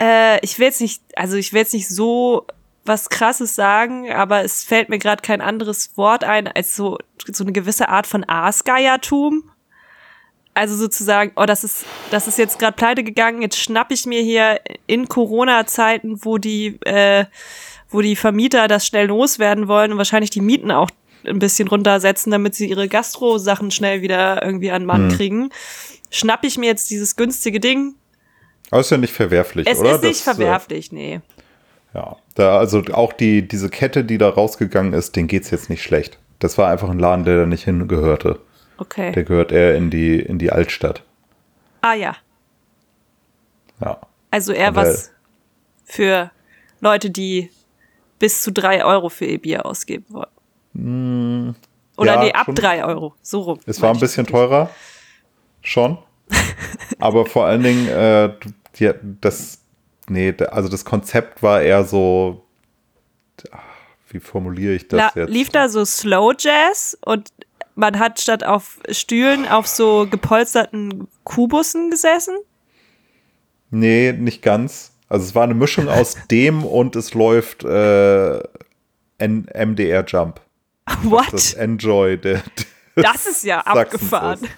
äh, 0.00 0.42
ich 0.44 0.58
will 0.58 0.66
jetzt 0.66 0.80
nicht, 0.80 1.02
also 1.16 1.36
ich 1.36 1.52
will 1.52 1.60
jetzt 1.60 1.74
nicht 1.74 1.88
so 1.88 2.46
was 2.84 3.10
Krasses 3.10 3.54
sagen, 3.54 4.10
aber 4.10 4.44
es 4.44 4.64
fällt 4.64 4.88
mir 4.88 4.98
gerade 4.98 5.20
kein 5.20 5.42
anderes 5.42 5.96
Wort 5.96 6.24
ein 6.24 6.48
als 6.48 6.74
so 6.74 6.96
so 7.30 7.44
eine 7.44 7.52
gewisse 7.52 7.90
Art 7.90 8.06
von 8.06 8.26
Aasgeiertum. 8.26 9.50
Also 10.58 10.74
sozusagen, 10.74 11.30
oh, 11.36 11.44
das 11.46 11.62
ist, 11.62 11.84
das 12.10 12.26
ist 12.26 12.36
jetzt 12.36 12.58
gerade 12.58 12.74
pleite 12.74 13.04
gegangen, 13.04 13.42
jetzt 13.42 13.60
schnapp 13.60 13.92
ich 13.92 14.06
mir 14.06 14.22
hier 14.22 14.58
in 14.88 15.08
Corona-Zeiten, 15.08 16.24
wo 16.24 16.36
die, 16.36 16.80
äh, 16.84 17.26
wo 17.88 18.00
die 18.00 18.16
Vermieter 18.16 18.66
das 18.66 18.84
schnell 18.84 19.06
loswerden 19.06 19.68
wollen 19.68 19.92
und 19.92 19.98
wahrscheinlich 19.98 20.30
die 20.30 20.40
Mieten 20.40 20.72
auch 20.72 20.90
ein 21.24 21.38
bisschen 21.38 21.68
runtersetzen, 21.68 22.32
damit 22.32 22.56
sie 22.56 22.68
ihre 22.68 22.88
Gastro-Sachen 22.88 23.70
schnell 23.70 24.02
wieder 24.02 24.42
irgendwie 24.42 24.72
an 24.72 24.84
Mann 24.84 25.10
hm. 25.10 25.16
kriegen. 25.16 25.50
Schnapp 26.10 26.42
ich 26.42 26.58
mir 26.58 26.66
jetzt 26.66 26.90
dieses 26.90 27.14
günstige 27.14 27.60
Ding. 27.60 27.94
Aber 28.72 28.80
ist 28.80 28.90
ja 28.90 28.96
nicht 28.96 29.14
verwerflich, 29.14 29.68
es 29.70 29.78
oder? 29.78 29.90
Es 29.90 29.96
ist 29.98 30.02
nicht 30.02 30.26
das, 30.26 30.34
äh, 30.34 30.34
verwerflich, 30.34 30.90
nee. 30.90 31.20
Ja, 31.94 32.16
da, 32.34 32.58
also 32.58 32.82
auch 32.94 33.12
die, 33.12 33.46
diese 33.46 33.70
Kette, 33.70 34.04
die 34.04 34.18
da 34.18 34.28
rausgegangen 34.28 34.92
ist, 34.92 35.14
denen 35.14 35.28
geht's 35.28 35.52
jetzt 35.52 35.70
nicht 35.70 35.84
schlecht. 35.84 36.18
Das 36.40 36.58
war 36.58 36.68
einfach 36.68 36.90
ein 36.90 36.98
Laden, 36.98 37.24
der 37.24 37.36
da 37.36 37.46
nicht 37.46 37.62
hingehörte. 37.62 38.40
Okay. 38.78 39.12
Der 39.12 39.24
gehört 39.24 39.52
eher 39.52 39.74
in 39.76 39.90
die, 39.90 40.20
in 40.20 40.38
die 40.38 40.50
Altstadt. 40.50 41.02
Ah 41.82 41.94
ja. 41.94 42.16
Ja. 43.80 44.00
Also 44.30 44.52
eher 44.52 44.74
was 44.74 45.12
für 45.84 46.30
Leute, 46.80 47.10
die 47.10 47.50
bis 48.18 48.42
zu 48.42 48.52
drei 48.52 48.84
Euro 48.84 49.08
für 49.08 49.24
ihr 49.24 49.40
Bier 49.40 49.66
ausgeben 49.66 50.06
wollen. 50.08 50.26
Mm, 50.72 51.54
Oder 51.96 52.14
ja, 52.14 52.22
nee, 52.22 52.32
ab 52.32 52.46
schon. 52.46 52.54
drei 52.54 52.84
Euro. 52.84 53.14
So 53.22 53.40
rum. 53.40 53.60
Es 53.66 53.80
war 53.80 53.92
ein 53.92 54.00
bisschen 54.00 54.26
teurer. 54.26 54.70
Schon. 55.62 55.98
Aber 56.98 57.26
vor 57.26 57.46
allen 57.46 57.62
Dingen, 57.62 57.88
äh, 57.88 58.32
die, 58.76 58.90
das, 59.20 59.60
nee, 60.08 60.34
also 60.50 60.68
das 60.68 60.84
Konzept 60.84 61.42
war 61.42 61.62
eher 61.62 61.84
so, 61.84 62.44
wie 64.08 64.20
formuliere 64.20 64.74
ich 64.74 64.88
das 64.88 65.14
La, 65.14 65.22
jetzt? 65.22 65.30
Lief 65.30 65.50
da 65.50 65.68
so 65.68 65.84
Slow 65.84 66.34
Jazz 66.38 66.96
und 67.04 67.30
man 67.78 67.98
hat 67.98 68.20
statt 68.20 68.44
auf 68.44 68.80
Stühlen 68.90 69.46
auf 69.46 69.66
so 69.68 70.06
gepolsterten 70.10 71.06
Kubussen 71.22 71.90
gesessen? 71.90 72.34
Nee, 73.70 74.12
nicht 74.12 74.42
ganz. 74.42 74.92
Also 75.08 75.26
es 75.26 75.34
war 75.34 75.44
eine 75.44 75.54
Mischung 75.54 75.88
aus 75.88 76.16
dem 76.30 76.64
und 76.64 76.96
es 76.96 77.14
läuft 77.14 77.64
äh, 77.64 78.40
MDR 79.20 80.04
Jump. 80.06 80.40
What? 81.04 81.32
Das 81.32 81.54
Enjoy. 81.54 82.18
Der, 82.18 82.42
das 82.96 83.26
ist 83.26 83.44
ja 83.44 83.60
abgefahren. 83.60 84.42
Ist. 84.42 84.50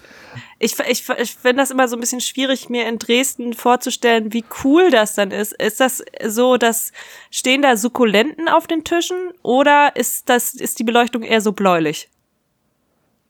Ich, 0.57 0.79
ich, 0.79 1.09
ich 1.09 1.35
finde 1.35 1.61
das 1.61 1.71
immer 1.71 1.87
so 1.87 1.97
ein 1.97 1.99
bisschen 1.99 2.21
schwierig, 2.21 2.69
mir 2.69 2.87
in 2.87 2.99
Dresden 2.99 3.53
vorzustellen, 3.53 4.31
wie 4.33 4.45
cool 4.63 4.89
das 4.89 5.15
dann 5.15 5.31
ist. 5.31 5.53
Ist 5.53 5.79
das 5.79 6.03
so, 6.25 6.57
dass 6.57 6.91
stehen 7.29 7.61
da 7.61 7.77
Sukkulenten 7.77 8.47
auf 8.47 8.65
den 8.67 8.83
Tischen 8.83 9.31
oder 9.43 9.95
ist 9.95 10.29
das, 10.29 10.53
ist 10.53 10.79
die 10.79 10.83
Beleuchtung 10.83 11.23
eher 11.23 11.41
so 11.41 11.51
bläulich? 11.51 12.10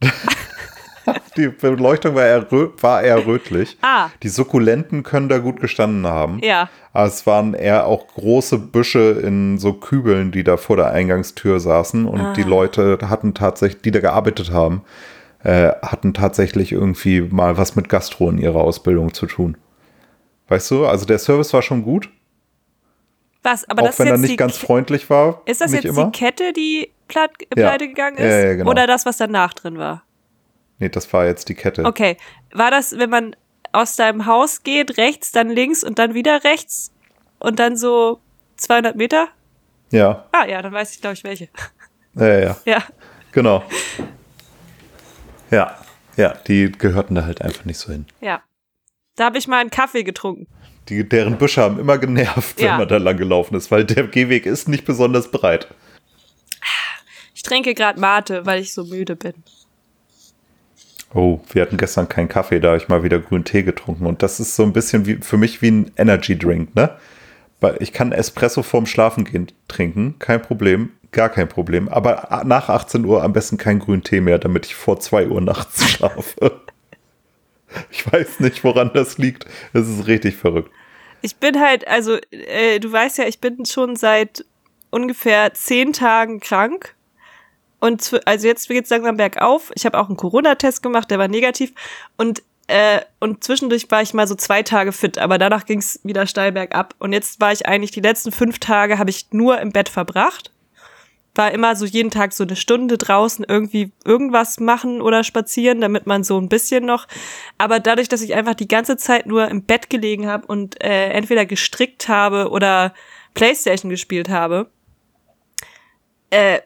die 1.38 1.48
Beleuchtung 1.48 2.16
war 2.16 2.26
eher, 2.26 2.52
war 2.52 3.02
eher 3.02 3.26
rötlich. 3.26 3.78
Ah. 3.82 4.10
Die 4.24 4.30
Sukkulenten 4.30 5.04
können 5.04 5.30
da 5.30 5.38
gut 5.38 5.60
gestanden 5.60 6.08
haben. 6.08 6.40
Ja. 6.44 6.70
Aber 6.94 7.08
es 7.08 7.26
waren 7.26 7.54
eher 7.54 7.86
auch 7.86 8.08
große 8.08 8.58
Büsche 8.58 9.22
in 9.24 9.58
so 9.58 9.74
Kübeln, 9.74 10.32
die 10.32 10.44
da 10.44 10.58
vor 10.58 10.76
der 10.76 10.92
Eingangstür 10.92 11.60
saßen. 11.60 12.06
Und 12.06 12.22
ah. 12.22 12.34
die 12.34 12.44
Leute 12.44 13.00
hatten 13.04 13.34
tatsächlich, 13.34 13.82
die 13.82 13.92
da 13.92 14.00
gearbeitet 14.00 14.52
haben, 14.52 14.84
äh, 15.44 15.72
hatten 15.82 16.14
tatsächlich 16.14 16.72
irgendwie 16.72 17.22
mal 17.22 17.58
was 17.58 17.76
mit 17.76 17.90
Gastro 17.90 18.30
in 18.30 18.38
ihrer 18.38 18.60
Ausbildung 18.62 19.14
zu 19.14 19.26
tun. 19.26 19.58
Weißt 20.50 20.70
du, 20.72 20.86
also 20.86 21.06
der 21.06 21.18
Service 21.18 21.54
war 21.54 21.62
schon 21.62 21.84
gut. 21.84 22.10
Was, 23.44 23.68
aber 23.70 23.84
auch 23.84 23.88
das 23.88 24.00
wenn 24.00 24.08
ist 24.08 24.12
er 24.12 24.18
nicht 24.20 24.38
ganz 24.38 24.58
freundlich 24.58 25.10
war. 25.10 25.42
Ist 25.46 25.62
das 25.62 25.74
jetzt 25.74 25.86
immer. 25.86 26.06
die 26.06 26.12
Kette, 26.12 26.54
die 26.54 26.92
pleite 27.12 27.45
ja. 27.58 27.78
gegangen 27.78 28.17
ist? 28.17 28.24
Ja, 28.24 28.39
ja, 28.39 28.54
genau. 28.56 28.69
Oder 28.71 28.88
das, 28.88 29.06
was 29.06 29.17
danach 29.17 29.54
drin 29.54 29.78
war? 29.78 30.04
Nee, 30.80 30.89
das 30.89 31.12
war 31.13 31.26
jetzt 31.26 31.47
die 31.50 31.56
Kette. 31.56 31.86
Okay. 31.86 32.17
War 32.54 32.71
das, 32.71 32.97
wenn 32.97 33.10
man 33.10 33.36
aus 33.71 33.95
deinem 33.95 34.26
Haus 34.26 34.63
geht, 34.63 34.97
rechts, 34.97 35.32
dann 35.32 35.50
links 35.50 35.84
und 35.84 36.00
dann 36.00 36.13
wieder 36.13 36.43
rechts 36.43 36.91
und 37.39 37.60
dann 37.60 37.78
so 37.78 38.19
200 38.58 38.95
Meter? 38.95 39.28
Ja. 39.91 40.26
Ah, 40.32 40.45
ja, 40.45 40.62
dann 40.62 40.74
weiß 40.74 40.93
ich, 40.95 41.02
glaube 41.02 41.13
ich, 41.13 41.24
welche. 41.24 41.50
Ja, 42.15 42.39
ja. 42.39 42.58
Ja. 42.65 42.84
Genau. 43.32 43.63
Ja. 45.50 45.78
Ja, 46.17 46.34
die 46.47 46.71
gehörten 46.71 47.15
da 47.15 47.26
halt 47.26 47.41
einfach 47.41 47.65
nicht 47.65 47.78
so 47.78 47.91
hin. 47.91 48.06
Ja. 48.19 48.41
Da 49.15 49.26
habe 49.26 49.38
ich 49.38 49.47
mal 49.47 49.60
einen 49.60 49.69
Kaffee 49.69 50.04
getrunken. 50.04 50.47
Die, 50.89 51.08
deren 51.08 51.38
Büsche 51.38 51.62
haben 51.62 51.80
immer 51.80 51.97
genervt, 51.97 52.58
wenn 52.58 52.65
Ja. 52.65 52.78
man 52.78 52.88
da 52.88 52.97
lang 52.97 53.17
gelaufen 53.17 53.56
ist, 53.56 53.71
weil 53.71 53.86
der 53.86 54.08
Gehweg 54.08 54.45
ist 54.45 54.67
nicht 54.67 54.84
besonders 54.86 55.32
breit. 55.32 55.67
Ich 57.52 57.54
trinke 57.54 57.74
gerade 57.74 58.00
Mate, 58.00 58.46
weil 58.46 58.62
ich 58.62 58.74
so 58.74 58.86
müde 58.86 59.18
bin. 59.18 59.34
Oh, 61.14 61.42
wir 61.52 61.64
hatten 61.64 61.76
gestern 61.76 62.08
keinen 62.08 62.30
Kaffee, 62.30 62.62
da 62.62 62.70
habe 62.70 62.78
ich 62.78 62.88
mal 62.88 63.04
wieder 63.04 63.20
grünen 63.20 63.44
Tee 63.44 63.64
getrunken. 63.64 64.06
Und 64.06 64.24
das 64.24 64.40
ist 64.40 64.56
so 64.56 64.64
ein 64.64 64.72
bisschen 64.72 65.06
wie, 65.06 65.16
für 65.16 65.36
mich 65.36 65.62
wie 65.62 65.70
ein 65.70 65.92
Energy 65.98 66.40
Drink, 66.40 66.74
ne? 66.76 66.98
Weil 67.60 67.76
ich 67.82 67.92
kann 67.92 68.14
Espresso 68.14 68.64
vorm 68.64 68.86
Schlafengehen 68.86 69.48
trinken, 69.68 70.16
kein 70.18 70.42
Problem, 70.42 70.92
gar 71.12 71.28
kein 71.28 71.50
Problem. 71.50 71.90
Aber 71.90 72.42
nach 72.46 72.70
18 72.70 73.04
Uhr 73.04 73.22
am 73.22 73.34
besten 73.34 73.58
kein 73.58 73.80
grünen 73.80 74.04
Tee 74.04 74.22
mehr, 74.22 74.40
damit 74.40 74.68
ich 74.68 74.76
vor 74.76 75.02
2 75.02 75.28
Uhr 75.28 75.42
nachts 75.42 75.84
schlafe. 75.90 76.62
Ich 77.90 78.10
weiß 78.10 78.40
nicht, 78.40 78.64
woran 78.64 78.92
das 78.94 79.18
liegt. 79.18 79.46
Es 79.74 79.90
ist 79.90 80.08
richtig 80.08 80.38
verrückt. 80.38 80.72
Ich 81.22 81.36
bin 81.36 81.60
halt, 81.60 81.86
also, 81.86 82.18
äh, 82.32 82.80
du 82.80 82.90
weißt 82.90 83.18
ja, 83.18 83.26
ich 83.26 83.42
bin 83.42 83.66
schon 83.66 83.98
seit 83.98 84.46
ungefähr 84.90 85.54
zehn 85.54 85.92
Tagen 85.92 86.40
krank. 86.40 86.96
Und 87.82 88.02
zu, 88.02 88.26
also 88.26 88.48
jetzt 88.48 88.70
geht's 88.70 88.91
langsam 88.91 89.17
bergauf. 89.17 89.72
Ich 89.76 89.86
habe 89.86 90.00
auch 90.00 90.08
einen 90.08 90.15
Corona-Test 90.15 90.82
gemacht, 90.82 91.12
der 91.12 91.20
war 91.20 91.28
negativ. 91.28 91.74
Und 92.15 92.44
äh, 92.67 93.02
und 93.20 93.44
zwischendurch 93.44 93.91
war 93.91 94.02
ich 94.02 94.13
mal 94.13 94.28
so 94.28 94.36
zwei 94.36 94.63
Tage 94.63 94.94
fit, 94.94 95.17
aber 95.17 95.38
danach 95.38 95.65
ging's 95.65 96.00
wieder 96.04 96.26
steil 96.26 96.54
bergab. 96.54 96.96
Und 97.00 97.12
jetzt 97.12 97.41
war 97.41 97.52
ich 97.52 97.65
eigentlich 97.65 97.91
die 97.91 98.00
letzten 98.00 98.32
fünf 98.32 98.60
Tage 98.60 98.98
habe 98.98 99.10
ich 99.10 99.28
nur 99.32 99.60
im 99.60 99.74
Bett 99.74 99.89
verbracht. 99.89 100.54
War 101.36 101.52
immer 101.52 101.76
so 101.76 101.86
jeden 101.86 102.12
Tag 102.12 102.32
so 102.32 102.44
eine 102.44 102.56
Stunde 102.56 102.98
draußen 102.98 103.46
irgendwie 103.46 103.91
irgendwas 104.06 104.62
machen 104.62 105.02
oder 105.02 105.26
spazieren, 105.26 105.82
damit 105.82 106.08
man 106.08 106.24
so 106.24 106.39
ein 106.39 106.48
bisschen 106.48 106.86
noch. 106.86 107.08
Aber 107.58 107.82
dadurch, 107.82 108.08
dass 108.08 108.22
ich 108.22 108.36
einfach 108.36 108.54
die 108.54 108.70
ganze 108.70 108.96
Zeit 108.96 109.26
nur 109.26 109.50
im 109.50 109.63
Bett 109.63 109.89
gelegen 109.89 110.28
habe 110.28 110.46
und 110.48 110.82
äh, 110.82 111.10
entweder 111.10 111.46
gestrickt 111.46 112.08
habe 112.08 112.52
oder 112.52 112.94
Playstation 113.34 113.90
gespielt 113.90 114.29
habe, 114.29 114.69
äh, 116.32 116.60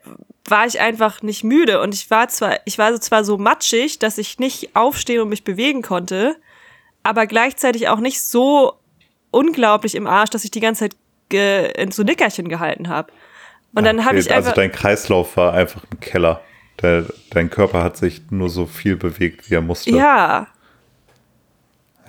war 0.48 0.66
ich 0.66 0.80
einfach 0.80 1.22
nicht 1.22 1.44
müde 1.44 1.82
und 1.82 1.94
ich 1.94 2.10
war 2.12 2.28
zwar, 2.30 2.60
ich 2.66 2.78
war 2.78 3.00
zwar 3.02 3.24
so 3.24 3.38
matschig, 3.38 4.00
dass 4.00 4.18
ich 4.18 4.40
nicht 4.40 4.76
aufstehen 4.76 5.22
und 5.22 5.30
mich 5.30 5.44
bewegen 5.44 5.82
konnte, 5.82 6.36
aber 7.04 7.28
gleichzeitig 7.28 7.90
auch 7.90 8.00
nicht 8.00 8.22
so 8.22 8.74
unglaublich 9.32 9.96
im 9.96 10.08
Arsch, 10.08 10.30
dass 10.30 10.44
ich 10.44 10.52
die 10.52 10.60
ganze 10.60 10.90
Zeit 10.90 10.96
in 11.32 11.92
so 11.92 12.04
Nickerchen 12.04 12.48
gehalten 12.48 12.88
habe. 12.88 13.12
Und 13.74 13.84
dann 13.84 14.06
habe 14.06 14.20
ich 14.20 14.32
einfach 14.32 14.52
also 14.52 14.62
dein 14.62 14.72
Kreislauf 14.72 15.36
war 15.36 15.54
einfach 15.54 15.84
im 15.92 16.00
Keller. 16.00 16.42
Der, 16.82 17.06
dein 17.32 17.50
Körper 17.50 17.84
hat 17.84 17.98
sich 17.98 18.22
nur 18.30 18.50
so 18.50 18.66
viel 18.66 18.96
bewegt, 18.96 19.50
wie 19.50 19.56
er 19.56 19.62
musste. 19.62 19.90
ja, 19.90 20.48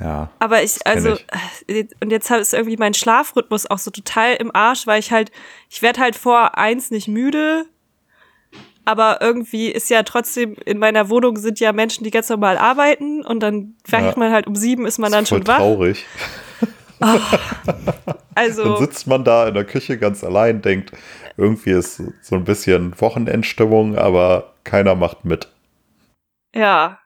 Ja. 0.00 0.30
aber 0.40 0.62
ich 0.62 0.86
also 0.86 1.16
äh, 1.68 1.84
und 2.02 2.10
jetzt 2.10 2.30
ist 2.30 2.52
irgendwie 2.52 2.76
mein 2.76 2.92
Schlafrhythmus 2.94 3.64
auch 3.70 3.78
so 3.78 3.90
total 3.90 4.34
im 4.34 4.54
Arsch, 4.54 4.86
weil 4.86 5.00
ich 5.00 5.10
halt 5.12 5.30
ich 5.70 5.80
werde 5.82 6.00
halt 6.00 6.16
vor 6.16 6.58
eins 6.58 6.90
nicht 6.90 7.08
müde, 7.08 7.64
aber 8.84 9.22
irgendwie 9.22 9.68
ist 9.70 9.88
ja 9.88 10.02
trotzdem 10.02 10.54
in 10.66 10.78
meiner 10.78 11.08
Wohnung 11.08 11.36
sind 11.38 11.60
ja 11.60 11.72
Menschen, 11.72 12.04
die 12.04 12.10
ganz 12.10 12.28
normal 12.28 12.58
arbeiten 12.58 13.24
und 13.24 13.40
dann 13.40 13.74
wacht 13.88 14.02
Ja. 14.02 14.14
man 14.16 14.32
halt 14.32 14.46
um 14.46 14.54
sieben 14.54 14.84
ist 14.86 14.98
man 14.98 15.12
dann 15.12 15.22
ist 15.22 15.30
voll 15.30 15.38
schon 15.38 15.46
wach. 15.46 15.56
traurig. 15.58 16.04
Also, 18.34 18.64
Dann 18.64 18.76
sitzt 18.78 19.06
man 19.06 19.24
da 19.24 19.48
in 19.48 19.54
der 19.54 19.64
Küche 19.64 19.98
ganz 19.98 20.22
allein, 20.24 20.62
denkt, 20.62 20.92
irgendwie 21.36 21.70
ist 21.72 22.02
so 22.22 22.36
ein 22.36 22.44
bisschen 22.44 22.98
Wochenendstimmung, 23.00 23.96
aber 23.96 24.54
keiner 24.64 24.94
macht 24.94 25.24
mit. 25.24 25.48
ja. 26.54 26.98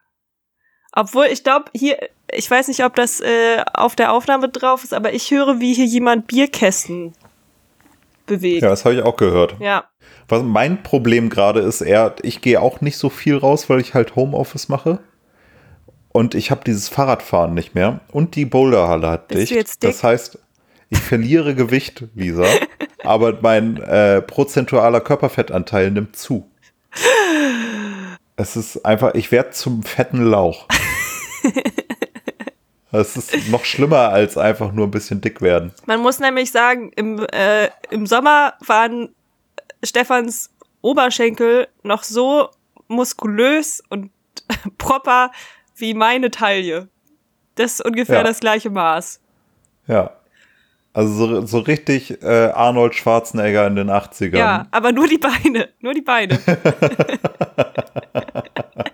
Obwohl, 0.93 1.27
ich 1.27 1.45
glaube, 1.45 1.67
hier, 1.73 1.99
ich 2.33 2.51
weiß 2.51 2.69
nicht, 2.69 2.85
ob 2.85 2.95
das 2.97 3.21
äh, 3.21 3.63
auf 3.73 3.97
der 3.97 4.13
Aufnahme 4.13 4.49
drauf 4.49 4.85
ist, 4.85 4.95
aber 4.95 5.13
ich 5.13 5.31
höre, 5.31 5.61
wie 5.61 5.75
hier 5.75 5.87
jemand 5.87 6.27
Bierkästen 6.27 7.13
bewegt. 8.27 8.63
Ja, 8.63 8.69
das 8.69 8.85
habe 8.85 8.95
ich 8.95 9.03
auch 9.03 9.17
gehört. 9.17 9.57
Ja. 9.61 9.85
Was 10.29 10.43
mein 10.43 10.83
Problem 10.83 11.29
gerade 11.29 11.61
ist 11.61 11.81
eher, 11.81 12.15
ich 12.23 12.41
gehe 12.41 12.61
auch 12.61 12.81
nicht 12.81 12.97
so 12.97 13.11
viel 13.11 13.37
raus, 13.37 13.69
weil 13.69 13.81
ich 13.81 13.95
halt 13.95 14.17
Homeoffice 14.17 14.69
mache. 14.69 15.01
Und 16.13 16.35
ich 16.35 16.51
habe 16.51 16.63
dieses 16.65 16.89
Fahrradfahren 16.89 17.55
nicht 17.55 17.75
mehr. 17.75 18.01
Und 18.11 18.35
die 18.35 18.45
Boulderhalle 18.45 19.09
hat 19.09 19.29
Bist 19.29 19.39
du 19.39 19.41
dicht. 19.41 19.53
jetzt 19.53 19.83
dick? 19.83 19.91
Das 19.91 20.03
heißt, 20.03 20.39
ich 20.89 20.99
verliere 20.99 21.55
Gewicht, 21.55 22.05
Lisa. 22.15 22.47
aber 23.05 23.39
mein 23.41 23.77
äh, 23.79 24.21
prozentualer 24.23 25.01
Körperfettanteil 25.01 25.91
nimmt 25.91 26.17
zu. 26.17 26.51
Es 28.37 28.57
ist 28.57 28.87
einfach, 28.87 29.13
ich 29.13 29.33
werde 29.33 29.51
zum 29.51 29.83
fetten 29.83 30.25
Lauch. 30.25 30.67
Es 32.93 33.17
ist 33.17 33.49
noch 33.51 33.65
schlimmer 33.65 34.09
als 34.09 34.37
einfach 34.37 34.73
nur 34.73 34.87
ein 34.87 34.91
bisschen 34.91 35.21
dick 35.21 35.41
werden. 35.41 35.73
Man 35.87 36.01
muss 36.01 36.19
nämlich 36.19 36.51
sagen, 36.51 36.91
im, 36.97 37.25
äh, 37.33 37.69
im 37.91 38.07
Sommer 38.07 38.55
waren 38.67 39.15
Stefans 39.85 40.51
Oberschenkel 40.83 41.69
noch 41.83 42.03
so 42.03 42.49
muskulös 42.89 43.83
und 43.91 44.11
proper 44.79 45.31
wie 45.77 45.95
meine 45.95 46.31
Taille. 46.31 46.89
Das 47.55 47.75
ist 47.75 47.85
ungefähr 47.85 48.19
Ja. 48.19 48.23
das 48.25 48.41
gleiche 48.41 48.71
Maß. 48.71 49.21
Ja. 49.87 50.13
Also 50.93 51.13
so, 51.13 51.47
so 51.47 51.59
richtig 51.61 52.21
äh, 52.23 52.51
Arnold 52.53 52.97
Schwarzenegger 52.97 53.67
in 53.69 53.77
den 53.77 53.91
80ern. 53.91 54.37
Ja, 54.37 54.67
aber 54.73 54.91
nur 54.91 55.07
die 55.07 55.19
Beine. 55.19 55.69
Nur 55.81 55.95
die 55.95 56.03
Beine. 56.03 56.41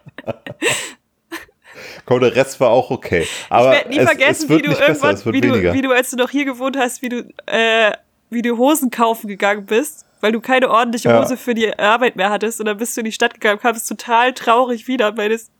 Komm, 2.07 2.21
der 2.21 2.35
Rest 2.35 2.59
war 2.61 2.71
auch 2.71 2.91
okay. 2.91 3.27
Aber 3.51 3.73
ich 3.73 3.79
werde 3.79 3.89
nie 3.91 3.99
es, 3.99 4.05
vergessen, 4.05 4.45
es 4.45 4.49
wie 4.49 4.63
du 4.63 4.69
besser, 4.71 4.89
irgendwann, 4.89 5.33
wie 5.33 5.41
du, 5.41 5.73
wie 5.75 5.83
du, 5.83 5.91
als 5.91 6.11
du 6.11 6.17
noch 6.17 6.31
hier 6.31 6.45
gewohnt 6.45 6.77
hast, 6.79 7.03
wie 7.03 7.09
du, 7.09 7.29
äh, 7.47 7.93
wie 8.31 8.43
du 8.43 8.57
Hosen 8.57 8.91
kaufen 8.91 9.27
gegangen 9.29 9.67
bist, 9.67 10.07
weil 10.21 10.33
du 10.33 10.41
keine 10.41 10.71
ordentliche 10.71 11.09
Ja. 11.09 11.21
Hose 11.21 11.37
für 11.37 11.55
die 11.55 11.77
Arbeit 11.79 12.17
mehr 12.17 12.31
hattest 12.31 12.61
und 12.61 12.67
dann 12.67 12.77
bist 12.77 12.97
du 12.97 13.01
in 13.01 13.07
die 13.07 13.13
Stadt 13.13 13.35
gegangen, 13.35 13.61
kamst 13.61 13.89
total 13.89 14.33
traurig 14.33 14.87
wieder 14.87 15.09
und 15.09 15.17
meintest, 15.17 15.51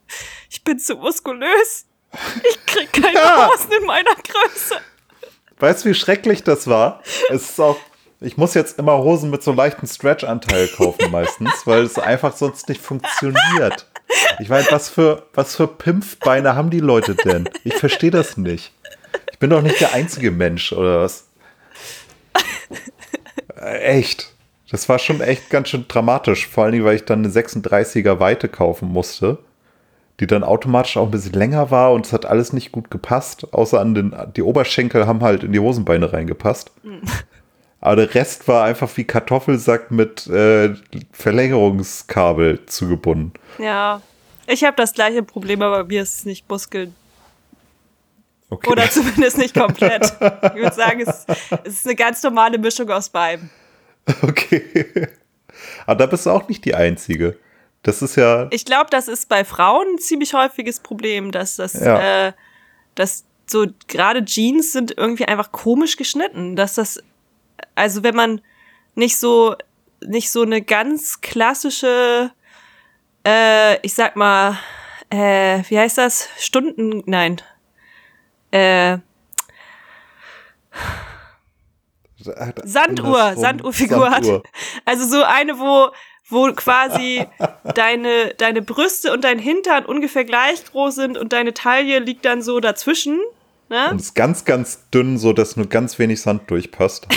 ich 0.49 0.63
bin 0.63 0.79
zu 0.79 0.95
muskulös. 0.97 1.87
Ich 2.49 2.65
krieg 2.67 2.93
keine 2.93 3.15
Ja. 3.15 3.51
Hosen 3.51 3.73
in 3.81 3.85
meiner 3.87 4.15
Größe. 4.15 4.77
Weißt 5.59 5.85
du, 5.85 5.89
wie 5.91 5.95
schrecklich 5.95 6.45
das 6.45 6.67
war? 6.69 7.03
Es 7.31 7.51
ist 7.51 7.61
auch. 7.61 7.77
Ich 8.21 8.37
muss 8.39 8.55
jetzt 8.55 8.79
immer 8.79 8.97
Hosen 8.99 9.29
mit 9.31 9.43
so 9.43 9.53
leichten 9.53 9.87
Stretch-Anteil 9.87 10.69
kaufen 10.69 11.11
meistens, 11.11 11.67
weil 11.67 11.83
es 11.83 11.99
einfach 11.99 12.35
sonst 12.35 12.69
nicht 12.69 12.81
funktioniert. 12.81 13.87
Ich 14.39 14.49
meine, 14.49 14.67
was 14.71 14.89
für, 14.89 15.25
was 15.35 15.57
für 15.57 15.67
Pimpfbeine 15.67 16.55
haben 16.55 16.71
die 16.71 16.81
Leute 16.81 17.15
denn? 17.15 17.49
Ich 17.65 17.75
verstehe 17.75 18.11
das 18.11 18.37
nicht. 18.37 18.73
Ich 19.33 19.39
bin 19.39 19.51
doch 19.51 19.63
nicht 19.63 19.81
der 19.81 19.95
einzige 19.95 20.31
Mensch, 20.31 20.73
oder 20.73 21.03
was? 21.03 21.29
Äh, 23.61 23.79
echt. 23.99 24.33
Das 24.71 24.89
war 24.89 24.99
schon 24.99 25.21
echt 25.21 25.51
ganz 25.51 25.69
schön 25.69 25.87
dramatisch. 25.89 26.47
Vor 26.49 26.65
allen 26.65 26.73
Dingen, 26.73 26.85
weil 26.85 26.97
ich 26.97 27.05
dann 27.05 27.25
eine 27.25 27.33
36er 27.33 28.19
Weite 28.19 28.49
kaufen 28.49 28.89
musste, 28.89 29.39
die 30.21 30.27
dann 30.27 30.45
automatisch 30.45 30.97
auch 30.97 31.05
ein 31.05 31.11
bisschen 31.11 31.35
länger 31.35 31.71
war 31.71 31.93
und 31.93 32.07
es 32.07 32.13
hat 32.13 32.27
alles 32.27 32.53
nicht 32.53 32.73
gut 32.73 32.91
gepasst. 32.91 33.53
Außer 33.53 33.81
an 33.81 33.95
den, 33.95 34.15
die 34.35 34.43
Oberschenkel 34.43 35.07
haben 35.07 35.23
halt 35.23 35.45
in 35.45 35.53
die 35.53 35.61
Hosenbeine 35.61 36.13
reingepasst. 36.13 36.73
Aber 37.81 37.97
der 37.97 38.15
Rest 38.15 38.49
war 38.49 38.65
einfach 38.65 38.91
wie 38.97 39.05
Kartoffelsack 39.05 39.91
mit 39.91 40.27
äh, 40.27 40.75
Verlängerungskabel 41.13 42.65
zugebunden. 42.67 43.33
Ja. 43.59 44.01
Ich 44.49 44.65
habe 44.65 44.77
das 44.77 44.93
gleiche 44.93 45.23
Problem, 45.23 45.61
aber 45.63 45.85
mir 45.85 46.03
ist 46.03 46.19
es 46.21 46.25
nicht 46.25 46.49
Muskeln. 46.49 46.95
Okay. 48.49 48.71
Oder 48.71 48.89
zumindest 48.91 49.39
nicht 49.39 49.55
komplett. 49.55 50.05
Ich 50.05 50.55
würde 50.55 50.75
sagen, 50.75 51.01
es, 51.01 51.27
es 51.65 51.75
ist 51.75 51.87
eine 51.87 51.97
ganz 51.97 52.23
normale 52.23 52.59
Mischung 52.59 52.89
aus 52.91 53.09
beiden. 53.09 53.51
okay. 54.23 55.09
Aber 55.87 55.97
da 55.97 56.07
bist 56.07 56.27
du 56.27 56.31
auch 56.31 56.49
nicht 56.49 56.65
die 56.65 56.75
Einzige. 56.75 57.37
Das 57.83 58.03
ist 58.03 58.17
ja. 58.17 58.47
Ich 58.51 58.65
glaube, 58.65 58.87
das 58.91 59.09
ist 59.09 59.29
bei 59.29 59.45
Frauen 59.45 59.87
ein 59.95 59.99
ziemlich 59.99 60.33
häufiges 60.35 60.81
Problem, 60.81 61.33
dass 61.33 61.57
das, 61.57 61.75
Ja. 61.75 62.29
äh, 62.29 62.33
dass 62.95 63.25
so 63.47 63.67
gerade 63.89 64.25
Jeans 64.25 64.73
sind 64.73 64.97
irgendwie 64.97 65.27
einfach 65.27 65.53
komisch 65.53 65.97
geschnitten, 65.97 66.57
dass 66.57 66.75
das, 66.75 67.03
also 67.77 68.03
wenn 68.03 68.17
man 68.17 68.41
nicht 68.97 69.17
so, 69.19 69.55
nicht 70.05 70.33
so 70.33 70.43
eine 70.43 70.63
ganz 70.63 71.21
klassische, 71.21 72.33
äh, 73.25 73.81
ich 73.83 73.95
sag 73.95 74.17
mal, 74.17 74.59
äh, 75.11 75.63
wie 75.69 75.79
heißt 75.79 75.99
das? 75.99 76.29
Stunden, 76.39 77.05
nein, 77.07 77.41
äh, 78.51 78.99
Sanduhr. 82.65 83.35
Sanduhrfigur 83.37 84.11
hat. 84.11 84.25
Also 84.85 85.07
so 85.07 85.23
eine, 85.23 85.59
wo, 85.59 85.93
wo 86.29 86.53
quasi 86.55 87.25
deine, 87.75 88.35
deine 88.37 88.63
Brüste 88.63 89.13
und 89.13 89.23
dein 89.23 89.39
Hintern 89.39 89.85
ungefähr 89.85 90.25
gleich 90.25 90.65
groß 90.65 90.95
sind 90.95 91.19
und 91.19 91.33
deine 91.33 91.55
Taille 91.55 92.01
liegt 92.01 92.25
dann 92.25 92.43
so 92.43 92.59
dazwischen. 92.59 93.21
Ne? 93.69 93.91
Und 93.91 94.01
ist 94.01 94.15
ganz, 94.15 94.45
ganz 94.45 94.89
dünn, 94.91 95.19
so 95.19 95.33
dass 95.33 95.57
nur 95.57 95.69
ganz 95.69 95.99
wenig 95.99 96.21
Sand 96.21 96.51
durchpasst. 96.51 97.07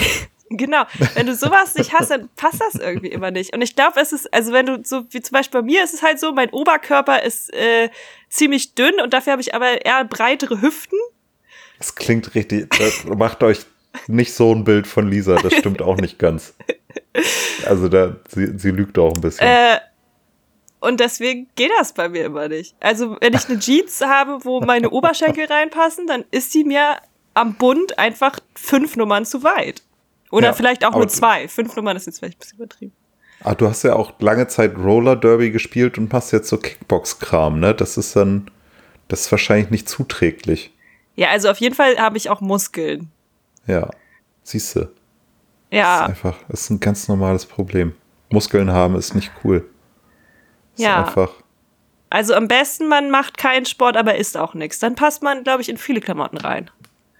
Genau. 0.50 0.84
Wenn 1.14 1.28
du 1.28 1.36
sowas 1.36 1.76
nicht 1.76 1.94
hast, 1.94 2.10
dann 2.10 2.30
passt 2.36 2.60
das 2.60 2.76
irgendwie 2.76 3.10
immer 3.10 3.32
nicht. 3.32 3.54
Und 3.54 3.62
ich 3.62 3.76
glaube, 3.76 4.00
es 4.00 4.12
ist, 4.12 4.34
also 4.34 4.52
wenn 4.52 4.66
du 4.66 4.82
so, 4.84 5.06
wie 5.12 5.22
zum 5.22 5.34
Beispiel 5.34 5.62
bei 5.62 5.66
mir 5.66 5.84
ist 5.84 5.94
es 5.94 6.02
halt 6.02 6.20
so, 6.20 6.32
mein 6.32 6.50
Oberkörper 6.50 7.24
ist 7.24 7.54
äh, 7.54 7.90
ziemlich 8.30 8.74
dünn 8.74 9.00
und 9.00 9.14
dafür 9.14 9.34
habe 9.34 9.42
ich 9.42 9.54
aber 9.54 9.86
eher 9.86 10.04
breitere 10.06 10.62
Hüften. 10.62 10.98
Das 11.78 11.96
klingt 11.96 12.34
richtig. 12.36 12.70
Das 12.78 13.06
macht 13.06 13.44
euch 13.44 13.60
nicht 14.08 14.34
so 14.34 14.54
ein 14.54 14.64
Bild 14.64 14.88
von 14.88 15.10
Lisa. 15.10 15.36
Das 15.36 15.54
stimmt 15.54 15.82
auch 15.82 15.98
nicht 15.98 16.20
ganz. 16.20 16.54
Also 17.66 17.90
da, 17.90 18.16
sie, 18.28 18.58
sie 18.58 18.72
lügt 18.72 18.98
auch 18.98 19.14
ein 19.14 19.22
bisschen. 19.22 19.46
Äh, 19.46 19.80
und 20.80 21.00
deswegen 21.00 21.48
geht 21.56 21.72
das 21.78 21.94
bei 21.94 22.10
mir 22.10 22.26
immer 22.26 22.48
nicht. 22.48 22.76
Also, 22.80 23.18
wenn 23.20 23.34
ich 23.34 23.50
eine 23.50 23.60
Jeans 23.60 24.02
habe, 24.02 24.44
wo 24.46 24.62
meine 24.62 24.90
Oberschenkel 24.90 25.46
reinpassen, 25.46 26.08
dann 26.08 26.24
ist 26.32 26.54
die 26.54 26.64
mir 26.64 26.98
am 27.34 27.56
Bund 27.56 28.00
einfach 28.00 28.40
fünf 28.56 28.96
Nummern 28.96 29.26
zu 29.26 29.44
weit. 29.44 29.84
Oder 30.32 30.48
Ja, 30.48 30.54
vielleicht 30.54 30.86
auch 30.86 30.94
nur 30.96 31.08
zwei. 31.08 31.48
Fünf 31.48 31.76
Nummern 31.76 31.96
ist 31.98 32.06
jetzt 32.06 32.20
vielleicht 32.20 32.38
ein 32.38 32.40
bisschen 32.40 32.58
übertrieben. 32.58 32.94
Ah, 33.42 33.56
du 33.56 33.68
hast 33.68 33.84
ja 33.84 33.96
auch 33.96 34.14
lange 34.20 34.48
Zeit 34.48 34.78
Roller 34.78 35.16
Derby 35.16 35.50
gespielt 35.52 35.98
und 35.98 36.12
machst 36.12 36.34
jetzt 36.34 36.50
so 36.50 36.58
Kickbox-Kram, 36.58 37.60
ne? 37.60 37.74
Das 37.74 37.98
ist 37.98 38.16
dann, 38.16 38.52
das 39.08 39.22
ist 39.22 39.32
wahrscheinlich 39.32 39.70
nicht 39.70 39.88
zuträglich. 39.88 40.74
Ja, 41.16 41.30
also 41.30 41.50
auf 41.50 41.58
jeden 41.58 41.74
Fall 41.76 41.98
habe 41.98 42.18
ich 42.18 42.30
auch 42.30 42.42
Muskeln. 42.42 43.10
Ja, 43.66 43.90
siehst 44.44 44.76
du. 44.76 44.90
Ja, 45.72 46.02
Ist 46.04 46.10
einfach, 46.10 46.36
das 46.50 46.62
ist 46.62 46.70
ein 46.72 46.80
ganz 46.80 47.08
normales 47.08 47.46
Problem. 47.46 47.94
Muskeln 48.30 48.72
haben 48.72 48.96
ist 48.96 49.16
nicht 49.16 49.32
cool. 49.44 49.70
Ist 50.76 50.84
Ja. 50.84 51.06
einfach. 51.06 51.32
also 52.10 52.34
am 52.34 52.48
besten 52.48 52.88
man 52.88 53.10
macht 53.12 53.38
keinen 53.38 53.66
Sport, 53.66 53.96
aber 53.96 54.16
isst 54.16 54.36
auch 54.38 54.54
nichts. 54.54 54.80
Dann 54.80 54.96
passt 54.96 55.22
man, 55.24 55.44
glaube 55.44 55.62
ich, 55.62 55.70
in 55.70 55.78
viele 55.78 56.02
Klamotten 56.02 56.38
rein. 56.38 56.70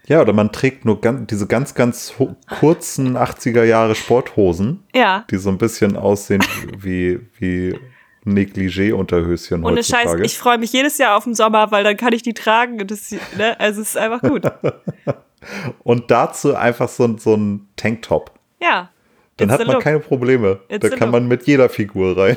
Ja, 0.10 0.22
oder 0.22 0.34
man 0.34 0.52
trägt 0.52 0.86
nur 0.86 1.00
ganz, 1.00 1.28
diese 1.28 1.46
ganz, 1.48 1.76
ganz 1.76 2.14
kurzen 2.60 3.16
80er 3.16 3.64
Jahre 3.64 3.94
Sporthosen, 3.96 4.84
Ja. 4.94 5.24
die 5.30 5.38
so 5.38 5.50
ein 5.50 5.58
bisschen 5.60 5.96
aussehen 5.96 6.44
wie, 6.78 7.20
wie 7.38 7.80
Negligé-Unterhöschen 8.26 9.64
Ohne 9.64 9.84
Scheiß, 9.84 10.00
heutzutage. 10.06 10.26
ich 10.26 10.38
freue 10.38 10.58
mich 10.58 10.74
jedes 10.74 10.98
Jahr 10.98 11.16
auf 11.16 11.24
den 11.26 11.36
Sommer, 11.36 11.72
weil 11.72 11.84
dann 11.84 11.96
kann 11.96 12.12
ich 12.14 12.22
die 12.24 12.34
tragen. 12.34 12.82
Und 12.82 12.92
das, 12.92 13.12
ne? 13.38 13.58
Also 13.60 13.82
es 13.82 13.90
ist 13.90 13.98
einfach 13.98 14.22
gut. 14.22 14.44
Und 15.84 16.12
dazu 16.12 16.56
einfach 16.56 16.90
so, 16.90 17.06
ein- 17.06 17.18
so 17.18 17.36
ein 17.36 17.70
Tanktop. 17.78 18.32
Ja. 18.62 18.90
Dann 19.38 19.52
hat 19.52 19.60
man 19.66 19.76
look. 19.76 19.84
keine 19.84 20.00
Probleme. 20.00 20.60
It's 20.68 20.82
da 20.82 20.90
kann 20.90 21.08
look. 21.08 21.12
man 21.22 21.28
mit 21.30 21.48
jeder 21.48 21.70
Figur 21.70 22.18
rein. 22.18 22.36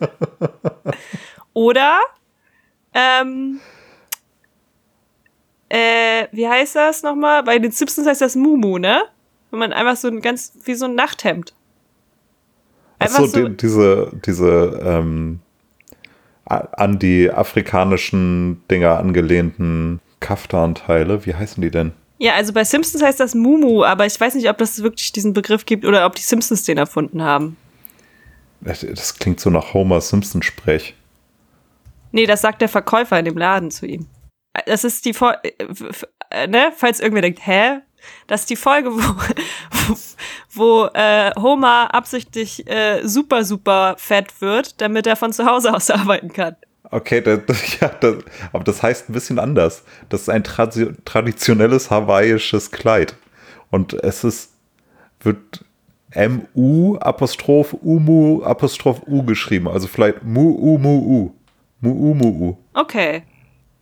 Oder, 1.52 1.98
ähm, 2.94 3.60
äh, 5.68 6.26
wie 6.32 6.48
heißt 6.48 6.76
das 6.76 7.02
nochmal? 7.02 7.42
Bei 7.42 7.58
den 7.58 7.72
Simpsons 7.72 8.06
heißt 8.06 8.20
das 8.20 8.36
Mumu, 8.36 8.78
ne? 8.78 9.02
Wenn 9.50 9.60
man 9.60 9.72
einfach 9.72 9.96
so 9.96 10.08
ein 10.08 10.20
ganz, 10.20 10.52
wie 10.64 10.74
so 10.74 10.86
ein 10.86 10.94
Nachthemd. 10.94 11.54
Einfach 12.98 13.20
Achso, 13.20 13.26
so, 13.26 13.48
die, 13.48 13.56
diese, 13.56 14.12
diese 14.26 14.80
ähm, 14.84 15.40
an 16.44 16.98
die 16.98 17.30
afrikanischen 17.30 18.62
Dinger 18.70 18.98
angelehnten 18.98 20.00
Kaftanteile, 20.20 21.24
wie 21.26 21.34
heißen 21.34 21.62
die 21.62 21.70
denn? 21.70 21.92
ja, 22.18 22.34
also 22.34 22.52
bei 22.52 22.64
Simpsons 22.64 23.02
heißt 23.02 23.20
das 23.20 23.34
Mumu, 23.34 23.84
aber 23.84 24.04
ich 24.04 24.20
weiß 24.20 24.34
nicht, 24.34 24.48
ob 24.50 24.58
das 24.58 24.82
wirklich 24.82 25.12
diesen 25.12 25.32
Begriff 25.32 25.64
gibt 25.64 25.84
oder 25.84 26.04
ob 26.04 26.16
die 26.16 26.22
Simpsons 26.22 26.64
den 26.64 26.76
erfunden 26.76 27.22
haben. 27.22 27.56
Das, 28.60 28.80
das 28.80 29.14
klingt 29.14 29.38
so 29.38 29.50
nach 29.50 29.72
Homer 29.72 30.00
Simpson-Sprech. 30.00 30.94
Nee, 32.10 32.26
das 32.26 32.40
sagt 32.40 32.60
der 32.60 32.68
Verkäufer 32.68 33.18
in 33.18 33.24
dem 33.24 33.38
Laden 33.38 33.70
zu 33.70 33.86
ihm. 33.86 34.06
Das 34.66 34.84
ist 34.84 35.04
die 35.04 35.14
Vor 35.14 35.36
äh, 36.30 36.46
ne, 36.46 36.72
falls 36.76 37.00
irgendwer 37.00 37.22
denkt, 37.22 37.46
hä? 37.46 37.80
Das 38.26 38.42
ist 38.42 38.50
die 38.50 38.56
Folge, 38.56 38.90
wo, 38.94 39.00
wo 40.52 40.88
äh, 40.94 41.32
Homer 41.36 41.94
absichtlich 41.94 42.66
äh, 42.68 43.06
super, 43.06 43.44
super 43.44 43.96
fett 43.98 44.40
wird, 44.40 44.80
damit 44.80 45.06
er 45.06 45.16
von 45.16 45.32
zu 45.32 45.46
Hause 45.46 45.74
aus 45.74 45.90
arbeiten 45.90 46.32
kann. 46.32 46.56
Okay, 46.90 47.20
das, 47.20 47.40
ja, 47.80 47.88
das, 47.88 48.16
aber 48.52 48.64
das 48.64 48.82
heißt 48.82 49.10
ein 49.10 49.12
bisschen 49.12 49.38
anders. 49.38 49.84
Das 50.08 50.22
ist 50.22 50.28
ein 50.28 50.44
tradi 50.44 50.92
traditionelles 51.04 51.90
hawaiisches 51.90 52.70
Kleid. 52.70 53.14
Und 53.70 53.92
es 53.92 54.24
ist, 54.24 54.52
wird 55.20 55.64
M-U 56.12 56.96
Apostroph 56.96 57.74
U-Mu 57.82 58.42
Apostroph 58.42 59.02
U 59.06 59.22
geschrieben. 59.24 59.68
Also 59.68 59.86
vielleicht 59.88 60.22
Mu-U-Mu-U. 60.22 61.34
Mu-U-Mu-U. 61.80 62.56
Okay. 62.72 63.22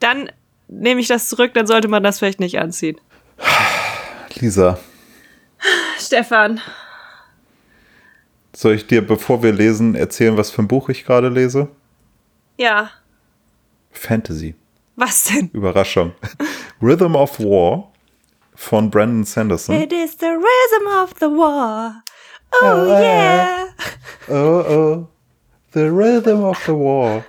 Dann 0.00 0.30
nehme 0.68 1.00
ich 1.00 1.08
das 1.08 1.28
zurück, 1.28 1.54
dann 1.54 1.66
sollte 1.66 1.88
man 1.88 2.02
das 2.02 2.18
vielleicht 2.18 2.40
nicht 2.40 2.58
anziehen. 2.58 3.00
Lisa, 4.34 4.78
Stefan. 5.98 6.60
soll 8.54 8.74
ich 8.74 8.86
dir, 8.86 9.06
bevor 9.06 9.42
wir 9.42 9.52
lesen, 9.52 9.94
erzählen, 9.94 10.36
was 10.36 10.50
für 10.50 10.62
ein 10.62 10.68
Buch 10.68 10.88
ich 10.88 11.04
gerade 11.04 11.28
lese? 11.28 11.68
Ja. 12.58 12.90
Fantasy. 13.92 14.54
Was 14.96 15.24
denn? 15.24 15.50
Überraschung. 15.52 16.12
Rhythm 16.82 17.14
of 17.16 17.38
War 17.40 17.90
von 18.54 18.90
Brandon 18.90 19.24
Sanderson. 19.24 19.74
It 19.74 19.92
is 19.92 20.16
the 20.18 20.26
rhythm 20.26 20.86
of 21.02 21.14
the 21.20 21.26
war. 21.26 22.02
Oh 22.62 22.86
yeah. 22.86 23.66
Oh, 24.28 24.32
oh, 24.34 25.08
The 25.72 25.90
Rhythm 25.90 26.42
of 26.42 26.58
the 26.64 26.74
War. 26.74 27.24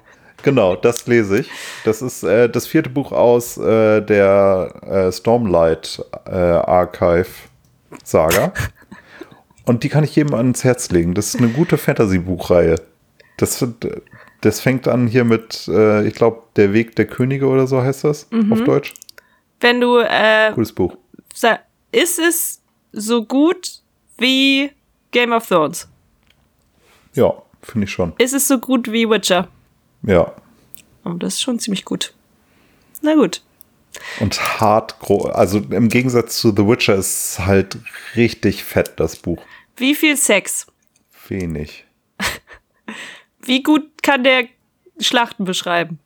Genau, 0.47 0.77
das 0.77 1.05
lese 1.07 1.39
ich. 1.39 1.49
Das 1.83 2.01
ist 2.01 2.23
äh, 2.23 2.47
das 2.49 2.67
vierte 2.67 2.89
Buch 2.89 3.11
aus 3.11 3.57
äh, 3.57 3.99
der 3.99 4.71
äh, 4.81 5.11
Stormlight 5.11 6.01
äh, 6.25 6.31
Archive 6.31 7.27
Saga. 8.05 8.53
Und 9.65 9.83
die 9.83 9.89
kann 9.89 10.05
ich 10.05 10.15
jedem 10.15 10.33
ans 10.35 10.63
Herz 10.63 10.89
legen. 10.89 11.13
Das 11.15 11.27
ist 11.27 11.41
eine 11.41 11.49
gute 11.49 11.77
Fantasy-Buchreihe. 11.77 12.75
Das, 13.35 13.67
das 14.39 14.61
fängt 14.61 14.87
an 14.87 15.07
hier 15.07 15.25
mit, 15.25 15.67
äh, 15.67 16.07
ich 16.07 16.13
glaube, 16.13 16.43
Der 16.55 16.71
Weg 16.71 16.95
der 16.95 17.07
Könige 17.07 17.47
oder 17.47 17.67
so 17.67 17.81
heißt 17.81 18.05
das 18.05 18.29
auf 18.49 18.63
Deutsch. 18.63 18.93
Wenn 19.59 19.81
du, 19.81 19.97
äh, 19.97 20.53
Gutes 20.53 20.71
Buch. 20.71 20.95
ist 21.91 22.19
es 22.19 22.61
so 22.93 23.25
gut 23.25 23.81
wie 24.17 24.71
Game 25.11 25.33
of 25.33 25.45
Thrones? 25.45 25.89
Ja, 27.15 27.33
finde 27.61 27.83
ich 27.83 27.91
schon. 27.91 28.13
Ist 28.17 28.33
es 28.33 28.47
so 28.47 28.59
gut 28.59 28.89
wie 28.89 29.09
Witcher? 29.09 29.49
Ja. 30.03 30.33
Oh, 31.05 31.13
das 31.13 31.35
ist 31.35 31.41
schon 31.41 31.59
ziemlich 31.59 31.85
gut. 31.85 32.13
Na 33.01 33.15
gut. 33.15 33.41
Und 34.19 34.39
hart, 34.59 34.95
also 35.33 35.59
im 35.59 35.89
Gegensatz 35.89 36.37
zu 36.37 36.51
The 36.55 36.67
Witcher 36.67 36.95
ist 36.95 37.39
halt 37.39 37.77
richtig 38.15 38.63
fett, 38.63 38.93
das 38.97 39.15
Buch. 39.15 39.41
Wie 39.75 39.95
viel 39.95 40.17
Sex? 40.17 40.67
Wenig. 41.27 41.85
Wie 43.41 43.63
gut 43.63 44.03
kann 44.03 44.23
der 44.23 44.45
Schlachten 44.99 45.45
beschreiben? 45.45 45.99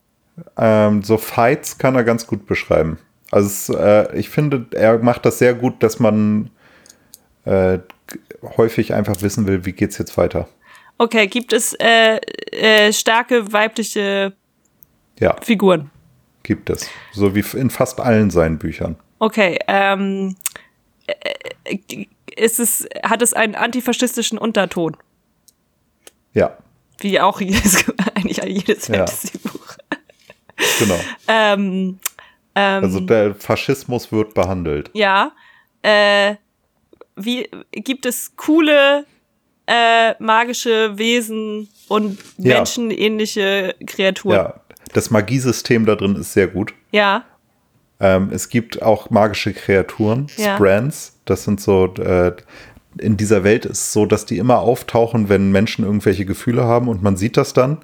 Ähm, 0.58 1.04
so 1.04 1.18
Fights 1.18 1.78
kann 1.78 1.96
er 1.96 2.04
ganz 2.04 2.28
gut 2.28 2.46
beschreiben. 2.46 2.98
Also 3.32 3.78
äh, 3.78 4.18
ich 4.18 4.30
finde, 4.30 4.68
er 4.72 4.98
macht 5.00 5.26
das 5.26 5.40
sehr 5.40 5.54
gut, 5.54 5.82
dass 5.84 6.00
man 6.00 6.50
äh, 7.46 7.80
häufig 8.58 8.94
einfach 8.94 9.22
wissen 9.22 9.48
will, 9.48 9.66
wie 9.66 9.72
geht's 9.72 9.98
jetzt 9.98 10.18
weiter. 10.18 10.48
Okay, 11.02 11.26
gibt 11.26 11.52
es 11.52 11.74
äh, 11.80 12.18
äh, 12.52 12.94
starke 12.94 13.52
weibliche 13.52 14.34
Ja, 15.20 15.36
Figuren? 15.42 15.90
gibt 16.44 16.70
es. 16.70 16.88
So 17.12 17.34
wie 17.34 17.44
in 17.58 17.72
fast 17.72 18.00
allen 18.00 18.30
seinen 18.30 18.60
Büchern. 18.60 18.98
Okay, 19.18 19.58
ähm, 19.68 20.36
äh, 21.08 21.14
äh, 21.76 22.06
ist 22.36 22.60
es, 22.60 22.88
hat 23.04 23.24
es 23.24 23.34
einen 23.34 23.56
antifaschistischen 23.56 24.38
Unterton? 24.38 24.96
Ja, 26.34 26.56
Wie 27.00 27.20
auch 27.20 27.42
jedes, 27.42 27.84
eigentlich 28.14 28.38
jedes 28.38 28.88
Ja. 28.88 29.08
Fantasy-Buch. 29.08 29.76
genau. 30.78 31.00
Ähm, 31.28 32.00
ähm, 32.54 32.84
Also 32.84 33.00
der 33.00 33.34
Faschismus 33.34 34.12
wird 34.12 34.36
behandelt. 34.36 34.92
ja. 34.94 35.32
Äh, 35.82 36.36
wie 37.16 37.50
gibt 37.72 38.06
es 38.06 38.36
coole 38.36 39.08
äh, 39.68 40.14
magische 40.20 40.98
Wesen 40.98 41.70
und 41.88 42.18
Ja. 42.38 42.58
menschenähnliche 42.58 43.76
Kreaturen? 43.86 44.36
Ja, 44.36 44.54
das 44.94 45.12
Magiesystem 45.12 45.86
da 45.86 45.96
drin 45.96 46.16
ist 46.16 46.34
sehr 46.34 46.48
gut. 46.48 46.74
Ja. 46.92 47.24
Ähm, 48.00 48.30
es 48.32 48.50
gibt 48.50 48.82
auch 48.82 49.10
magische 49.10 49.54
Kreaturen, 49.54 50.28
Ja. 50.38 50.56
Sprans. 50.56 51.14
Das 51.26 51.44
sind 51.44 51.62
so, 51.62 51.94
äh, 51.96 52.34
in 53.00 53.16
dieser 53.16 53.44
Welt 53.44 53.66
ist 53.66 53.80
es 53.80 53.94
so, 53.94 54.06
dass 54.06 54.26
die 54.26 54.38
immer 54.38 54.60
auftauchen, 54.60 55.30
wenn 55.30 55.52
Menschen 55.52 55.86
irgendwelche 55.86 56.26
Gefühle 56.26 56.66
haben 56.66 56.88
und 56.90 57.02
man 57.04 57.16
sieht 57.16 57.38
das 57.38 57.54
dann. 57.54 57.78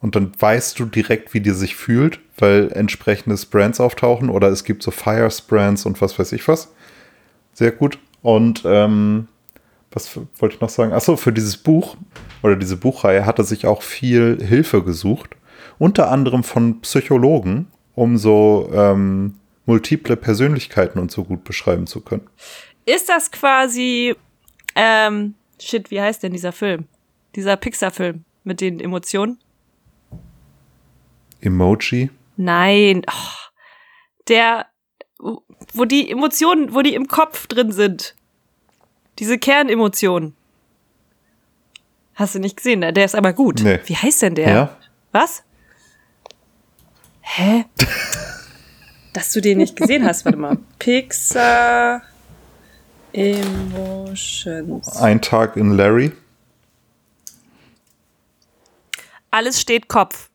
Und 0.00 0.16
dann 0.16 0.32
weißt 0.38 0.78
du 0.78 0.86
direkt, 0.86 1.34
wie 1.34 1.40
die 1.40 1.50
sich 1.50 1.76
fühlt, 1.76 2.20
weil 2.38 2.70
entsprechende 2.72 3.36
Sprands 3.36 3.80
auftauchen 3.80 4.30
oder 4.30 4.48
es 4.48 4.64
gibt 4.64 4.82
so 4.82 4.90
Fire 4.90 5.30
Sprands 5.30 5.84
und 5.86 6.00
was 6.00 6.18
weiß 6.18 6.32
ich 6.32 6.46
was. 6.48 6.72
Sehr 7.52 7.72
gut. 7.72 7.98
Und 8.22 8.62
ähm, 8.64 9.28
was 9.92 10.16
wollte 10.38 10.54
ich 10.54 10.60
noch 10.60 10.68
sagen? 10.68 10.92
Achso, 10.92 11.16
für 11.16 11.32
dieses 11.32 11.56
Buch 11.56 11.96
oder 12.42 12.56
diese 12.56 12.76
Buchreihe 12.76 13.26
hat 13.26 13.38
er 13.38 13.44
sich 13.44 13.66
auch 13.66 13.82
viel 13.82 14.38
Hilfe 14.44 14.82
gesucht. 14.82 15.30
Unter 15.78 16.10
anderem 16.10 16.44
von 16.44 16.80
Psychologen, 16.80 17.66
um 17.94 18.16
so 18.16 18.70
ähm, 18.72 19.34
multiple 19.66 20.16
Persönlichkeiten 20.16 20.98
und 20.98 21.10
so 21.10 21.24
gut 21.24 21.44
beschreiben 21.44 21.86
zu 21.86 22.00
können. 22.00 22.28
Ist 22.86 23.08
das 23.08 23.30
quasi, 23.30 24.14
ähm, 24.74 25.34
shit, 25.60 25.90
wie 25.90 26.00
heißt 26.00 26.22
denn 26.22 26.32
dieser 26.32 26.52
Film? 26.52 26.86
Dieser 27.34 27.56
Pixar-Film 27.56 28.24
mit 28.44 28.60
den 28.60 28.80
Emotionen? 28.80 29.38
Emoji. 31.40 32.10
Nein, 32.36 33.02
oh, 33.08 33.48
der, 34.28 34.66
wo 35.18 35.84
die 35.84 36.10
Emotionen, 36.10 36.74
wo 36.74 36.82
die 36.82 36.94
im 36.94 37.06
Kopf 37.06 37.46
drin 37.46 37.72
sind. 37.72 38.14
Diese 39.20 39.38
Kernemotionen. 39.38 40.34
Hast 42.14 42.34
du 42.34 42.38
nicht 42.38 42.56
gesehen? 42.56 42.80
ne? 42.80 42.92
Der 42.92 43.04
ist 43.04 43.14
aber 43.14 43.32
gut. 43.32 43.60
Nee. 43.62 43.78
Wie 43.84 43.96
heißt 43.96 44.22
denn 44.22 44.34
der? 44.34 44.48
Ja. 44.52 44.76
Was? 45.12 45.42
Hä? 47.20 47.64
Dass 49.12 49.32
du 49.32 49.40
den 49.40 49.58
nicht 49.58 49.76
gesehen 49.76 50.04
hast, 50.06 50.24
warte 50.24 50.38
mal. 50.38 50.56
Pixar 50.78 52.02
Emotions. 53.12 54.96
Ein 54.96 55.20
Tag 55.20 55.56
in 55.56 55.72
Larry. 55.76 56.12
Alles 59.30 59.60
steht 59.60 59.88
Kopf. 59.88 60.30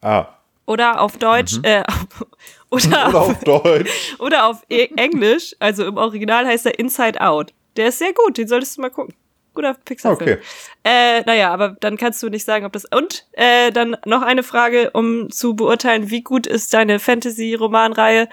Ah. 0.00 0.26
Oder 0.66 1.00
auf 1.00 1.16
Deutsch, 1.18 1.58
äh, 1.62 1.82
oder, 2.70 3.08
Mhm. 3.08 3.14
Oder 3.14 3.14
auf, 3.16 3.28
auf 3.30 3.44
Deutsch. 3.44 4.14
oder 4.18 4.46
auf 4.46 4.62
E- 4.70 4.90
Englisch, 4.96 5.54
also 5.58 5.84
im 5.86 5.96
Original 5.96 6.46
heißt 6.46 6.66
er 6.66 6.78
Inside 6.78 7.20
Out. 7.20 7.52
Der 7.76 7.88
ist 7.88 7.98
sehr 7.98 8.12
gut, 8.12 8.38
den 8.38 8.48
solltest 8.48 8.76
du 8.76 8.82
mal 8.82 8.90
gucken. 8.90 9.14
Guter 9.54 9.74
Pixar-Film. 9.74 10.30
Okay. 10.30 10.42
Äh, 10.82 11.22
naja, 11.22 11.52
aber 11.52 11.76
dann 11.80 11.96
kannst 11.98 12.22
du 12.22 12.30
nicht 12.30 12.44
sagen, 12.44 12.64
ob 12.64 12.72
das. 12.72 12.86
Und 12.86 13.26
äh, 13.32 13.70
dann 13.70 13.96
noch 14.06 14.22
eine 14.22 14.42
Frage, 14.42 14.90
um 14.92 15.30
zu 15.30 15.54
beurteilen, 15.54 16.10
wie 16.10 16.22
gut 16.22 16.46
ist 16.46 16.72
deine 16.72 16.98
Fantasy-Romanreihe? 16.98 18.28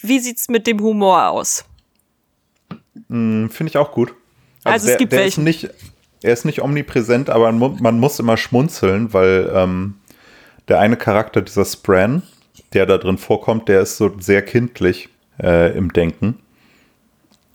Wie 0.00 0.20
sieht's 0.20 0.48
mit 0.48 0.66
dem 0.68 0.80
Humor 0.80 1.28
aus? 1.28 1.64
Hm, 3.08 3.50
Finde 3.50 3.70
ich 3.70 3.76
auch 3.76 3.90
gut. 3.90 4.14
Also 4.62 4.84
es 4.84 4.92
der, 4.92 4.98
gibt 4.98 5.12
der 5.12 5.20
welchen. 5.20 5.46
Ist 5.46 5.62
nicht, 5.62 5.74
er 6.22 6.32
ist 6.32 6.44
nicht 6.44 6.62
omnipräsent, 6.62 7.30
aber 7.30 7.50
man 7.50 7.98
muss 7.98 8.20
immer 8.20 8.36
schmunzeln, 8.36 9.12
weil 9.12 9.50
ähm, 9.52 9.94
der 10.68 10.78
eine 10.78 10.96
Charakter, 10.96 11.42
dieser 11.42 11.64
Spran, 11.64 12.22
der 12.72 12.86
da 12.86 12.98
drin 12.98 13.18
vorkommt, 13.18 13.68
der 13.68 13.80
ist 13.80 13.96
so 13.96 14.12
sehr 14.20 14.42
kindlich 14.42 15.08
äh, 15.42 15.76
im 15.76 15.92
Denken. 15.92 16.38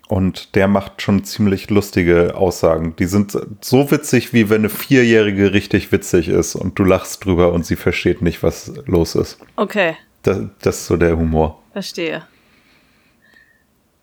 Und 0.09 0.55
der 0.55 0.67
macht 0.67 1.01
schon 1.01 1.23
ziemlich 1.23 1.69
lustige 1.69 2.35
Aussagen. 2.35 2.95
Die 2.97 3.05
sind 3.05 3.37
so 3.61 3.89
witzig, 3.89 4.33
wie 4.33 4.49
wenn 4.49 4.61
eine 4.61 4.69
Vierjährige 4.69 5.53
richtig 5.53 5.91
witzig 5.91 6.27
ist 6.27 6.55
und 6.55 6.77
du 6.77 6.83
lachst 6.83 7.25
drüber 7.25 7.53
und 7.53 7.65
sie 7.65 7.75
versteht 7.77 8.21
nicht, 8.21 8.43
was 8.43 8.73
los 8.85 9.15
ist. 9.15 9.37
Okay, 9.55 9.95
Das, 10.23 10.39
das 10.61 10.77
ist 10.79 10.87
so 10.87 10.97
der 10.97 11.17
Humor. 11.17 11.61
verstehe. 11.71 12.23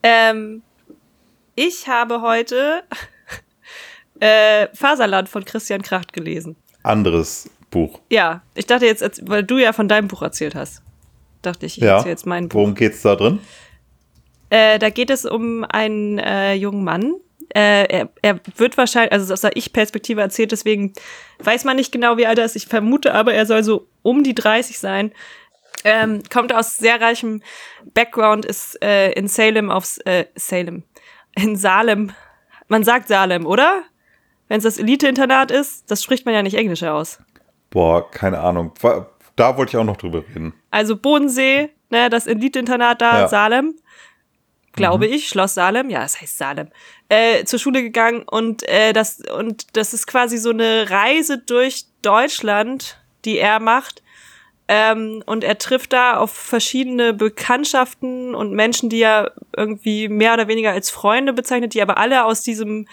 Ähm, 0.02 0.62
ich 1.54 1.86
habe 1.88 2.22
heute 2.22 2.82
äh, 4.20 4.68
Faserland 4.74 5.28
von 5.28 5.44
Christian 5.44 5.82
Kracht 5.82 6.12
gelesen. 6.12 6.56
Anderes 6.82 7.50
Buch. 7.70 8.00
Ja, 8.10 8.42
ich 8.54 8.66
dachte 8.66 8.86
jetzt, 8.86 9.28
weil 9.28 9.44
du 9.44 9.58
ja 9.58 9.72
von 9.72 9.86
deinem 9.88 10.08
Buch 10.08 10.22
erzählt 10.22 10.54
hast, 10.54 10.82
dachte 11.42 11.66
ich, 11.66 11.76
ich 11.76 11.84
Ja. 11.84 11.96
erzähle 11.96 12.10
jetzt 12.12 12.26
mein 12.26 12.48
Buch. 12.48 12.54
Worum 12.60 12.74
geht's 12.74 13.02
da 13.02 13.14
drin? 13.14 13.38
Äh, 14.50 14.78
da 14.78 14.90
geht 14.90 15.10
es 15.10 15.24
um 15.24 15.64
einen 15.64 16.18
äh, 16.18 16.54
jungen 16.54 16.84
Mann. 16.84 17.14
Äh, 17.54 17.84
er, 17.86 18.08
er 18.22 18.40
wird 18.56 18.76
wahrscheinlich, 18.76 19.12
also 19.12 19.32
aus 19.32 19.40
der 19.40 19.56
Ich-Perspektive 19.56 20.20
erzählt, 20.20 20.52
deswegen 20.52 20.92
weiß 21.40 21.64
man 21.64 21.76
nicht 21.76 21.90
genau, 21.90 22.16
wie 22.16 22.26
alt 22.26 22.38
er 22.38 22.44
ist. 22.44 22.56
Ich 22.56 22.66
vermute 22.66 23.14
aber, 23.14 23.34
er 23.34 23.46
soll 23.46 23.64
so 23.64 23.88
um 24.02 24.22
die 24.22 24.34
30 24.34 24.78
sein. 24.78 25.12
Ähm, 25.82 26.22
kommt 26.30 26.54
aus 26.54 26.76
sehr 26.76 27.00
reichem 27.00 27.42
Background, 27.94 28.44
ist 28.44 28.80
äh, 28.82 29.12
in 29.12 29.28
Salem 29.28 29.70
aufs 29.70 29.98
äh, 29.98 30.26
Salem. 30.34 30.82
In 31.34 31.56
Salem. 31.56 32.12
Man 32.68 32.84
sagt 32.84 33.08
Salem, 33.08 33.46
oder? 33.46 33.82
Wenn 34.48 34.58
es 34.58 34.64
das 34.64 34.78
Elite-Internat 34.78 35.50
ist, 35.50 35.90
das 35.90 36.02
spricht 36.02 36.26
man 36.26 36.34
ja 36.34 36.42
nicht 36.42 36.56
Englisch 36.56 36.82
aus. 36.82 37.18
Boah, 37.70 38.10
keine 38.10 38.40
Ahnung. 38.40 38.72
Da 39.36 39.56
wollte 39.56 39.70
ich 39.70 39.76
auch 39.76 39.84
noch 39.84 39.96
drüber 39.96 40.24
reden. 40.28 40.52
Also 40.70 40.96
Bodensee, 40.96 41.70
ne, 41.88 42.10
das 42.10 42.26
Elite-Internat 42.26 43.00
da, 43.00 43.20
Ja. 43.20 43.28
Salem. 43.28 43.74
Glaube 44.72 45.06
ich, 45.06 45.28
Schloss 45.28 45.54
Salem, 45.54 45.90
ja, 45.90 46.04
es 46.04 46.20
heißt 46.20 46.38
Salem, 46.38 46.68
äh, 47.08 47.44
zur 47.44 47.58
Schule 47.58 47.82
gegangen 47.82 48.22
und 48.22 48.66
äh, 48.68 48.92
das 48.92 49.20
und 49.36 49.76
das 49.76 49.92
ist 49.92 50.06
quasi 50.06 50.38
so 50.38 50.50
eine 50.50 50.88
Reise 50.90 51.38
durch 51.38 51.86
Deutschland, 52.02 52.98
die 53.24 53.38
er 53.38 53.58
macht. 53.60 54.02
Ähm, 54.68 55.24
und 55.26 55.42
er 55.42 55.58
trifft 55.58 55.92
da 55.92 56.16
auf 56.16 56.30
verschiedene 56.30 57.12
Bekanntschaften 57.12 58.36
und 58.36 58.52
Menschen, 58.52 58.88
die 58.88 59.02
er 59.02 59.32
irgendwie 59.56 60.08
mehr 60.08 60.34
oder 60.34 60.46
weniger 60.46 60.70
als 60.70 60.90
Freunde 60.90 61.32
bezeichnet, 61.32 61.74
die 61.74 61.82
aber 61.82 61.98
alle 61.98 62.24
aus 62.24 62.42
diesem 62.42 62.86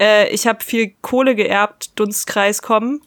äh, 0.00 0.32
ich 0.32 0.46
habe 0.46 0.64
viel 0.64 0.94
Kohle 1.02 1.34
geerbt 1.34 1.98
Dunstkreis 1.98 2.62
kommen 2.62 3.02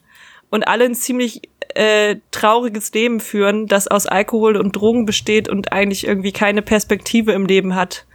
und 0.49 0.67
alle 0.67 0.86
ein 0.86 0.95
ziemlich 0.95 1.41
äh, 1.76 2.17
trauriges 2.32 2.91
Leben 2.93 3.19
führen, 3.19 3.67
das 3.67 3.88
aus 3.88 4.05
Alkohol 4.05 4.57
und 4.57 4.76
Drogen 4.76 5.05
besteht 5.05 5.47
und 5.47 5.72
eigentlich 5.72 6.05
irgendwie 6.05 6.34
keine 6.34 6.61
Perspektive 6.61 7.32
im 7.32 7.45
Leben 7.45 7.76
hat. 7.76 8.05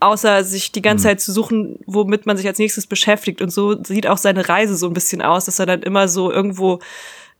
Außer 0.00 0.44
sich 0.44 0.70
die 0.70 0.82
ganze 0.82 1.04
Zeit 1.04 1.20
zu 1.20 1.32
suchen, 1.32 1.80
womit 1.86 2.24
man 2.24 2.36
sich 2.36 2.46
als 2.46 2.58
nächstes 2.58 2.86
beschäftigt. 2.86 3.42
Und 3.42 3.50
so 3.50 3.82
sieht 3.82 4.06
auch 4.06 4.18
seine 4.18 4.48
Reise 4.48 4.76
so 4.76 4.86
ein 4.86 4.94
bisschen 4.94 5.22
aus, 5.22 5.46
dass 5.46 5.58
er 5.58 5.66
dann 5.66 5.82
immer 5.82 6.06
so 6.08 6.30
irgendwo 6.30 6.78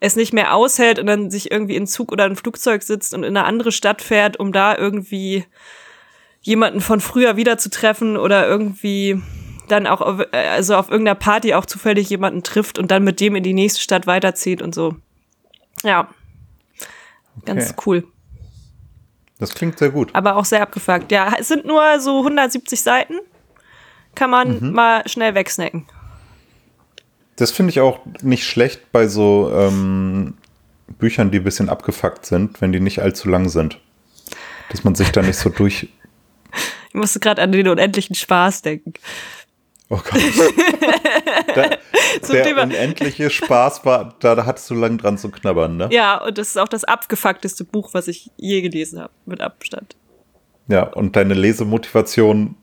es 0.01 0.17
nicht 0.17 0.33
mehr 0.33 0.55
aushält 0.55 0.99
und 0.99 1.07
dann 1.07 1.31
sich 1.31 1.51
irgendwie 1.51 1.77
in 1.77 1.87
Zug 1.87 2.13
oder 2.13 2.25
ein 2.25 2.37
Flugzeug 2.37 2.83
sitzt 2.83 3.15
und 3.15 3.25
in 3.25 3.37
eine 3.37 3.47
andere 3.47 3.73
Stadt 3.73 4.03
fährt, 4.03 4.39
um 4.39 4.53
da 4.53 4.77
irgendwie 4.77 5.45
jemanden 6.41 6.81
von 6.81 7.01
früher 7.01 7.37
wiederzutreffen 7.37 8.17
oder 8.17 8.47
irgendwie 8.47 9.21
dann 9.69 9.87
auch 9.87 10.01
auf, 10.01 10.21
also 10.33 10.77
auf 10.77 10.91
irgendeiner 10.91 11.17
Party 11.17 11.55
auch 11.55 11.67
zufällig 11.67 12.09
jemanden 12.11 12.43
trifft 12.43 12.79
und 12.79 12.91
dann 12.91 13.05
mit 13.05 13.21
dem 13.21 13.37
in 13.37 13.43
die 13.43 13.55
nächste 13.55 13.81
Stadt 13.81 14.07
weiterzieht 14.07 14.63
und 14.63 14.75
so. 14.75 14.97
Ja. 15.83 16.09
Ganz 17.45 17.71
Okay. 17.71 17.83
cool. 17.87 18.05
Das 19.39 19.55
klingt 19.55 19.79
sehr 19.79 19.91
gut. 19.91 20.11
Aber 20.15 20.37
auch 20.37 20.45
sehr 20.45 20.63
abgefuckt. 20.63 21.13
Ja, 21.13 21.35
es 21.39 21.49
sind 21.49 21.65
nur 21.65 22.01
so 22.01 22.19
170 22.19 22.81
Seiten. 22.81 23.15
Kann 24.15 24.31
man 24.31 24.73
mal 24.73 25.09
schnell 25.09 25.35
wegsnacken. 25.35 25.87
Das 27.37 27.53
finde 27.53 27.71
ich 27.71 27.81
auch 27.81 28.01
nicht 28.21 28.45
schlecht 28.45 28.91
bei 28.91 29.07
so 29.07 29.53
ähm, 29.55 30.35
Büchern, 30.99 31.31
die 31.31 31.39
ein 31.39 31.45
bisschen 31.45 31.69
abgefuckt 31.69 32.27
sind, 32.27 32.61
wenn 32.61 32.73
die 32.73 32.81
nicht 32.81 33.01
allzu 33.01 33.29
lang 33.29 33.49
sind. 33.49 33.79
Dass 34.71 34.83
man 34.83 34.97
sich 34.97 35.13
da 35.13 35.23
nicht 35.23 35.39
so 35.39 35.51
durch. 35.51 35.89
Ich 36.91 36.95
musste 36.95 37.21
gerade 37.21 37.43
an 37.43 37.53
den 37.53 37.69
unendlichen 37.69 38.17
Spaß 38.17 38.63
denken. 38.63 38.95
Oh 39.91 39.97
Gott. 39.97 40.21
Der 42.29 42.43
Thema- 42.45 42.63
unendliche 42.65 43.31
Spaß 43.31 43.85
war, 43.85 44.15
da, 44.21 44.35
da 44.35 44.45
hattest 44.47 44.69
du 44.71 44.75
lang 44.75 44.99
dran 44.99 45.19
zu 45.19 45.31
knabbern, 45.31 45.77
ne? 45.77 45.89
Ja, 45.91 46.23
und 46.23 46.37
das 46.39 46.49
ist 46.49 46.57
auch 46.59 46.69
das 46.69 46.85
abgefuckteste 46.85 47.65
Buch, 47.65 47.91
was 47.95 48.09
ich 48.09 48.31
je 48.37 48.61
gelesen 48.61 49.01
habe, 49.01 49.13
mit 49.27 49.41
Abstand. 49.41 49.97
Ja, 50.69 50.83
und 50.83 51.17
deine 51.17 51.35
Lesemotivation 51.35 52.57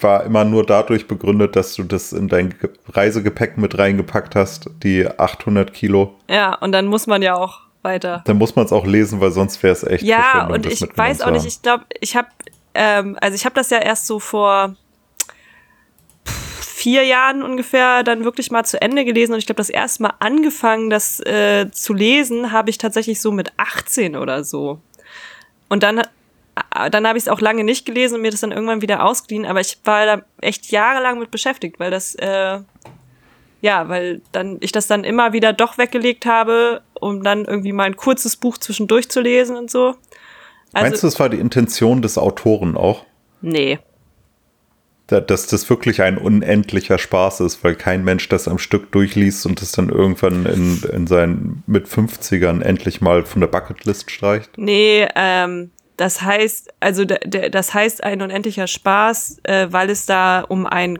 war 0.00 0.24
immer 0.24 0.44
nur 0.44 0.64
dadurch 0.66 1.06
begründet, 1.06 1.54
dass 1.56 1.74
du 1.74 1.82
das 1.84 2.12
in 2.12 2.28
dein 2.28 2.50
Ge- 2.58 2.70
Reisegepäck 2.88 3.58
mit 3.58 3.78
reingepackt 3.78 4.34
hast, 4.34 4.70
die 4.82 5.06
800 5.06 5.72
Kilo. 5.72 6.14
Ja, 6.28 6.54
und 6.56 6.72
dann 6.72 6.86
muss 6.86 7.06
man 7.06 7.22
ja 7.22 7.34
auch 7.36 7.60
weiter. 7.82 8.22
Dann 8.26 8.38
muss 8.38 8.56
man 8.56 8.64
es 8.64 8.72
auch 8.72 8.86
lesen, 8.86 9.20
weil 9.20 9.30
sonst 9.30 9.62
wäre 9.62 9.72
es 9.74 9.84
echt 9.84 10.02
Ja, 10.02 10.46
und 10.46 10.66
ich 10.66 10.80
weiß 10.96 11.20
auch 11.20 11.30
nicht, 11.30 11.44
ich 11.46 11.60
glaube, 11.62 11.84
ich 12.00 12.16
habe, 12.16 12.28
ähm, 12.74 13.16
also 13.20 13.34
ich 13.36 13.44
habe 13.44 13.54
das 13.54 13.70
ja 13.70 13.78
erst 13.78 14.06
so 14.06 14.18
vor 14.18 14.74
vier 16.84 17.02
Jahren 17.02 17.42
ungefähr 17.42 18.02
dann 18.02 18.24
wirklich 18.24 18.50
mal 18.50 18.62
zu 18.64 18.78
Ende 18.78 19.06
gelesen 19.06 19.32
und 19.32 19.38
ich 19.38 19.46
glaube, 19.46 19.56
das 19.56 19.70
erste 19.70 20.02
Mal 20.02 20.12
angefangen, 20.18 20.90
das 20.90 21.18
äh, 21.20 21.70
zu 21.70 21.94
lesen, 21.94 22.52
habe 22.52 22.68
ich 22.68 22.76
tatsächlich 22.76 23.22
so 23.22 23.32
mit 23.32 23.54
18 23.56 24.16
oder 24.16 24.44
so. 24.44 24.80
Und 25.70 25.82
dann, 25.82 26.02
dann 26.90 27.08
habe 27.08 27.16
ich 27.16 27.24
es 27.24 27.28
auch 27.28 27.40
lange 27.40 27.64
nicht 27.64 27.86
gelesen 27.86 28.16
und 28.16 28.20
mir 28.20 28.30
das 28.30 28.40
dann 28.40 28.52
irgendwann 28.52 28.82
wieder 28.82 29.02
ausgeliehen, 29.02 29.46
aber 29.46 29.60
ich 29.60 29.78
war 29.84 30.04
da 30.04 30.22
echt 30.42 30.70
jahrelang 30.72 31.18
mit 31.18 31.30
beschäftigt, 31.30 31.80
weil 31.80 31.90
das, 31.90 32.16
äh, 32.16 32.58
ja, 33.62 33.88
weil 33.88 34.20
dann 34.32 34.58
ich 34.60 34.70
das 34.70 34.86
dann 34.86 35.04
immer 35.04 35.32
wieder 35.32 35.54
doch 35.54 35.78
weggelegt 35.78 36.26
habe, 36.26 36.82
um 37.00 37.22
dann 37.22 37.46
irgendwie 37.46 37.72
mal 37.72 37.84
ein 37.84 37.96
kurzes 37.96 38.36
Buch 38.36 38.58
zwischendurch 38.58 39.08
zu 39.08 39.22
lesen 39.22 39.56
und 39.56 39.70
so. 39.70 39.94
Also, 40.74 40.88
Meinst 40.90 41.02
du, 41.02 41.06
es 41.06 41.18
war 41.18 41.30
die 41.30 41.38
Intention 41.38 42.02
des 42.02 42.18
Autoren 42.18 42.76
auch? 42.76 43.06
Nee. 43.40 43.78
Da- 45.06 45.20
Dass 45.20 45.46
das 45.46 45.68
wirklich 45.68 46.00
ein 46.02 46.16
unendlicher 46.16 46.96
Spaß 46.98 47.40
ist, 47.40 47.62
weil 47.62 47.74
kein 47.74 48.04
Mensch 48.04 48.28
das 48.30 48.48
am 48.48 48.58
Stück 48.58 48.90
durchliest 48.92 49.44
und 49.44 49.60
es 49.60 49.72
dann 49.72 49.90
irgendwann 49.90 50.46
in, 50.46 50.82
in 50.92 51.06
seinen 51.06 51.62
mit 51.66 51.86
50ern 51.86 52.62
endlich 52.62 53.00
mal 53.02 53.24
von 53.26 53.40
der 53.40 53.48
Bucketlist 53.48 54.10
streicht? 54.10 54.56
Nee, 54.56 55.06
ähm, 55.14 55.70
das 55.98 56.22
heißt, 56.22 56.72
also 56.80 57.04
das 57.04 57.74
heißt 57.74 58.02
ein 58.02 58.22
unendlicher 58.22 58.66
Spaß, 58.66 59.40
äh, 59.42 59.66
weil 59.70 59.90
es 59.90 60.06
da 60.06 60.40
um 60.40 60.66
einen 60.66 60.98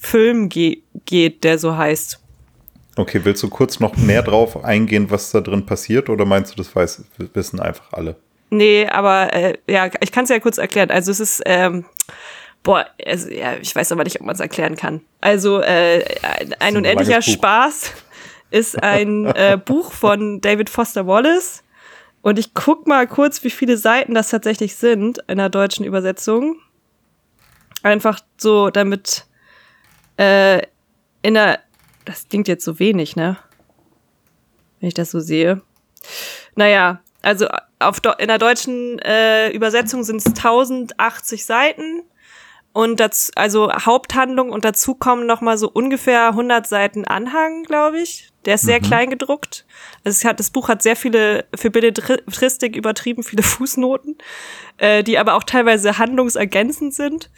Film 0.00 0.48
ge 0.48 0.82
geht, 1.06 1.44
der 1.44 1.58
so 1.58 1.76
heißt. 1.76 2.20
Okay, 2.96 3.20
willst 3.22 3.42
du 3.44 3.48
kurz 3.48 3.78
noch 3.78 3.96
näher 3.96 4.22
drauf 4.22 4.64
eingehen, 4.64 5.10
was 5.10 5.30
da 5.30 5.40
drin 5.40 5.64
passiert, 5.64 6.10
oder 6.10 6.24
meinst 6.24 6.52
du, 6.52 6.56
das 6.56 6.74
weiß, 6.74 7.04
wissen 7.34 7.60
einfach 7.60 7.92
alle? 7.92 8.16
Nee, 8.50 8.86
aber 8.88 9.32
äh, 9.32 9.54
ja, 9.68 9.88
ich 10.00 10.10
kann 10.10 10.24
es 10.24 10.30
ja 10.30 10.40
kurz 10.40 10.58
erklären. 10.58 10.90
Also 10.90 11.12
es 11.12 11.20
ist, 11.20 11.42
ähm, 11.46 11.84
boah, 12.62 12.86
also, 13.04 13.28
ja, 13.30 13.56
ich 13.56 13.74
weiß 13.74 13.92
aber 13.92 14.04
nicht, 14.04 14.20
ob 14.20 14.26
man 14.26 14.34
es 14.34 14.40
erklären 14.40 14.76
kann. 14.76 15.00
Also 15.20 15.60
äh, 15.60 16.04
ein, 16.58 16.76
unendlicher. 16.76 17.22
Spaß 17.22 17.92
ist 18.50 18.82
ein 18.82 19.26
äh, 19.26 19.58
Buch 19.64 19.92
von 19.92 20.40
David 20.40 20.70
Foster 20.70 21.06
Wallace. 21.06 21.62
Und 22.20 22.38
ich 22.38 22.52
guck 22.52 22.86
mal 22.86 23.06
kurz, 23.06 23.44
wie 23.44 23.50
viele 23.50 23.76
Seiten 23.76 24.14
das 24.14 24.30
tatsächlich 24.30 24.76
sind 24.76 25.18
in 25.28 25.38
der 25.38 25.48
deutschen 25.48 25.84
Übersetzung. 25.84 26.56
Einfach 27.82 28.20
so, 28.36 28.70
damit 28.70 29.24
äh, 30.16 30.62
in 31.22 31.34
der, 31.34 31.60
das 32.04 32.28
klingt 32.28 32.48
jetzt 32.48 32.64
so 32.64 32.78
wenig, 32.78 33.16
ne? 33.16 33.36
Wenn 34.80 34.88
ich 34.88 34.94
das 34.94 35.10
so 35.10 35.20
sehe. 35.20 35.62
Naja, 36.54 37.00
also 37.22 37.46
auf, 37.78 38.00
in 38.18 38.28
der 38.28 38.38
deutschen 38.38 38.98
äh, 39.00 39.50
Übersetzung 39.50 40.02
sind 40.02 40.16
es 40.16 40.26
1080 40.26 41.46
Seiten 41.46 42.02
und 42.72 43.00
dazu, 43.00 43.32
also 43.34 43.72
Haupthandlung 43.72 44.50
und 44.50 44.64
dazu 44.64 44.94
kommen 44.94 45.26
noch 45.26 45.40
mal 45.40 45.58
so 45.58 45.68
ungefähr 45.68 46.28
100 46.28 46.66
Seiten 46.66 47.04
Anhang, 47.04 47.64
glaube 47.64 48.00
ich. 48.00 48.28
Der 48.44 48.54
ist 48.54 48.62
sehr 48.62 48.80
klein 48.80 49.10
gedruckt. 49.10 49.66
Also 50.04 50.16
es 50.16 50.24
hat, 50.24 50.38
das 50.38 50.50
Buch 50.50 50.68
hat 50.68 50.82
sehr 50.82 50.96
viele, 50.96 51.46
für 51.54 51.70
Belletristik 51.70 52.76
übertrieben 52.76 53.22
viele 53.22 53.42
Fußnoten, 53.42 54.16
äh, 54.76 55.02
die 55.02 55.18
aber 55.18 55.34
auch 55.34 55.44
teilweise 55.44 55.98
handlungsergänzend 55.98 56.94
sind. 56.94 57.30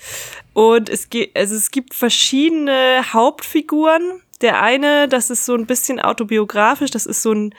Und 0.52 0.88
es, 0.88 1.08
geht, 1.08 1.34
also 1.36 1.54
es 1.54 1.70
gibt 1.70 1.94
verschiedene 1.94 3.00
Hauptfiguren. 3.12 4.22
Der 4.40 4.62
eine, 4.62 5.08
das 5.08 5.30
ist 5.30 5.44
so 5.46 5.54
ein 5.54 5.66
bisschen 5.66 6.00
autobiografisch, 6.00 6.90
das 6.90 7.06
ist 7.06 7.22
so 7.22 7.32
ein 7.32 7.54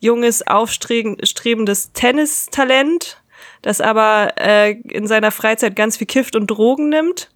junges, 0.00 0.46
aufstrebendes 0.46 1.92
Tennistalent, 1.92 3.22
das 3.64 3.80
aber 3.80 4.34
äh, 4.38 4.72
in 4.72 5.06
seiner 5.06 5.30
Freizeit 5.30 5.74
ganz 5.74 5.96
viel 5.96 6.06
kifft 6.06 6.36
und 6.36 6.48
Drogen 6.48 6.90
nimmt. 6.90 7.30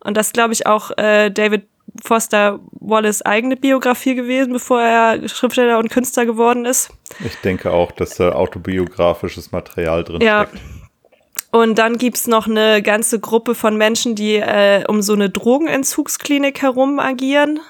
Und 0.00 0.16
das, 0.16 0.32
glaube 0.32 0.52
ich, 0.52 0.66
auch 0.66 0.90
äh, 0.98 1.30
David 1.30 1.68
Foster 2.02 2.58
Wallace 2.72 3.22
eigene 3.22 3.56
Biografie 3.56 4.16
gewesen, 4.16 4.52
bevor 4.52 4.80
er 4.80 5.28
Schriftsteller 5.28 5.78
und 5.78 5.88
Künstler 5.90 6.26
geworden 6.26 6.64
ist. 6.64 6.90
Ich 7.24 7.36
denke 7.36 7.70
auch, 7.72 7.92
dass 7.92 8.16
da 8.16 8.32
autobiografisches 8.32 9.52
Material 9.52 10.02
drin 10.02 10.20
Ja. 10.20 10.46
steckt. 10.46 10.60
Und 11.52 11.78
dann 11.78 11.98
gibt's 11.98 12.26
noch 12.26 12.48
eine 12.48 12.82
ganze 12.82 13.20
Gruppe 13.20 13.54
von 13.54 13.76
Menschen, 13.76 14.14
die 14.16 14.36
äh, 14.36 14.84
um 14.88 15.02
so 15.02 15.12
eine 15.12 15.30
Drogenentzugsklinik 15.30 16.62
herum 16.62 16.98
agieren. 16.98 17.60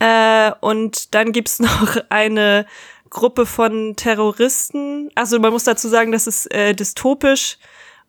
Äh, 0.00 0.50
und 0.60 1.14
dann 1.14 1.30
gibt's 1.32 1.58
noch 1.60 1.96
eine 2.08 2.66
Gruppe 3.12 3.44
von 3.44 3.94
Terroristen. 3.94 5.10
Also 5.14 5.38
man 5.38 5.52
muss 5.52 5.64
dazu 5.64 5.88
sagen, 5.88 6.12
das 6.12 6.26
ist 6.26 6.50
äh, 6.52 6.74
dystopisch 6.74 7.58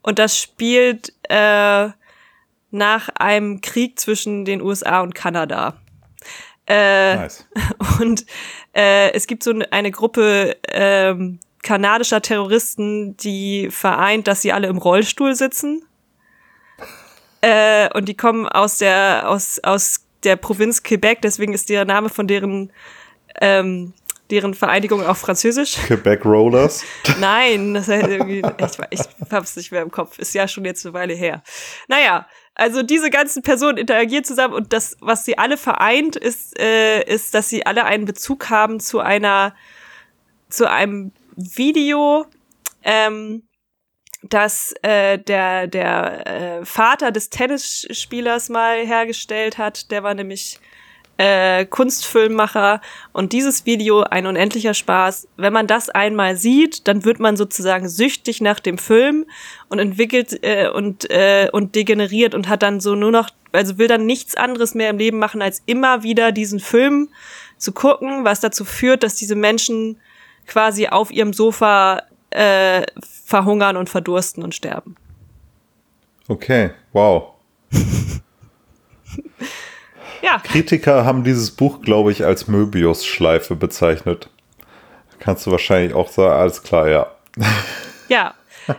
und 0.02 0.18
das 0.18 0.40
spielt 0.40 1.14
äh, 1.30 1.90
nach 2.72 3.10
einem 3.16 3.60
Krieg 3.60 4.00
zwischen 4.00 4.46
den 4.46 4.62
USA 4.62 5.02
und 5.02 5.14
Kanada. 5.14 5.76
Äh, 6.68 7.18
Nice. 7.18 7.46
und 8.00 8.26
äh, 8.74 9.12
es 9.12 9.28
gibt 9.28 9.44
so 9.44 9.54
eine- 9.72 9.92
Gruppe 9.92 10.56
ähm, 10.70 11.40
kanadischer 11.64 12.22
Terroristen, 12.22 13.18
die 13.18 13.70
vereint, 13.72 14.28
dass 14.28 14.42
sie 14.42 14.54
alle 14.54 14.68
im 14.68 14.78
Rollstuhl 14.78 15.36
sitzen. 15.36 15.84
Äh, 17.42 17.90
und 17.94 18.08
die 18.08 18.16
kommen 18.16 18.48
aus 18.48 18.78
der, 18.78 19.24
aus, 19.28 19.60
aus 19.64 20.06
der 20.24 20.38
Provinz 20.38 20.82
Quebec, 20.82 21.22
deswegen 21.22 21.54
ist 21.54 21.68
der 21.68 21.84
Name 21.84 22.08
von 22.08 22.26
deren 22.26 22.72
ähm, 23.42 23.94
deren 24.30 24.54
Vereinigung 24.54 25.06
auf 25.06 25.18
Französisch. 25.20 25.76
Quebec 25.86 26.26
Rollers. 26.26 26.84
Nein, 27.20 27.74
das 27.74 27.88
heißt 27.88 28.08
irgendwie, 28.08 28.42
ich, 28.90 29.00
ich 29.00 29.32
hab's 29.32 29.56
nicht 29.56 29.72
mehr 29.72 29.82
im 29.82 29.92
Kopf. 29.92 30.18
Ist 30.18 30.34
ja 30.34 30.48
schon 30.48 30.66
jetzt 30.66 30.86
eine 30.86 30.94
Weile 30.94 31.14
her. 31.14 31.44
Naja, 31.88 32.28
also 32.56 32.84
diese 32.84 33.10
ganzen 33.10 33.42
Personen 33.42 33.78
interagieren 33.78 34.24
zusammen 34.24 34.54
und 34.54 34.74
das, 34.74 34.96
was 35.02 35.26
sie 35.26 35.38
alle 35.38 35.58
vereint, 35.58 36.16
ist, 36.16 36.58
äh, 36.60 37.04
ist, 37.04 37.34
dass 37.34 37.50
sie 37.50 37.66
alle 37.66 37.84
einen 37.86 38.06
Bezug 38.06 38.50
haben 38.50 38.80
zu 38.80 39.00
einer, 39.00 39.56
zu 40.50 40.70
einem 40.70 41.12
Video, 41.36 42.26
ähm, 42.84 43.44
das 44.22 44.74
äh, 44.84 45.18
der 45.18 45.68
der 45.68 46.28
äh, 46.62 46.66
Vater 46.66 47.12
des 47.12 47.30
Tennisspielers 47.30 48.50
mal 48.50 48.86
hergestellt 48.86 49.58
hat. 49.58 49.92
Der 49.92 50.04
war 50.04 50.14
nämlich 50.14 50.60
äh, 51.18 51.66
Kunstfilmmacher 51.66 52.82
und 53.12 53.34
dieses 53.34 53.66
Video 53.66 54.02
ein 54.02 54.26
unendlicher 54.26 54.74
Spaß. 54.74 55.28
Wenn 55.38 55.54
man 55.54 55.68
das 55.68 55.90
einmal 55.90 56.36
sieht, 56.36 56.88
dann 56.88 57.06
wird 57.06 57.20
man 57.20 57.38
sozusagen 57.38 57.88
süchtig 57.88 58.42
nach 58.42 58.60
dem 58.60 58.78
Film 58.78 59.26
und 59.70 59.80
entwickelt 59.80 60.44
äh, 60.44 60.70
und 60.70 61.10
äh, 61.12 61.50
und 61.52 61.76
degeneriert 61.76 62.34
und 62.34 62.50
hat 62.50 62.64
dann 62.64 62.80
so 62.80 62.96
nur 62.96 63.12
noch 63.12 63.30
also 63.52 63.78
will 63.78 63.88
dann 63.88 64.06
nichts 64.06 64.36
anderes 64.36 64.74
mehr 64.74 64.90
im 64.90 64.98
Leben 64.98 65.20
machen 65.20 65.42
als 65.42 65.62
immer 65.68 66.02
wieder 66.02 66.32
diesen 66.32 66.60
Film 66.60 67.10
zu 67.58 67.72
gucken, 67.72 68.26
was 68.26 68.40
dazu 68.40 68.66
führt, 68.66 69.04
dass 69.04 69.16
diese 69.16 69.36
Menschen 69.36 70.00
quasi 70.48 70.88
auf 70.88 71.12
ihrem 71.12 71.34
Sofa 71.34 72.02
äh, 72.32 72.84
verhungern 73.26 73.78
und 73.78 73.90
verdursten 73.90 74.44
und 74.44 74.56
sterben. 74.56 74.96
Okay, 76.28 76.72
wow. 76.92 77.34
ja. 80.24 80.40
Kritiker 80.40 81.06
haben 81.06 81.24
dieses 81.24 81.52
Buch, 81.52 81.82
glaube 81.82 82.12
ich, 82.12 82.26
als 82.26 82.48
Möbius-Schleife 82.48 83.56
bezeichnet. 83.56 84.30
Kannst 85.20 85.46
du 85.46 85.52
wahrscheinlich 85.52 85.94
auch 85.94 86.10
sagen, 86.10 86.34
alles 86.34 86.64
klar, 86.64 86.88
ja. 86.88 87.12
Ja, 88.10 88.34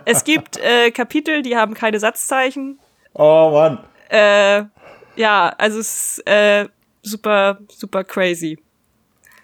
es 0.05 0.23
gibt 0.23 0.57
äh, 0.57 0.91
Kapitel, 0.91 1.41
die 1.41 1.55
haben 1.55 1.73
keine 1.73 1.99
Satzzeichen. 1.99 2.79
Oh 3.13 3.51
Mann. 3.51 3.79
Äh, 4.09 4.63
ja, 5.15 5.53
also 5.57 5.79
es 5.79 6.17
ist 6.17 6.27
äh, 6.27 6.67
super, 7.01 7.59
super 7.69 8.03
crazy. 8.03 8.59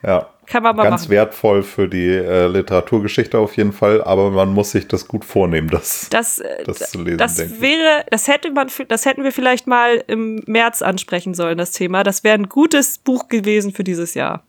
Ja. 0.03 0.30
Kann 0.47 0.63
man 0.63 0.75
mal 0.75 0.83
Ganz 0.83 1.03
machen. 1.03 1.11
wertvoll 1.11 1.63
für 1.63 1.87
die 1.87 2.09
äh, 2.09 2.47
Literaturgeschichte 2.47 3.37
auf 3.37 3.55
jeden 3.57 3.71
Fall, 3.71 4.03
aber 4.03 4.31
man 4.31 4.53
muss 4.53 4.71
sich 4.71 4.87
das 4.87 5.07
gut 5.07 5.23
vornehmen, 5.23 5.69
das, 5.69 6.07
Das, 6.09 6.39
äh, 6.39 6.63
das 6.65 6.91
zu 6.91 7.01
lesen, 7.03 7.17
das 7.19 7.61
wäre, 7.61 8.05
das 8.09 8.27
hätte 8.27 8.51
man, 8.51 8.69
das 8.87 9.05
hätten 9.05 9.23
wir 9.23 9.31
vielleicht 9.31 9.67
mal 9.67 10.03
im 10.07 10.43
März 10.47 10.81
ansprechen 10.81 11.33
sollen, 11.33 11.57
das 11.57 11.71
Thema. 11.71 12.03
Das 12.03 12.23
wäre 12.23 12.35
ein 12.35 12.49
gutes 12.49 12.97
Buch 12.97 13.27
gewesen 13.27 13.71
für 13.71 13.83
dieses 13.83 14.13
Jahr. 14.13 14.43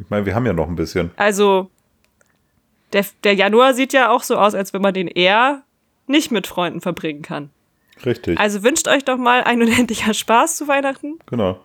Ich 0.00 0.10
meine, 0.10 0.26
wir 0.26 0.34
haben 0.34 0.46
ja 0.46 0.52
noch 0.52 0.68
ein 0.68 0.76
bisschen. 0.76 1.10
Also, 1.16 1.70
der, 2.92 3.04
der 3.24 3.34
Januar 3.34 3.74
sieht 3.74 3.92
ja 3.92 4.10
auch 4.10 4.22
so 4.22 4.36
aus, 4.36 4.54
als 4.54 4.72
wenn 4.72 4.82
man 4.82 4.94
den 4.94 5.08
eher 5.08 5.62
nicht 6.06 6.30
mit 6.30 6.46
Freunden 6.46 6.80
verbringen 6.80 7.22
kann. 7.22 7.50
Richtig, 8.04 8.38
Also 8.38 8.62
wünscht 8.62 8.88
euch 8.88 9.04
doch 9.04 9.16
mal 9.16 9.42
ein 9.44 9.62
unendlicher 9.62 10.14
Spaß 10.14 10.56
zu 10.56 10.68
Weihnachten. 10.68 11.18
genau. 11.26 11.58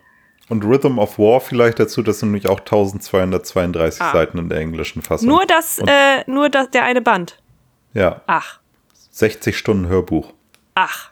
Und 0.50 0.66
Rhythm 0.66 0.98
of 1.00 1.18
War 1.20 1.40
vielleicht 1.42 1.80
dazu, 1.80 2.02
das 2.02 2.20
sind 2.20 2.30
nämlich 2.30 2.48
auch 2.50 2.60
1232 2.60 4.02
Ah. 4.02 4.12
Seiten 4.12 4.38
in 4.40 4.50
der 4.50 4.58
englischen 4.60 5.02
Fassung. 5.02 5.30
Nur 5.30 5.46
das, 5.46 5.80
Und- 5.80 5.88
äh, 5.88 6.24
nur 6.28 6.50
das, 6.50 6.70
der 6.72 6.84
eine 6.84 7.02
Band. 7.02 7.40
Ja, 7.94 8.22
Ach, 8.28 8.60
60 9.12 9.58
Stunden 9.58 9.88
Hörbuch. 9.88 10.34
ach. 10.76 11.12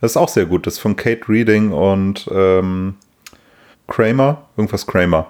Das 0.00 0.12
ist 0.12 0.16
auch 0.16 0.28
sehr 0.30 0.46
gut. 0.46 0.66
Das 0.66 0.74
ist 0.74 0.80
von 0.80 0.96
Kate 0.96 1.28
Reading 1.28 1.72
und 1.72 2.26
ähm, 2.32 2.96
Kramer. 3.86 4.48
Irgendwas 4.56 4.86
Kramer. 4.86 5.26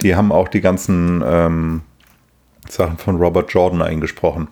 Die 0.00 0.16
haben 0.16 0.32
auch 0.32 0.48
die 0.48 0.62
ganzen 0.62 1.22
ähm, 1.26 1.82
Sachen 2.66 2.96
von 2.96 3.16
Robert 3.16 3.52
Jordan 3.52 3.82
eingesprochen. 3.82 4.48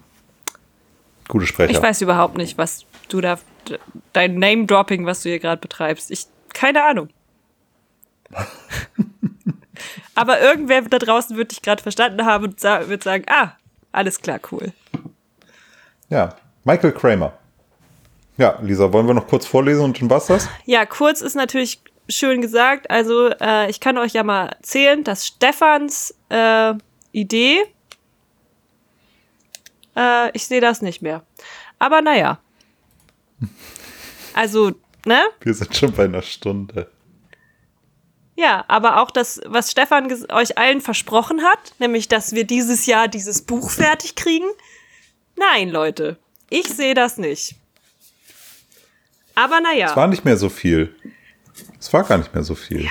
Gute 1.28 1.46
Sprecher. 1.46 1.70
Ich 1.70 1.80
weiß 1.82 2.02
überhaupt 2.02 2.36
nicht, 2.36 2.58
was 2.58 2.84
du 3.08 3.22
da, 3.22 3.38
dein 4.12 4.34
Name-Dropping, 4.38 5.06
was 5.06 5.22
du 5.22 5.30
hier 5.30 5.38
gerade 5.38 5.60
betreibst. 5.62 6.10
Ich, 6.10 6.26
keine 6.52 6.84
Ahnung. 6.84 7.08
Aber 10.14 10.40
irgendwer 10.40 10.82
da 10.82 10.98
draußen 10.98 11.36
wird 11.36 11.50
dich 11.50 11.62
gerade 11.62 11.82
verstanden 11.82 12.24
haben 12.24 12.44
und 12.44 12.62
wird 12.62 13.02
sagen, 13.02 13.24
ah, 13.28 13.52
alles 13.92 14.20
klar, 14.20 14.40
cool. 14.52 14.72
Ja, 16.08 16.36
Michael 16.64 16.92
Kramer. 16.92 17.32
Ja, 18.36 18.58
Lisa, 18.62 18.92
wollen 18.92 19.06
wir 19.06 19.14
noch 19.14 19.28
kurz 19.28 19.46
vorlesen 19.46 19.84
und 19.84 20.00
dann 20.00 20.10
war's 20.10 20.26
das? 20.26 20.48
Ja, 20.64 20.86
kurz 20.86 21.20
ist 21.20 21.36
natürlich 21.36 21.80
schön 22.08 22.40
gesagt. 22.40 22.90
Also, 22.90 23.28
äh, 23.40 23.70
ich 23.70 23.80
kann 23.80 23.96
euch 23.98 24.12
ja 24.12 24.22
mal 24.22 24.48
erzählen, 24.48 25.04
dass 25.04 25.26
Stefans 25.26 26.14
äh, 26.28 26.74
Idee, 27.12 27.62
äh, 29.96 30.30
ich 30.32 30.46
sehe 30.46 30.60
das 30.60 30.82
nicht 30.82 31.00
mehr. 31.00 31.22
Aber 31.78 32.02
naja. 32.02 32.38
Also, 34.34 34.72
ne? 35.06 35.20
Wir 35.40 35.54
sind 35.54 35.76
schon 35.76 35.92
bei 35.92 36.04
einer 36.04 36.22
Stunde. 36.22 36.90
Ja, 38.36 38.64
aber 38.68 39.00
auch 39.00 39.10
das, 39.12 39.40
was 39.46 39.70
Stefan 39.70 40.08
euch 40.32 40.58
allen 40.58 40.80
versprochen 40.80 41.42
hat, 41.44 41.72
nämlich, 41.78 42.08
dass 42.08 42.32
wir 42.32 42.44
dieses 42.44 42.86
Jahr 42.86 43.06
dieses 43.08 43.42
Buch 43.42 43.70
fertig 43.70 44.16
kriegen. 44.16 44.46
Nein, 45.36 45.68
Leute, 45.70 46.16
ich 46.50 46.66
sehe 46.68 46.94
das 46.94 47.16
nicht. 47.16 47.54
Aber 49.34 49.56
Es 49.58 49.62
naja, 49.62 49.96
war 49.96 50.06
nicht 50.08 50.24
mehr 50.24 50.36
so 50.36 50.48
viel. 50.48 50.94
Es 51.78 51.92
war 51.92 52.04
gar 52.04 52.18
nicht 52.18 52.34
mehr 52.34 52.44
so 52.44 52.54
viel. 52.54 52.88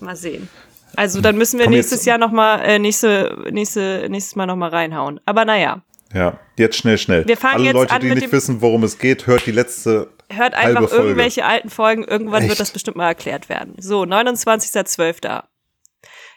mal 0.00 0.16
sehen. 0.16 0.48
Also 0.96 1.20
dann 1.20 1.36
müssen 1.36 1.58
wir 1.58 1.64
Komm, 1.66 1.74
nächstes 1.74 2.00
jetzt- 2.00 2.06
Jahr 2.06 2.18
noch 2.18 2.30
mal, 2.30 2.60
äh, 2.60 2.78
nächste, 2.78 3.36
nächste, 3.50 4.06
nächstes 4.08 4.36
Mal 4.36 4.46
noch 4.46 4.56
mal 4.56 4.68
reinhauen. 4.70 5.20
Aber 5.26 5.44
naja, 5.44 5.82
Ja, 6.12 6.38
jetzt 6.56 6.76
schnell, 6.76 6.96
schnell. 6.98 7.26
Wir 7.26 7.36
fangen 7.36 7.54
Alle 7.56 7.64
jetzt 7.64 7.74
Leute, 7.74 7.92
an 7.94 8.00
die 8.00 8.10
nicht 8.14 8.30
wissen, 8.30 8.60
worum 8.60 8.84
es 8.84 8.98
geht, 8.98 9.26
hört 9.26 9.46
die 9.46 9.50
letzte 9.50 10.08
hört 10.30 10.54
einfach 10.54 10.90
irgendwelche 10.90 11.44
alten 11.44 11.70
Folgen. 11.70 12.04
Irgendwann 12.04 12.42
Echt? 12.42 12.50
wird 12.50 12.60
das 12.60 12.70
bestimmt 12.70 12.96
mal 12.96 13.08
erklärt 13.08 13.48
werden. 13.48 13.74
So, 13.78 14.02
29.12. 14.02 15.44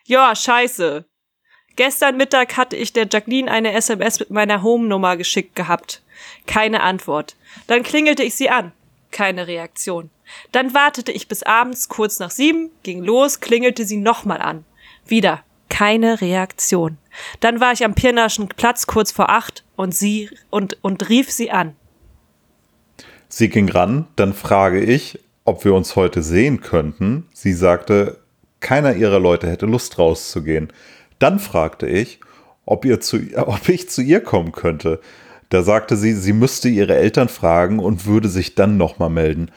Ja, 0.05 0.35
scheiße. 0.35 1.05
Gestern 1.75 2.17
Mittag 2.17 2.57
hatte 2.57 2.75
ich 2.75 2.93
der 2.93 3.07
Jacqueline 3.09 3.51
eine 3.51 3.73
SMS 3.73 4.19
mit 4.19 4.31
meiner 4.31 4.63
Home-Nummer 4.63 5.15
geschickt 5.15 5.55
gehabt. 5.55 6.01
Keine 6.47 6.81
Antwort. 6.81 7.35
Dann 7.67 7.83
klingelte 7.83 8.23
ich 8.23 8.35
sie 8.35 8.49
an. 8.49 8.71
Keine 9.11 9.47
Reaktion. 9.47 10.09
Dann 10.51 10.73
wartete 10.73 11.11
ich 11.11 11.27
bis 11.27 11.43
abends 11.43 11.87
kurz 11.87 12.19
nach 12.19 12.31
sieben, 12.31 12.71
ging 12.83 13.03
los, 13.03 13.39
klingelte 13.39 13.85
sie 13.85 13.97
nochmal 13.97 14.41
an. 14.41 14.65
Wieder. 15.05 15.43
Keine 15.69 16.21
Reaktion. 16.21 16.97
Dann 17.39 17.59
war 17.59 17.73
ich 17.73 17.83
am 17.83 17.93
Pirnaschen 17.93 18.47
Platz 18.47 18.87
kurz 18.87 19.11
vor 19.11 19.29
acht 19.29 19.63
und 19.75 19.93
sie 19.93 20.29
und, 20.49 20.77
und 20.81 21.09
rief 21.09 21.29
sie 21.29 21.51
an. 21.51 21.75
Sie 23.29 23.49
ging 23.49 23.69
ran, 23.69 24.07
dann 24.15 24.33
frage 24.33 24.79
ich, 24.79 25.19
ob 25.43 25.65
wir 25.65 25.73
uns 25.73 25.95
heute 25.95 26.21
sehen 26.21 26.61
könnten. 26.61 27.27
Sie 27.33 27.53
sagte, 27.53 28.17
keiner 28.59 28.95
ihrer 28.95 29.19
Leute 29.19 29.47
hätte 29.47 29.65
Lust 29.65 29.97
rauszugehen. 29.99 30.71
Dann 31.19 31.39
fragte 31.39 31.87
ich, 31.87 32.19
ob, 32.65 32.85
ihr 32.85 32.99
zu, 32.99 33.19
ob 33.35 33.67
ich 33.69 33.89
zu 33.89 34.01
ihr 34.01 34.21
kommen 34.21 34.51
könnte. 34.51 34.99
Da 35.49 35.63
sagte 35.63 35.95
sie, 35.95 36.13
sie 36.13 36.33
müsste 36.33 36.67
ihre 36.67 36.95
Eltern 36.95 37.29
fragen 37.29 37.79
und 37.79 38.05
würde 38.05 38.27
sich 38.27 38.55
dann 38.55 38.77
nochmal 38.77 39.09
melden. 39.09 39.49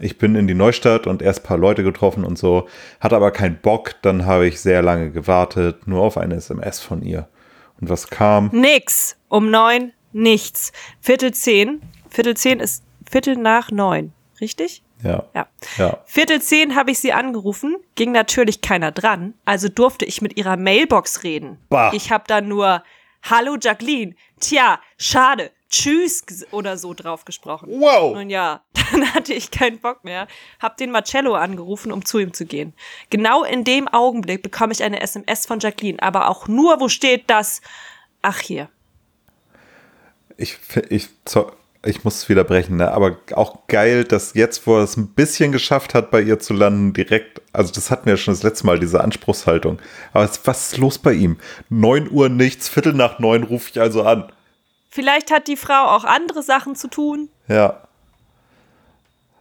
Ich 0.00 0.18
bin 0.18 0.34
in 0.34 0.46
die 0.48 0.54
Neustadt 0.54 1.06
und 1.06 1.22
erst 1.22 1.40
ein 1.40 1.46
paar 1.46 1.58
Leute 1.58 1.82
getroffen 1.82 2.24
und 2.24 2.38
so, 2.38 2.68
hatte 3.00 3.16
aber 3.16 3.30
keinen 3.30 3.58
Bock. 3.60 3.94
Dann 4.02 4.26
habe 4.26 4.46
ich 4.46 4.60
sehr 4.60 4.82
lange 4.82 5.10
gewartet, 5.10 5.86
nur 5.86 6.02
auf 6.02 6.16
eine 6.16 6.34
SMS 6.34 6.80
von 6.80 7.02
ihr. 7.02 7.28
Und 7.80 7.88
was 7.88 8.08
kam? 8.08 8.50
Nix. 8.52 9.16
Um 9.28 9.50
neun 9.50 9.92
nichts. 10.12 10.72
Viertel 11.00 11.32
zehn. 11.32 11.80
Viertel 12.08 12.36
zehn 12.36 12.60
ist 12.60 12.84
Viertel 13.08 13.36
nach 13.36 13.70
neun. 13.70 14.12
Richtig? 14.40 14.82
Ja. 15.02 15.24
Ja. 15.34 15.48
Ja. 15.78 15.98
Viertel 16.06 16.42
zehn 16.42 16.74
habe 16.74 16.90
ich 16.90 16.98
sie 16.98 17.12
angerufen, 17.12 17.76
ging 17.94 18.12
natürlich 18.12 18.60
keiner 18.60 18.92
dran, 18.92 19.34
also 19.44 19.68
durfte 19.68 20.04
ich 20.04 20.22
mit 20.22 20.36
ihrer 20.36 20.56
Mailbox 20.56 21.22
reden. 21.22 21.58
Bah. 21.68 21.92
Ich 21.94 22.10
habe 22.10 22.24
dann 22.26 22.48
nur 22.48 22.82
Hallo 23.22 23.56
Jacqueline, 23.60 24.14
tja, 24.40 24.80
schade, 24.96 25.50
tschüss 25.68 26.24
oder 26.52 26.78
so 26.78 26.94
drauf 26.94 27.24
gesprochen. 27.24 27.68
Wow. 27.70 28.14
Nun 28.14 28.30
ja, 28.30 28.62
dann 28.92 29.12
hatte 29.14 29.34
ich 29.34 29.50
keinen 29.50 29.78
Bock 29.78 30.04
mehr, 30.04 30.26
hab 30.58 30.76
den 30.76 30.90
Marcello 30.90 31.34
angerufen, 31.34 31.92
um 31.92 32.04
zu 32.04 32.18
ihm 32.18 32.32
zu 32.32 32.46
gehen. 32.46 32.74
Genau 33.10 33.44
in 33.44 33.64
dem 33.64 33.88
Augenblick 33.88 34.42
bekomme 34.42 34.72
ich 34.72 34.82
eine 34.82 35.00
SMS 35.00 35.46
von 35.46 35.60
Jacqueline, 35.60 36.02
aber 36.02 36.28
auch 36.28 36.48
nur, 36.48 36.80
wo 36.80 36.88
steht 36.88 37.28
das? 37.28 37.60
Ach 38.22 38.38
hier. 38.38 38.68
Ich, 40.40 40.58
ich, 40.88 41.08
ich 41.84 42.04
muss 42.04 42.16
es 42.16 42.28
wieder 42.28 42.44
brechen, 42.44 42.76
ne? 42.78 42.90
aber 42.92 43.16
auch 43.34 43.66
geil, 43.68 44.04
dass 44.04 44.34
jetzt, 44.34 44.66
wo 44.66 44.76
er 44.78 44.84
es 44.84 44.96
ein 44.96 45.08
bisschen 45.08 45.52
geschafft 45.52 45.92
hat, 45.94 46.10
bei 46.10 46.20
ihr 46.22 46.38
zu 46.38 46.54
landen, 46.54 46.92
direkt, 46.92 47.42
also 47.52 47.72
das 47.72 47.90
hatten 47.90 48.06
wir 48.06 48.14
ja 48.14 48.16
schon 48.16 48.32
das 48.34 48.42
letzte 48.42 48.66
Mal, 48.66 48.78
diese 48.80 49.00
Anspruchshaltung. 49.02 49.78
Aber 50.12 50.24
es- 50.24 50.40
was 50.46 50.72
ist 50.72 50.78
los 50.78 50.98
bei 50.98 51.12
ihm? 51.12 51.36
9 51.68 52.10
Uhr 52.10 52.28
nichts, 52.28 52.68
Viertel 52.68 52.94
nach 52.94 53.18
neun 53.18 53.42
rufe 53.42 53.70
ich 53.70 53.80
also 53.80 54.02
an. 54.02 54.32
Vielleicht 54.88 55.30
hat 55.30 55.46
die 55.46 55.56
Frau 55.56 55.88
auch 55.94 56.04
andere 56.04 56.42
Sachen 56.42 56.74
zu 56.74 56.88
tun. 56.88 57.28
Ja. 57.48 57.82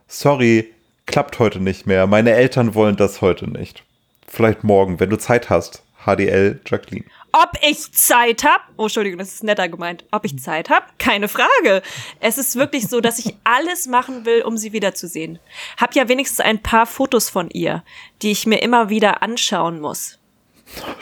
Sorry, 0.08 0.74
klappt 1.06 1.40
heute 1.40 1.60
nicht 1.60 1.86
mehr. 1.86 2.08
Meine 2.08 2.32
Eltern 2.34 2.74
wollen 2.76 2.96
das 2.98 3.22
heute 3.22 3.50
nicht. 3.50 3.84
Vielleicht 4.28 4.64
morgen, 4.64 5.00
wenn 5.00 5.10
du 5.10 5.18
Zeit 5.18 5.50
hast. 5.50 5.84
HDL 6.06 6.60
Jacqueline. 6.66 7.06
Ob 7.32 7.52
ich 7.62 7.92
Zeit 7.94 8.44
hab? 8.44 8.62
Oh, 8.78 8.84
Entschuldigung, 8.84 9.20
das 9.20 9.34
ist 9.34 9.44
netter 9.44 9.70
gemeint. 9.70 10.04
Ob 10.12 10.26
ich 10.26 10.40
Zeit 10.40 10.70
hab? 10.70 10.98
Keine 10.98 11.28
Frage. 11.28 11.82
Es 12.20 12.38
ist 12.38 12.56
wirklich 12.56 12.88
so, 12.88 13.02
dass 13.02 13.20
ich 13.20 13.36
alles 13.44 13.86
machen 13.88 14.26
will, 14.26 14.42
um 14.42 14.58
sie 14.58 14.74
wiederzusehen. 14.74 15.38
Hab 15.78 15.94
ja 15.96 16.08
wenigstens 16.08 16.40
ein 16.40 16.62
paar 16.62 16.86
Fotos 16.88 17.30
von 17.30 17.50
ihr, 17.52 17.84
die 18.22 18.32
ich 18.32 18.46
mir 18.48 18.62
immer 18.62 18.90
wieder 18.90 19.22
anschauen 19.22 19.80
muss. 19.80 20.18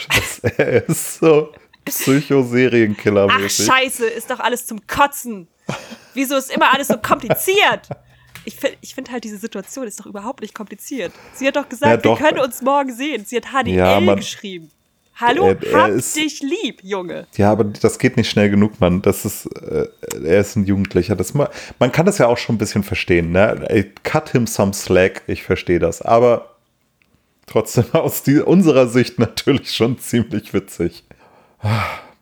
Das, 0.09 0.39
ist 0.87 1.19
so 1.19 1.51
Psycho-Serienkiller. 1.85 3.27
Ach, 3.29 3.49
scheiße, 3.49 4.05
ist 4.07 4.29
doch 4.29 4.39
alles 4.39 4.65
zum 4.65 4.85
Kotzen. 4.87 5.47
Wieso 6.13 6.35
ist 6.37 6.51
immer 6.51 6.73
alles 6.73 6.87
so 6.87 6.97
kompliziert? 6.97 7.87
Ich 8.45 8.55
finde 8.55 8.77
ich 8.81 8.95
find 8.95 9.11
halt, 9.11 9.23
diese 9.25 9.37
Situation 9.37 9.85
ist 9.87 9.99
doch 9.99 10.05
überhaupt 10.05 10.41
nicht 10.41 10.53
kompliziert. 10.53 11.11
Sie 11.33 11.45
hat 11.47 11.55
doch 11.57 11.67
gesagt, 11.67 11.91
Ja, 11.91 11.97
doch. 11.97 12.19
wir 12.19 12.25
können 12.27 12.39
uns 12.39 12.61
morgen 12.61 12.93
sehen. 12.93 13.25
Sie 13.25 13.35
hat 13.37 13.47
HDL 13.51 13.75
Ja, 13.75 13.99
man- 13.99 14.15
geschrieben. 14.17 14.71
Hallo, 15.19 15.47
Er- 15.47 15.63
er 15.63 15.81
hab 15.83 15.89
ist- 15.89 16.15
dich 16.15 16.41
lieb, 16.41 16.79
Junge. 16.83 17.25
Ja, 17.37 17.51
aber 17.51 17.63
das 17.63 17.97
geht 17.99 18.17
nicht 18.17 18.29
schnell 18.29 18.49
genug, 18.49 18.79
Mann. 18.79 19.01
Das 19.01 19.25
ist, 19.25 19.45
äh, 19.47 19.87
er 20.23 20.39
ist 20.39 20.55
ein 20.55 20.65
Jugendlicher. 20.65 21.15
Das, 21.15 21.33
ma- 21.33 21.49
man 21.79 21.91
kann 21.91 22.05
das 22.05 22.17
ja 22.19 22.27
auch 22.27 22.37
schon 22.37 22.55
ein 22.55 22.59
bisschen 22.59 22.83
verstehen, 22.83 23.31
ne? 23.31 23.87
Cut 24.03 24.29
him 24.29 24.45
some 24.47 24.73
slack, 24.73 25.23
ich 25.27 25.43
verstehe 25.43 25.79
das. 25.79 26.01
Aber 26.01 26.55
trotzdem 27.47 27.85
aus 27.93 28.21
die, 28.23 28.39
unserer 28.39 28.87
Sicht 28.87 29.17
natürlich 29.19 29.71
schon 29.71 29.97
ziemlich 29.99 30.53
witzig. 30.53 31.03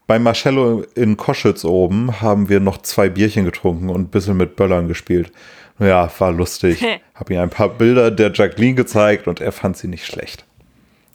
Bei 0.08 0.20
Marcello 0.20 0.84
in 0.96 1.18
Koschitz 1.18 1.66
oben 1.66 2.22
haben 2.22 2.48
wir 2.48 2.60
noch 2.60 2.78
zwei 2.84 3.10
Bierchen 3.10 3.43
getrunken 3.43 3.89
und 3.89 4.02
ein 4.02 4.08
bisschen 4.10 4.38
mit 4.38 4.56
Böllern 4.56 4.88
gespielt. 4.88 5.32
Ja, 5.80 6.10
war 6.20 6.32
lustig. 6.32 6.82
Hab 7.16 7.30
ihm 7.30 7.39
ein 7.39 7.50
paar 7.50 7.70
Bilder 7.70 8.12
der 8.12 8.32
Jacqueline 8.32 8.76
gezeigt 8.76 9.28
und 9.28 9.41
er 9.41 9.52
fand 9.52 9.76
sie 9.76 9.88
nicht 9.88 10.06
schlecht. 10.06 10.46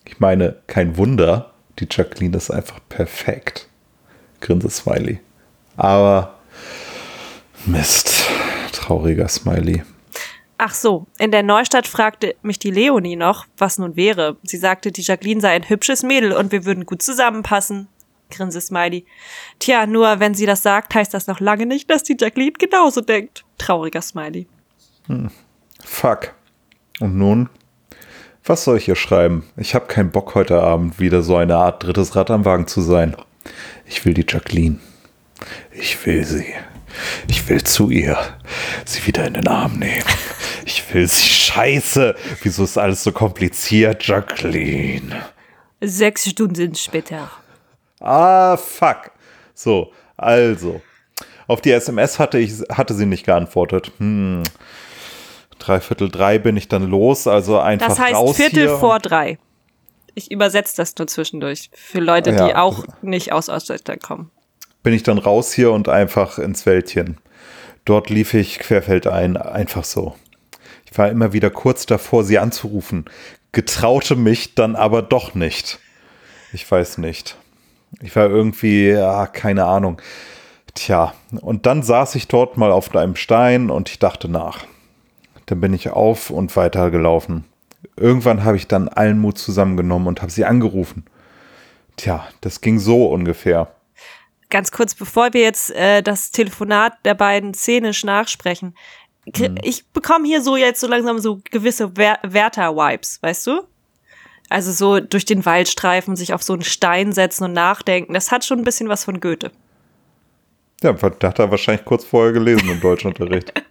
Ich 0.04 0.18
meine, 0.20 0.56
kein 0.66 0.96
Wunder, 0.96 1.52
die 1.78 1.86
Jacqueline 1.90 2.36
ist 2.36 2.50
einfach 2.50 2.80
perfekt. 2.88 3.68
Grinse 4.40 4.70
Smiley. 4.70 5.20
Aber 5.76 6.38
Mist, 7.66 8.24
trauriger 8.72 9.28
Smiley. 9.28 9.82
Ach 10.58 10.74
so, 10.74 11.06
in 11.18 11.30
der 11.30 11.42
Neustadt 11.42 11.86
fragte 11.86 12.34
mich 12.42 12.58
die 12.58 12.70
Leonie 12.70 13.16
noch, 13.16 13.46
was 13.56 13.78
nun 13.78 13.96
wäre. 13.96 14.36
Sie 14.42 14.58
sagte, 14.58 14.92
die 14.92 15.02
Jacqueline 15.02 15.40
sei 15.40 15.50
ein 15.50 15.68
hübsches 15.68 16.02
Mädel 16.02 16.32
und 16.32 16.52
wir 16.52 16.64
würden 16.64 16.84
gut 16.84 17.02
zusammenpassen. 17.02 17.88
Grinse 18.30 18.60
Smiley. 18.60 19.06
Tja, 19.58 19.86
nur 19.86 20.20
wenn 20.20 20.34
sie 20.34 20.46
das 20.46 20.62
sagt, 20.62 20.94
heißt 20.94 21.12
das 21.14 21.26
noch 21.26 21.40
lange 21.40 21.66
nicht, 21.66 21.90
dass 21.90 22.02
die 22.02 22.16
Jacqueline 22.18 22.52
genauso 22.52 23.00
denkt. 23.00 23.44
Trauriger 23.58 24.02
Smiley. 24.02 24.46
Fuck. 25.84 26.34
Und 27.00 27.16
nun? 27.16 27.48
Was 28.44 28.64
soll 28.64 28.78
ich 28.78 28.86
hier 28.86 28.96
schreiben? 28.96 29.44
Ich 29.56 29.74
habe 29.74 29.86
keinen 29.86 30.10
Bock 30.10 30.34
heute 30.34 30.60
Abend 30.62 30.98
wieder 30.98 31.22
so 31.22 31.36
eine 31.36 31.56
Art 31.56 31.84
drittes 31.84 32.16
Rad 32.16 32.30
am 32.30 32.44
Wagen 32.44 32.66
zu 32.66 32.80
sein. 32.80 33.14
Ich 33.86 34.04
will 34.04 34.14
die 34.14 34.24
Jacqueline. 34.26 34.78
Ich 35.72 36.04
will 36.06 36.24
sie. 36.24 36.46
Ich 37.28 37.48
will 37.48 37.62
zu 37.62 37.90
ihr. 37.90 38.18
Sie 38.84 39.06
wieder 39.06 39.26
in 39.26 39.34
den 39.34 39.46
Arm 39.46 39.78
nehmen. 39.78 40.04
Ich 40.64 40.92
will 40.92 41.06
sie. 41.06 41.28
Scheiße. 41.28 42.14
Wieso 42.42 42.64
ist 42.64 42.78
alles 42.78 43.02
so 43.02 43.12
kompliziert, 43.12 44.06
Jacqueline? 44.06 45.22
Sechs 45.80 46.28
Stunden 46.28 46.74
später. 46.74 47.30
Ah, 48.00 48.56
fuck. 48.56 49.10
So, 49.54 49.92
also. 50.16 50.80
Auf 51.46 51.60
die 51.60 51.72
SMS 51.72 52.18
hatte, 52.18 52.38
ich, 52.38 52.52
hatte 52.70 52.94
sie 52.94 53.06
nicht 53.06 53.26
geantwortet. 53.26 53.92
Hm. 53.98 54.42
Dreiviertel 55.60 56.08
drei 56.10 56.38
bin 56.38 56.56
ich 56.56 56.66
dann 56.68 56.82
los, 56.90 57.26
also 57.26 57.58
einfach 57.58 57.88
Das 57.88 57.98
heißt 58.00 58.14
raus 58.14 58.36
Viertel 58.36 58.68
hier. 58.68 58.78
vor 58.78 58.98
drei. 58.98 59.38
Ich 60.14 60.30
übersetze 60.32 60.76
das 60.76 60.96
nur 60.98 61.06
zwischendurch. 61.06 61.70
Für 61.72 62.00
Leute, 62.00 62.32
die 62.32 62.38
Ja. 62.38 62.60
auch 62.60 62.84
nicht 63.02 63.32
aus 63.32 63.48
Ostdeutschland 63.48 64.02
kommen. 64.02 64.30
bin 64.82 64.92
ich 64.94 65.02
dann 65.02 65.18
raus 65.18 65.52
hier 65.52 65.72
und 65.72 65.88
einfach 65.90 66.38
ins 66.38 66.64
Wäldchen. 66.66 67.18
Dort 67.84 68.08
lief 68.10 68.32
ich 68.34 68.58
querfeldein, 68.58 69.36
einfach 69.36 69.84
so. 69.84 70.14
Ich 70.90 70.96
war 70.98 71.08
immer 71.10 71.32
wieder 71.34 71.50
kurz 71.50 71.84
davor, 71.86 72.24
sie 72.24 72.38
anzurufen, 72.38 73.04
getraute 73.52 74.16
mich 74.16 74.54
dann 74.54 74.76
aber 74.76 75.02
doch 75.02 75.34
nicht. 75.34 75.78
Ich 76.52 76.68
weiß 76.68 76.98
nicht. 76.98 77.36
Ich 78.00 78.16
war 78.16 78.28
irgendwie, 78.30 78.88
ja, 78.88 79.26
keine 79.26 79.66
Ahnung. 79.66 80.00
Tja, 80.74 81.12
und 81.40 81.66
dann 81.66 81.82
saß 81.82 82.14
ich 82.14 82.26
dort 82.28 82.56
mal 82.56 82.72
auf 82.72 82.94
einem 82.94 83.16
Stein 83.16 83.70
und 83.70 83.90
ich 83.90 83.98
dachte 83.98 84.28
nach. 84.28 84.64
Dann 85.50 85.60
bin 85.60 85.74
ich 85.74 85.90
auf 85.90 86.30
und 86.30 86.54
weitergelaufen. 86.54 87.44
Irgendwann 87.96 88.44
habe 88.44 88.56
ich 88.56 88.68
dann 88.68 88.88
allen 88.88 89.18
Mut 89.18 89.36
zusammengenommen 89.36 90.06
und 90.06 90.22
habe 90.22 90.30
sie 90.30 90.44
angerufen. 90.44 91.04
Tja, 91.96 92.26
das 92.40 92.60
ging 92.60 92.78
so 92.78 93.06
ungefähr. 93.06 93.74
Ganz 94.48 94.70
kurz, 94.70 94.94
bevor 94.94 95.32
wir 95.32 95.40
jetzt 95.40 95.72
äh, 95.72 96.02
das 96.02 96.30
Telefonat 96.30 96.92
der 97.04 97.14
beiden 97.14 97.52
szenisch 97.52 98.04
nachsprechen. 98.04 98.76
kri- 99.28 99.58
Ich 99.64 99.88
bekomme 99.88 100.26
hier 100.26 100.40
so 100.40 100.56
jetzt 100.56 100.78
so 100.80 100.86
langsam 100.86 101.18
so 101.18 101.40
gewisse 101.50 101.96
Wer 101.96 102.20
Werther-Vibes, 102.22 103.18
weißt 103.22 103.48
du? 103.48 103.62
Also 104.50 104.70
so 104.70 105.00
durch 105.00 105.24
den 105.24 105.44
Waldstreifen, 105.44 106.14
sich 106.14 106.32
auf 106.32 106.44
so 106.44 106.52
einen 106.52 106.62
Stein 106.62 107.12
setzen 107.12 107.42
und 107.44 107.52
nachdenken. 107.54 108.14
Das 108.14 108.30
hat 108.30 108.44
schon 108.44 108.58
ein 108.58 108.64
bisschen 108.64 108.88
was 108.88 109.04
von 109.04 109.18
Goethe. 109.20 109.50
Ja, 110.82 110.94
hat 111.02 111.38
er 111.40 111.50
wahrscheinlich 111.50 111.84
kurz 111.84 112.04
vorher 112.04 112.32
gelesen 112.32 112.70
im 112.70 112.80
Deutschunterricht. 112.80 113.52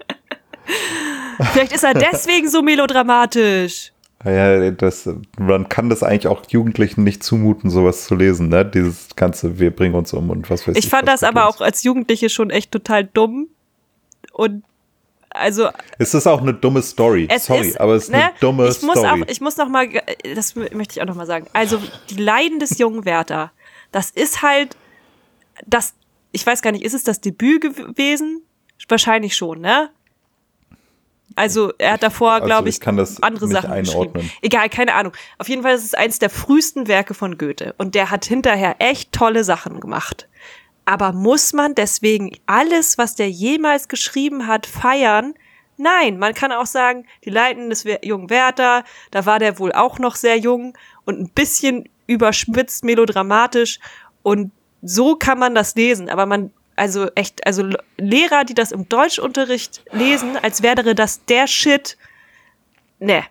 Vielleicht 1.51 1.71
ist 1.71 1.83
er 1.83 1.93
deswegen 2.11 2.49
so 2.49 2.61
melodramatisch. 2.61 3.91
Ja, 4.25 4.71
das, 4.71 5.09
man 5.37 5.69
kann 5.69 5.89
das 5.89 6.03
eigentlich 6.03 6.27
auch 6.27 6.43
Jugendlichen 6.49 7.05
nicht 7.05 7.23
zumuten, 7.23 7.69
sowas 7.69 8.05
zu 8.05 8.15
lesen, 8.15 8.49
ne? 8.49 8.65
Dieses 8.65 9.15
ganze, 9.15 9.59
wir 9.59 9.71
bringen 9.71 9.95
uns 9.95 10.11
um 10.13 10.29
und 10.29 10.49
was 10.49 10.67
weiß 10.67 10.75
ich. 10.75 10.83
Ich 10.83 10.89
fand 10.89 11.07
das 11.07 11.23
aber 11.23 11.45
Gutes. 11.45 11.55
auch 11.55 11.61
als 11.61 11.83
Jugendliche 11.83 12.29
schon 12.29 12.49
echt 12.49 12.71
total 12.71 13.05
dumm. 13.05 13.47
Und 14.33 14.63
also 15.29 15.69
Es 15.97 16.13
ist 16.13 16.27
auch 16.27 16.41
eine 16.41 16.53
dumme 16.53 16.81
Story. 16.81 17.29
Sorry, 17.39 17.69
ist, 17.69 17.79
aber 17.79 17.93
es 17.93 18.09
ist 18.09 18.13
eine 18.13 18.25
ne, 18.25 18.31
dumme 18.41 18.67
ich 18.67 18.81
muss 18.81 18.97
Story. 18.97 19.23
Auch, 19.23 19.27
ich 19.29 19.39
muss 19.39 19.55
noch 19.55 19.69
mal, 19.69 19.87
das 20.35 20.55
möchte 20.55 20.97
ich 20.97 21.01
auch 21.01 21.05
noch 21.05 21.15
mal 21.15 21.25
sagen. 21.25 21.47
Also 21.53 21.81
die 22.09 22.17
Leiden 22.17 22.59
des 22.59 22.77
jungen 22.77 23.05
Werther, 23.05 23.51
das 23.91 24.09
ist 24.09 24.41
halt 24.41 24.75
das, 25.65 25.93
ich 26.31 26.45
weiß 26.45 26.61
gar 26.61 26.71
nicht, 26.71 26.83
ist 26.83 26.93
es 26.93 27.03
das 27.03 27.21
Debüt 27.21 27.61
gewesen? 27.61 28.41
Wahrscheinlich 28.87 29.35
schon, 29.35 29.61
ne? 29.61 29.89
Also 31.35 31.71
er 31.77 31.93
hat 31.93 32.03
davor, 32.03 32.33
Also, 32.33 32.45
glaube 32.45 32.69
ich 32.69 32.75
ich, 32.75 32.81
kann 32.81 32.97
das 32.97 33.21
andere 33.23 33.47
Sachen 33.47 33.71
einordnen. 33.71 34.13
geschrieben. 34.13 34.31
Egal, 34.41 34.69
keine 34.69 34.93
Ahnung. 34.93 35.13
Auf 35.37 35.47
jeden 35.47 35.63
Fall 35.63 35.75
ist 35.75 35.85
es 35.85 35.93
eins 35.93 36.19
der 36.19 36.29
frühesten 36.29 36.87
Werke 36.87 37.13
von 37.13 37.37
Goethe 37.37 37.73
und 37.77 37.95
der 37.95 38.11
hat 38.11 38.25
hinterher 38.25 38.75
echt 38.79 39.11
tolle 39.11 39.43
Sachen 39.43 39.79
gemacht. 39.79 40.27
Aber 40.85 41.13
muss 41.13 41.53
man 41.53 41.75
deswegen 41.75 42.31
alles, 42.47 42.97
was 42.97 43.15
der 43.15 43.29
jemals 43.29 43.87
geschrieben 43.87 44.47
hat, 44.47 44.65
feiern? 44.65 45.35
Nein, 45.77 46.17
man 46.17 46.33
kann 46.33 46.51
auch 46.51 46.65
sagen, 46.65 47.05
die 47.23 47.29
Leiden 47.29 47.69
des 47.69 47.85
jungen 48.03 48.29
Werther, 48.29 48.83
da 49.11 49.25
war 49.25 49.39
der 49.39 49.59
wohl 49.59 49.71
auch 49.71 49.97
noch 49.99 50.15
sehr 50.15 50.37
jung 50.37 50.77
und 51.05 51.19
ein 51.19 51.29
bisschen 51.29 51.87
überspitzt 52.07 52.83
melodramatisch 52.83 53.79
und 54.23 54.51
so 54.81 55.15
kann 55.15 55.39
man 55.39 55.55
das 55.55 55.75
lesen, 55.75 56.09
aber 56.09 56.25
man 56.25 56.51
also 56.79 57.09
echt, 57.15 57.45
also 57.45 57.69
Lehrer, 57.97 58.45
die 58.45 58.53
das 58.53 58.71
im 58.71 58.87
Deutschunterricht 58.87 59.83
lesen, 59.91 60.37
als 60.41 60.63
wäre 60.63 60.95
das 60.95 61.25
der 61.25 61.47
Shit. 61.47 61.97
Ne. 62.99 63.23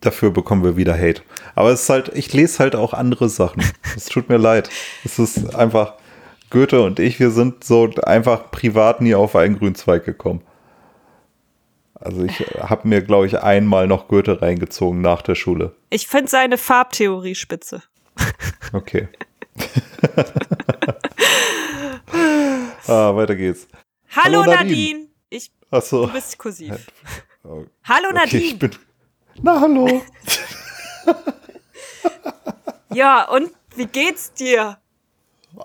Dafür 0.00 0.30
bekommen 0.30 0.64
wir 0.64 0.76
wieder 0.76 0.94
Hate. 0.94 1.22
Aber 1.54 1.70
es 1.70 1.82
ist 1.82 1.90
halt, 1.90 2.10
ich 2.14 2.32
lese 2.32 2.60
halt 2.60 2.74
auch 2.74 2.94
andere 2.94 3.28
Sachen. 3.28 3.62
Es 3.96 4.06
tut 4.06 4.28
mir 4.28 4.38
leid. 4.38 4.70
Es 5.04 5.18
ist 5.18 5.54
einfach, 5.54 5.94
Goethe 6.50 6.82
und 6.82 6.98
ich, 6.98 7.20
wir 7.20 7.30
sind 7.30 7.64
so 7.64 7.90
einfach 8.04 8.50
privat 8.50 9.00
nie 9.00 9.14
auf 9.14 9.36
einen 9.36 9.58
Grünzweig 9.58 10.04
gekommen. 10.04 10.42
Also 11.94 12.24
ich 12.24 12.40
habe 12.58 12.88
mir, 12.88 13.02
glaube 13.02 13.26
ich, 13.26 13.40
einmal 13.40 13.86
noch 13.86 14.08
Goethe 14.08 14.42
reingezogen 14.42 15.00
nach 15.00 15.22
der 15.22 15.34
Schule. 15.34 15.74
Ich 15.90 16.08
finde 16.08 16.28
seine 16.28 16.58
Farbtheorie 16.58 17.34
spitze. 17.34 17.82
Okay. 18.72 19.08
ah, 22.88 23.14
weiter 23.14 23.34
geht's. 23.36 23.66
Hallo, 24.14 24.42
Hallo, 24.42 24.52
Nadine. 24.52 24.68
Nadine. 24.70 25.08
Ich, 25.30 25.50
Achso. 25.70 26.06
du 26.06 26.12
bist 26.12 26.38
kursiv. 26.38 26.74
Oh, 27.44 27.64
Hallo 27.84 28.08
okay, 28.10 28.14
Nadine. 28.18 28.42
ich 28.42 28.58
bin. 28.58 28.70
Na, 29.42 29.60
hallo. 29.60 30.02
Ja, 32.94 33.26
und 33.28 33.50
wie 33.74 33.86
geht's 33.86 34.32
dir? 34.34 34.78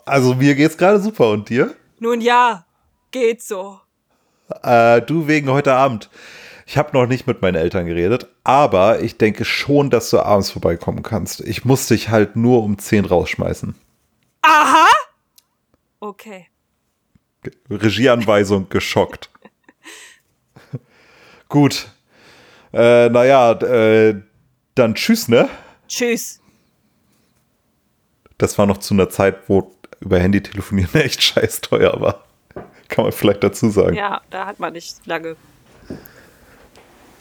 Also 0.05 0.35
mir 0.35 0.55
geht's 0.55 0.77
gerade 0.77 0.99
super 0.99 1.31
und 1.31 1.49
dir? 1.49 1.75
Nun 1.99 2.21
ja, 2.21 2.65
geht 3.11 3.41
so. 3.41 3.81
Äh, 4.63 5.01
du 5.01 5.27
wegen 5.27 5.49
heute 5.51 5.73
Abend. 5.73 6.09
Ich 6.65 6.77
habe 6.77 6.91
noch 6.97 7.05
nicht 7.05 7.27
mit 7.27 7.41
meinen 7.41 7.55
Eltern 7.55 7.85
geredet, 7.85 8.27
aber 8.43 9.01
ich 9.01 9.17
denke 9.17 9.45
schon, 9.45 9.89
dass 9.89 10.09
du 10.09 10.19
abends 10.19 10.51
vorbeikommen 10.51 11.03
kannst. 11.03 11.41
Ich 11.41 11.65
muss 11.65 11.87
dich 11.87 12.09
halt 12.09 12.35
nur 12.35 12.63
um 12.63 12.77
10 12.77 13.05
rausschmeißen. 13.05 13.75
Aha! 14.41 14.87
Okay. 15.99 16.47
Regieanweisung 17.69 18.69
geschockt. 18.69 19.29
Gut. 21.49 21.89
Äh, 22.73 23.09
naja, 23.09 23.51
äh, 23.53 24.21
dann 24.75 24.95
tschüss, 24.95 25.27
ne? 25.27 25.49
Tschüss. 25.87 26.41
Das 28.37 28.57
war 28.57 28.65
noch 28.65 28.77
zu 28.77 28.93
einer 28.93 29.09
Zeit, 29.09 29.37
wo 29.47 29.71
über 29.99 30.19
Handy 30.19 30.41
telefonieren 30.41 30.93
echt 31.01 31.23
scheiß 31.23 31.61
teuer 31.61 31.99
war. 31.99 32.23
Kann 32.87 33.05
man 33.05 33.11
vielleicht 33.11 33.43
dazu 33.43 33.69
sagen. 33.69 33.95
Ja, 33.95 34.21
da 34.29 34.45
hat 34.45 34.59
man 34.59 34.73
nicht 34.73 35.05
lange. 35.05 35.35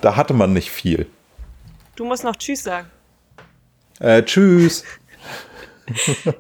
Da 0.01 0.17
hatte 0.17 0.35
man 0.35 0.53
nicht 0.53 0.71
viel. 0.71 1.07
Du 1.97 2.05
musst 2.05 2.25
noch 2.25 2.37
Tschüss 2.37 2.63
sagen. 2.63 2.91
Äh, 3.99 4.23
tschüss. 4.23 4.85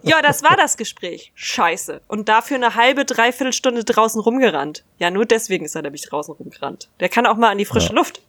Ja, 0.03 0.23
das 0.23 0.43
war 0.43 0.57
das 0.57 0.77
Gespräch. 0.77 1.33
Scheiße. 1.35 2.01
Und 2.09 2.29
dafür 2.29 2.57
eine 2.57 2.75
halbe, 2.75 3.05
dreiviertel 3.05 3.53
Stunde 3.53 3.85
draußen 3.85 4.21
rumgerannt. 4.21 4.85
Ja, 4.99 5.11
nur 5.11 5.25
deswegen 5.25 5.65
ist 5.65 5.75
er 5.77 5.83
nämlich 5.83 6.03
draußen 6.09 6.35
rumgerannt. 6.35 6.89
Der 7.01 7.09
kann 7.09 7.27
auch 7.27 7.37
mal 7.37 7.51
an 7.51 7.59
die 7.59 7.65
frische 7.65 7.91
Ja. 7.91 7.95
Luft. 7.95 8.21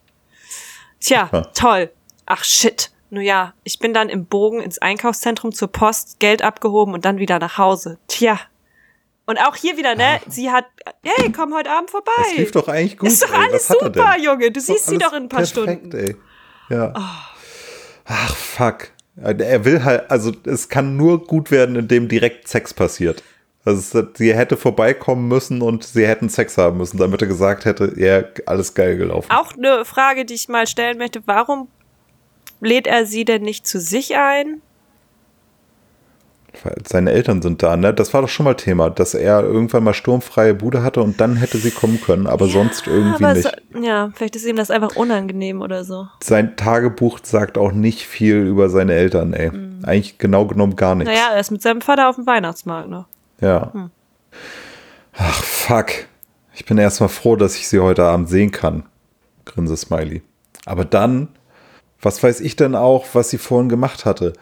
Tja, 1.00 1.30
Ja. 1.32 1.42
toll. 1.54 1.92
Ach 2.26 2.44
shit. 2.44 2.92
Nun 3.10 3.24
ja, 3.24 3.54
ich 3.64 3.80
bin 3.80 3.94
dann 3.94 4.10
im 4.10 4.26
Bogen 4.26 4.62
ins 4.62 4.80
Einkaufszentrum 4.80 5.54
zur 5.54 5.70
Post, 5.72 6.20
Geld 6.20 6.42
abgehoben 6.42 6.94
und 6.94 7.06
dann 7.06 7.20
wieder 7.20 7.40
nach 7.40 7.58
Hause. 7.58 7.98
Tja. 8.08 8.40
Und 9.26 9.38
auch 9.40 9.56
hier 9.56 9.78
wieder, 9.78 9.96
ne? 9.96 10.20
Sie 10.28 10.52
hat, 10.52 10.66
hey, 11.04 11.32
komm 11.32 11.54
heute 11.54 11.70
Abend 11.72 11.90
vorbei. 11.90 12.12
Das 12.18 12.36
lief 12.38 12.52
doch 12.52 12.68
eigentlich 12.68 12.98
gut. 12.98 13.10
Ist 13.10 13.24
doch 13.24 13.32
ey. 13.34 13.48
alles 13.50 13.70
er 13.70 13.76
super? 13.82 14.18
Junge. 14.20 14.52
Du 14.52 14.60
siehst 14.60 14.88
sie 14.88 14.98
doch 14.98 15.12
in 15.14 15.24
ein 15.24 15.30
paar 15.30 15.42
perfekt, 15.42 15.90
Stunden. 15.90 15.92
Oh. 15.94 15.98
Ey. 15.98 16.16
Ja. 16.70 16.94
Ach, 18.06 18.36
fuck. 18.36 18.90
Er 19.22 19.66
will 19.66 19.84
halt, 19.84 20.12
also 20.12 20.32
es 20.46 20.70
kann 20.70 20.96
nur 20.96 21.26
gut 21.26 21.50
werden, 21.50 21.76
indem 21.76 22.08
direkt 22.08 22.48
Sex 22.48 22.74
passiert. 22.74 23.24
Also 23.66 24.08
sie 24.14 24.34
hätte 24.34 24.56
vorbeikommen 24.56 25.28
müssen 25.28 25.62
und 25.62 25.84
sie 25.84 26.08
hätten 26.08 26.30
Sex 26.30 26.58
haben 26.58 26.78
müssen, 26.78 26.98
damit 26.98 27.22
er 27.22 27.28
gesagt 27.28 27.66
hätte, 27.66 27.94
ja, 27.98 28.24
alles 28.46 28.74
geil 28.76 28.96
gelaufen. 28.96 29.30
Auch 29.30 29.54
eine 29.58 29.84
Frage, 29.84 30.24
die 30.24 30.36
ich 30.36 30.48
mal 30.48 30.68
stellen 30.68 30.98
möchte. 30.98 31.22
Warum 31.26 31.68
lädt 32.62 32.88
er 32.88 33.06
sie 33.06 33.26
denn 33.26 33.42
nicht 33.42 33.68
zu 33.68 33.80
sich 33.82 34.16
ein? 34.16 34.62
Seine 36.88 37.12
Eltern 37.12 37.42
sind 37.42 37.64
da, 37.64 37.78
ne? 37.78 37.94
Das 37.94 38.14
war 38.14 38.22
doch 38.22 38.30
schon 38.30 38.44
mal 38.44 38.56
Thema, 38.56 38.90
dass 38.90 39.14
er 39.14 39.42
irgendwann 39.44 39.84
mal 39.84 39.94
sturmfreie 39.94 40.54
Bude 40.54 40.84
hatte 40.84 41.02
und 41.02 41.20
dann 41.22 41.36
hätte 41.36 41.58
sie 41.58 41.72
kommen 41.72 42.02
können, 42.02 42.28
aber 42.28 42.48
sonst 42.48 42.88
irgendwie 42.88 43.24
Aber 43.24 43.34
nicht. 43.34 43.50
so, 43.74 43.80
ja, 43.82 44.12
vielleicht 44.16 44.36
ist 44.36 44.46
ihm 44.46 44.56
das 44.56 44.72
einfach 44.72 44.96
unangenehm 44.96 45.62
oder 45.62 45.84
so. 45.84 46.08
Sein 46.24 46.56
Tagebuch 46.58 47.20
sagt 47.24 47.58
auch 47.58 47.72
nicht 47.72 48.06
viel 48.06 48.38
über 48.38 48.70
seine 48.70 48.94
Eltern, 48.94 49.34
ey. 49.34 49.52
Eigentlich 49.84 50.18
genau 50.18 50.46
genommen 50.46 50.76
gar 50.76 50.96
nichts. 50.96 51.12
Mhm. 51.12 51.18
Naja, 51.18 51.34
er 51.34 51.40
ist 51.40 51.52
mit 51.52 51.62
seinem 51.62 51.82
Vater 51.82 52.10
auf 52.10 52.16
dem 52.16 52.26
Weihnachtsmarkt, 52.26 52.90
ne? 52.90 53.06
Ja. 53.42 53.72
Hm. 53.74 53.90
Ach, 55.18 55.44
fuck. 55.44 55.88
Ich 56.54 56.66
bin 56.66 56.78
erstmal 56.78 57.10
froh, 57.10 57.36
dass 57.36 57.56
ich 57.56 57.68
sie 57.68 57.80
heute 57.80 58.04
Abend 58.04 58.30
sehen 58.30 58.52
kann. 58.52 58.84
Grinse 59.46 59.78
Smiley. 59.78 60.24
Aber 60.66 60.86
dann, 60.86 61.30
was 62.02 62.22
weiß 62.22 62.42
ich 62.42 62.56
denn 62.56 62.76
auch, 62.76 63.06
was 63.14 63.30
sie 63.30 63.38
vorhin 63.38 63.70
gemacht 63.70 64.06
hatte? 64.06 64.34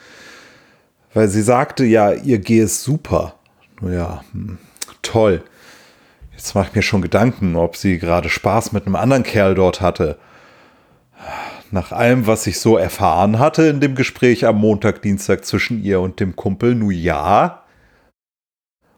Weil 1.15 1.29
sie 1.29 1.41
sagte 1.41 1.85
ja, 1.85 2.11
ihr 2.11 2.39
gehe 2.39 2.65
es 2.65 2.83
super. 2.83 3.35
Ja, 3.81 4.23
hm, 4.33 4.57
toll. 5.01 5.41
Jetzt 6.33 6.53
mache 6.53 6.67
ich 6.67 6.75
mir 6.75 6.81
schon 6.81 7.01
Gedanken, 7.01 7.55
ob 7.55 7.77
sie 7.77 7.97
gerade 7.99 8.27
Spaß 8.29 8.73
mit 8.73 8.85
einem 8.85 8.97
anderen 8.97 9.23
Kerl 9.23 9.55
dort 9.55 9.79
hatte. 9.79 10.19
Nach 11.71 11.93
allem, 11.93 12.27
was 12.27 12.45
ich 12.47 12.59
so 12.59 12.75
erfahren 12.75 13.39
hatte 13.39 13.63
in 13.63 13.79
dem 13.79 13.95
Gespräch 13.95 14.45
am 14.45 14.57
Montag, 14.57 15.01
Dienstag 15.01 15.45
zwischen 15.45 15.81
ihr 15.81 16.01
und 16.01 16.19
dem 16.19 16.35
Kumpel, 16.35 16.75
nun 16.75 16.91
ja. 16.91 17.63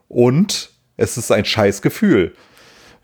Und 0.08 0.72
es 0.98 1.18
ist 1.18 1.32
ein 1.32 1.46
scheiß 1.46 1.84
Gefühl. 1.84 2.36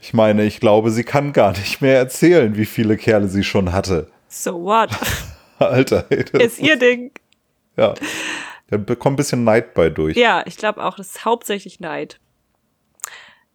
Ich 0.01 0.15
meine, 0.15 0.43
ich 0.43 0.59
glaube, 0.59 0.89
sie 0.89 1.03
kann 1.03 1.33
gar 1.33 1.51
nicht 1.51 1.81
mehr 1.81 1.97
erzählen, 1.97 2.57
wie 2.57 2.65
viele 2.65 2.97
Kerle 2.97 3.27
sie 3.27 3.43
schon 3.43 3.73
hatte. 3.73 4.09
So 4.27 4.63
what? 4.63 4.89
Alter, 5.59 6.07
ey, 6.09 6.25
das 6.25 6.41
ist 6.41 6.59
ihr 6.59 6.77
Ding. 6.77 7.11
Ja. 7.77 7.93
Da 8.73 8.77
bekommt 8.77 9.13
ein 9.13 9.17
bisschen 9.17 9.43
Neid 9.43 9.75
bei 9.75 9.91
durch. 9.91 10.17
Ja, 10.17 10.41
ich 10.47 10.57
glaube 10.57 10.83
auch, 10.83 10.95
das 10.95 11.09
ist 11.09 11.25
hauptsächlich 11.25 11.79
Neid. 11.79 12.19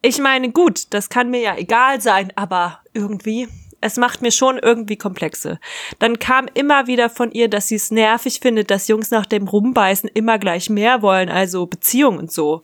Ich 0.01 0.21
meine, 0.21 0.53
gut, 0.53 0.95
das 0.95 1.09
kann 1.09 1.29
mir 1.29 1.41
ja 1.41 1.57
egal 1.57 2.01
sein, 2.01 2.33
aber 2.37 2.79
irgendwie, 2.95 3.49
es 3.81 3.97
macht 3.97 4.23
mir 4.23 4.31
schon 4.31 4.59
irgendwie 4.59 4.97
Komplexe. 4.97 5.59
Dann 5.99 6.21
kam 6.21 6.47
immer 6.55 6.87
wieder 6.87 7.11
von 7.11 7.33
ihr, 7.33 7.51
dass 7.51 7.67
sie 7.67 7.75
es 7.75 7.91
nervig 7.91 8.39
findet, 8.39 8.71
dass 8.71 8.87
Jungs 8.87 9.11
nach 9.11 9.27
dem 9.27 9.49
Rumbeißen 9.49 10.09
immer 10.15 10.39
gleich 10.39 10.71
mehr 10.71 11.03
wollen, 11.03 11.31
also 11.31 11.67
Beziehung 11.67 12.17
und 12.19 12.31
so. 12.31 12.63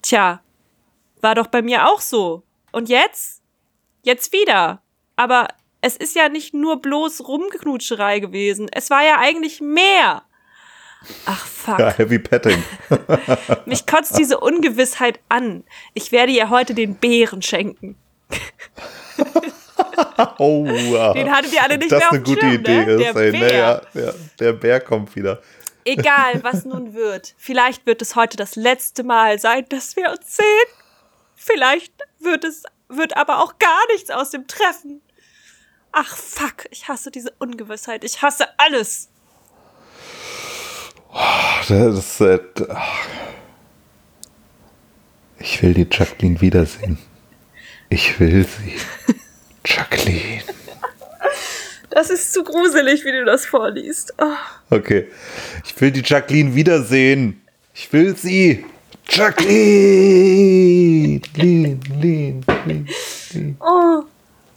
Tja, 0.00 0.40
war 1.22 1.34
doch 1.34 1.48
bei 1.48 1.60
mir 1.60 1.88
auch 1.88 2.00
so. 2.00 2.44
Und 2.70 2.88
jetzt? 2.88 3.42
Jetzt 4.04 4.32
wieder. 4.32 4.80
Aber 5.16 5.48
es 5.80 5.96
ist 5.96 6.14
ja 6.14 6.28
nicht 6.28 6.54
nur 6.54 6.80
bloß 6.80 7.26
Rumgeknutscherei 7.26 8.20
gewesen. 8.20 8.68
Es 8.70 8.90
war 8.90 9.02
ja 9.02 9.18
eigentlich 9.18 9.60
mehr. 9.60 10.22
Ach 11.24 11.46
fuck. 11.46 11.78
Ja, 11.78 11.90
Heavy 11.90 12.18
Petting. 12.18 12.62
Mich 13.66 13.86
kotzt 13.86 14.18
diese 14.18 14.40
Ungewissheit 14.40 15.20
an. 15.28 15.64
Ich 15.94 16.12
werde 16.12 16.32
ihr 16.32 16.50
heute 16.50 16.74
den 16.74 16.96
Bären 16.96 17.42
schenken. 17.42 17.96
Oh, 20.38 20.66
wow. 20.66 21.14
Den 21.14 21.30
hattet 21.30 21.52
ihr 21.52 21.62
alle 21.62 21.78
nicht 21.78 21.92
das 21.92 21.98
mehr 21.98 22.08
auf 22.08 22.14
eine 22.14 22.22
dem 22.22 22.34
gute 22.34 22.40
Schirm, 22.40 22.54
Idee 22.60 22.84
ne? 22.84 22.92
ist. 22.92 23.14
Der 23.14 23.16
ey. 23.16 23.30
Bär. 23.30 23.40
Naja, 23.40 24.06
ja, 24.06 24.14
der 24.38 24.52
Bär 24.52 24.80
kommt 24.80 25.14
wieder. 25.16 25.42
Egal, 25.84 26.42
was 26.42 26.64
nun 26.64 26.94
wird. 26.94 27.34
Vielleicht 27.38 27.86
wird 27.86 28.02
es 28.02 28.16
heute 28.16 28.36
das 28.36 28.56
letzte 28.56 29.04
Mal 29.04 29.38
sein, 29.38 29.64
dass 29.68 29.96
wir 29.96 30.10
uns 30.10 30.36
sehen. 30.36 30.46
Vielleicht 31.34 31.92
wird 32.18 32.44
es, 32.44 32.64
wird 32.88 33.16
aber 33.16 33.42
auch 33.42 33.58
gar 33.58 33.86
nichts 33.92 34.10
aus 34.10 34.30
dem 34.30 34.46
Treffen. 34.46 35.00
Ach 35.92 36.16
fuck, 36.16 36.66
ich 36.70 36.88
hasse 36.88 37.10
diese 37.10 37.30
Ungewissheit. 37.38 38.04
Ich 38.04 38.20
hasse 38.20 38.46
alles. 38.58 39.08
Das 41.68 41.98
ist, 41.98 42.20
äh, 42.20 42.38
ach. 42.68 43.06
ich 45.38 45.62
will 45.62 45.74
die 45.74 45.86
Jacqueline 45.90 46.40
wiedersehen. 46.40 46.98
Ich 47.88 48.18
will 48.20 48.44
sie. 48.46 48.74
Jacqueline. 49.64 50.42
Das 51.90 52.10
ist 52.10 52.32
zu 52.32 52.44
gruselig, 52.44 53.04
wie 53.04 53.12
du 53.12 53.24
das 53.24 53.46
vorliest. 53.46 54.14
Oh. 54.18 54.24
Okay. 54.70 55.08
Ich 55.64 55.80
will 55.80 55.90
die 55.90 56.02
Jacqueline 56.04 56.54
wiedersehen. 56.54 57.40
Ich 57.74 57.92
will 57.92 58.16
sie. 58.16 58.64
Jacqueline. 59.08 61.20
Lean, 61.36 61.80
lean, 62.00 62.44
lean, 62.66 62.88
lean. 63.32 63.56
oh. 63.60 64.02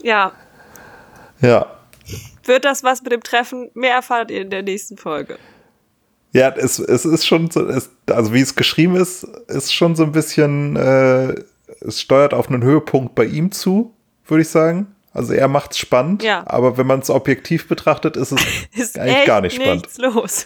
Ja, 0.01 0.31
Ja. 1.41 1.65
wird 2.45 2.65
das 2.65 2.83
was 2.83 3.01
mit 3.03 3.11
dem 3.11 3.21
Treffen? 3.21 3.69
Mehr 3.73 3.95
erfahrt 3.95 4.31
ihr 4.31 4.41
in 4.41 4.49
der 4.49 4.63
nächsten 4.63 4.97
Folge. 4.97 5.37
Ja, 6.31 6.49
es, 6.49 6.77
es 6.79 7.05
ist 7.05 7.25
schon 7.25 7.49
so, 7.49 7.67
es, 7.67 7.89
also 8.07 8.33
wie 8.33 8.41
es 8.41 8.55
geschrieben 8.55 8.95
ist, 8.95 9.23
ist 9.47 9.73
schon 9.73 9.95
so 9.95 10.03
ein 10.03 10.11
bisschen, 10.11 10.75
äh, 10.75 11.33
es 11.81 12.01
steuert 12.01 12.33
auf 12.33 12.49
einen 12.49 12.63
Höhepunkt 12.63 13.15
bei 13.15 13.25
ihm 13.25 13.51
zu, 13.51 13.93
würde 14.27 14.41
ich 14.43 14.49
sagen. 14.49 14.95
Also 15.11 15.33
er 15.33 15.47
macht 15.47 15.71
es 15.71 15.79
spannend, 15.79 16.21
Ja. 16.21 16.43
aber 16.45 16.77
wenn 16.77 16.85
man 16.85 16.99
es 16.99 17.09
objektiv 17.09 17.67
betrachtet, 17.67 18.15
ist 18.15 18.31
es 18.31 18.41
Ist 18.75 18.99
eigentlich 18.99 19.25
gar 19.25 19.41
nicht 19.41 19.55
spannend. 19.55 19.81
nichts 19.83 19.97
los. 19.97 20.45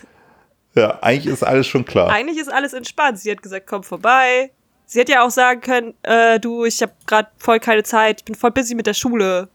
Ja, 0.76 1.00
eigentlich 1.02 1.32
ist 1.34 1.44
alles 1.44 1.68
schon 1.68 1.84
klar. 1.86 2.10
Eigentlich 2.10 2.38
ist 2.40 2.52
alles 2.52 2.72
entspannt. 2.74 3.20
Sie 3.20 3.30
hat 3.30 3.42
gesagt, 3.44 3.68
komm 3.68 3.84
vorbei. 3.84 4.52
Sie 4.86 5.00
hätte 5.00 5.12
ja 5.12 5.26
auch 5.26 5.30
sagen 5.30 5.60
können, 5.62 5.94
äh, 6.04 6.40
du, 6.40 6.64
ich 6.66 6.82
habe 6.82 6.94
gerade 7.06 7.28
voll 7.38 7.60
keine 7.60 7.84
Zeit, 7.84 8.22
ich 8.22 8.26
bin 8.26 8.36
voll 8.36 8.52
busy 8.52 8.74
mit 8.74 8.88
der 8.88 8.94
Schule 8.94 9.50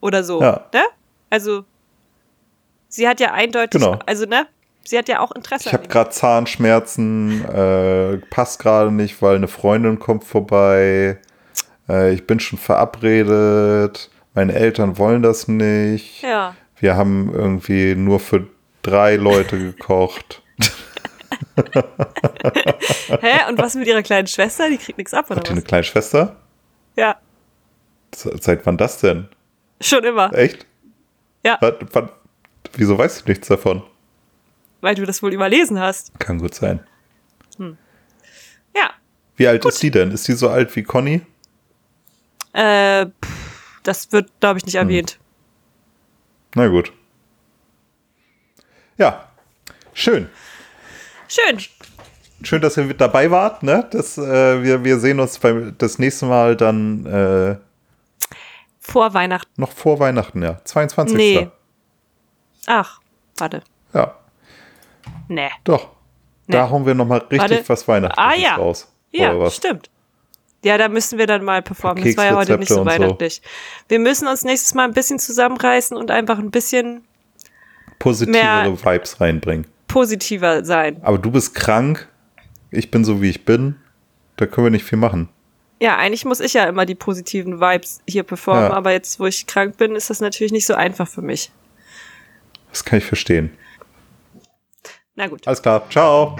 oder 0.00 0.22
so. 0.22 0.40
Ja. 0.42 0.66
Ne? 0.74 0.82
Also, 1.30 1.64
sie 2.88 3.08
hat 3.08 3.18
ja 3.20 3.32
eindeutig, 3.32 3.80
Genau. 3.80 3.98
also 4.06 4.26
ne? 4.26 4.46
Sie 4.84 4.96
hat 4.98 5.08
ja 5.08 5.20
auch 5.20 5.30
Interesse. 5.32 5.68
Ich 5.68 5.72
habe 5.72 5.86
gerade 5.88 6.10
Zahnschmerzen, 6.10 7.44
äh, 7.44 8.16
passt 8.30 8.58
gerade 8.60 8.90
nicht, 8.90 9.20
weil 9.22 9.36
eine 9.36 9.48
Freundin 9.48 9.98
kommt 9.98 10.24
vorbei. 10.24 11.18
Äh, 11.88 12.12
ich 12.14 12.26
bin 12.26 12.40
schon 12.40 12.58
verabredet. 12.58 14.10
Meine 14.34 14.54
Eltern 14.54 14.98
wollen 14.98 15.22
das 15.22 15.48
nicht. 15.48 16.22
Ja. 16.22 16.54
Wir 16.76 16.96
haben 16.96 17.32
irgendwie 17.34 17.94
nur 17.94 18.20
für 18.20 18.46
drei 18.82 19.16
Leute 19.16 19.58
gekocht. 19.58 20.42
Hä? 23.20 23.48
Und 23.48 23.58
was 23.58 23.74
mit 23.74 23.86
ihrer 23.86 24.02
kleinen 24.02 24.26
Schwester? 24.26 24.68
Die 24.70 24.78
kriegt 24.78 24.98
nichts 24.98 25.14
ab, 25.14 25.26
oder 25.30 25.36
Hat 25.40 25.46
die 25.48 25.50
eine 25.52 25.60
was? 25.60 25.66
kleine 25.68 25.84
Schwester? 25.84 26.36
Ja, 26.96 27.16
Se- 28.14 28.36
Seit 28.40 28.64
wann 28.66 28.76
das 28.76 28.98
denn? 28.98 29.28
schon 29.80 30.02
immer. 30.04 30.32
Echt? 30.34 30.66
Ja, 31.44 31.58
wann, 31.60 32.08
wieso 32.74 32.98
weißt 32.98 33.22
du 33.26 33.30
nichts 33.30 33.48
davon? 33.48 33.82
Weil 34.80 34.94
du 34.94 35.04
das 35.06 35.22
wohl 35.22 35.32
überlesen 35.32 35.78
hast. 35.80 36.18
Kann 36.18 36.38
gut 36.38 36.54
sein. 36.54 36.80
Ja. 38.74 38.90
Wie 39.36 39.46
alt 39.48 39.64
ist 39.64 39.82
die 39.82 39.90
denn? 39.90 40.10
Ist 40.12 40.28
die 40.28 40.32
so 40.34 40.48
alt 40.48 40.74
wie 40.76 40.82
Conny? 40.82 41.22
Äh, 42.52 43.06
pff, 43.06 43.80
das 43.82 44.12
wird, 44.12 44.30
glaube 44.40 44.58
ich, 44.58 44.66
nicht 44.66 44.74
Hm. 44.74 44.82
erwähnt. 44.88 45.18
Na 46.54 46.68
gut. 46.68 46.92
Ja, 48.98 49.28
schön. 49.94 50.28
Schön. 51.28 51.58
Schön, 52.42 52.60
dass 52.62 52.76
ihr 52.76 52.84
mit 52.84 53.00
dabei 53.00 53.30
wart. 53.30 53.62
Ne? 53.62 53.86
Das, 53.90 54.18
äh, 54.18 54.62
wir, 54.62 54.82
wir 54.84 54.98
sehen 54.98 55.20
uns 55.20 55.38
beim, 55.38 55.74
das 55.78 55.98
nächste 55.98 56.26
Mal 56.26 56.56
dann 56.56 57.06
äh, 57.06 57.56
Vor 58.80 59.14
Weihnachten. 59.14 59.50
noch 59.60 59.72
vor 59.72 59.98
Weihnachten, 60.00 60.42
ja. 60.42 60.60
22. 60.64 61.16
Nee. 61.16 61.48
Ach, 62.66 63.00
warte. 63.38 63.62
Ja, 63.94 64.16
Nee. 65.28 65.48
doch. 65.64 65.88
Nee. 66.46 66.56
Da 66.56 66.68
hauen 66.70 66.84
wir 66.86 66.94
noch 66.94 67.06
mal 67.06 67.18
richtig 67.18 67.38
Warte. 67.40 67.68
was 67.68 67.86
Weihnachtliches 67.86 68.32
Ah, 68.32 68.34
ja. 68.34 68.56
raus. 68.56 68.92
Ja, 69.12 69.50
stimmt. 69.50 69.88
Ja, 70.64 70.76
da 70.78 70.88
müssen 70.88 71.18
wir 71.18 71.26
dann 71.26 71.42
mal 71.44 71.62
performen. 71.62 72.04
Das 72.04 72.16
war 72.16 72.24
ja 72.26 72.34
heute 72.36 72.58
nicht 72.58 72.68
so 72.68 72.80
und 72.80 72.86
so. 72.86 72.90
weihnachtlich. 72.90 73.40
Wir 73.88 73.98
müssen 73.98 74.28
uns 74.28 74.44
nächstes 74.44 74.74
Mal 74.74 74.84
ein 74.84 74.92
bisschen 74.92 75.18
zusammenreißen 75.18 75.96
und 75.96 76.10
einfach 76.10 76.38
ein 76.38 76.50
bisschen 76.50 77.04
Positivere 77.98 78.76
Vibes 78.82 79.20
reinbringen. 79.20 79.66
positiver 79.88 80.64
sein. 80.64 80.98
Aber 81.02 81.18
du 81.18 81.30
bist 81.30 81.54
krank, 81.54 82.08
ich 82.70 82.90
bin 82.90 83.04
so 83.04 83.20
wie 83.22 83.30
ich 83.30 83.44
bin, 83.44 83.76
da 84.36 84.46
können 84.46 84.66
wir 84.66 84.70
nicht 84.70 84.84
viel 84.84 84.98
machen. 84.98 85.28
Ja, 85.80 85.96
eigentlich 85.96 86.24
muss 86.24 86.40
ich 86.40 86.52
ja 86.54 86.64
immer 86.64 86.84
die 86.86 86.94
positiven 86.94 87.60
Vibes 87.60 88.00
hier 88.06 88.22
performen, 88.22 88.64
Ja. 88.64 88.72
aber 88.72 88.92
jetzt, 88.92 89.18
wo 89.18 89.26
ich 89.26 89.46
krank 89.46 89.76
bin, 89.78 89.94
ist 89.96 90.10
das 90.10 90.20
natürlich 90.20 90.52
nicht 90.52 90.66
so 90.66 90.74
einfach 90.74 91.08
für 91.08 91.22
mich. 91.22 91.50
Das 92.70 92.84
kann 92.84 92.98
ich 92.98 93.04
verstehen. 93.04 93.50
Na 95.20 95.26
gut. 95.26 95.46
Alles 95.46 95.60
klar, 95.60 95.82
ciao. 95.90 96.34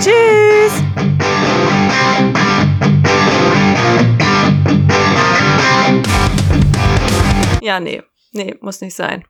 Tschüss! 0.00 0.82
Ja, 7.62 7.78
nee. 7.78 8.02
Nee, 8.32 8.56
muss 8.60 8.80
nicht 8.80 8.96
sein. 8.96 9.24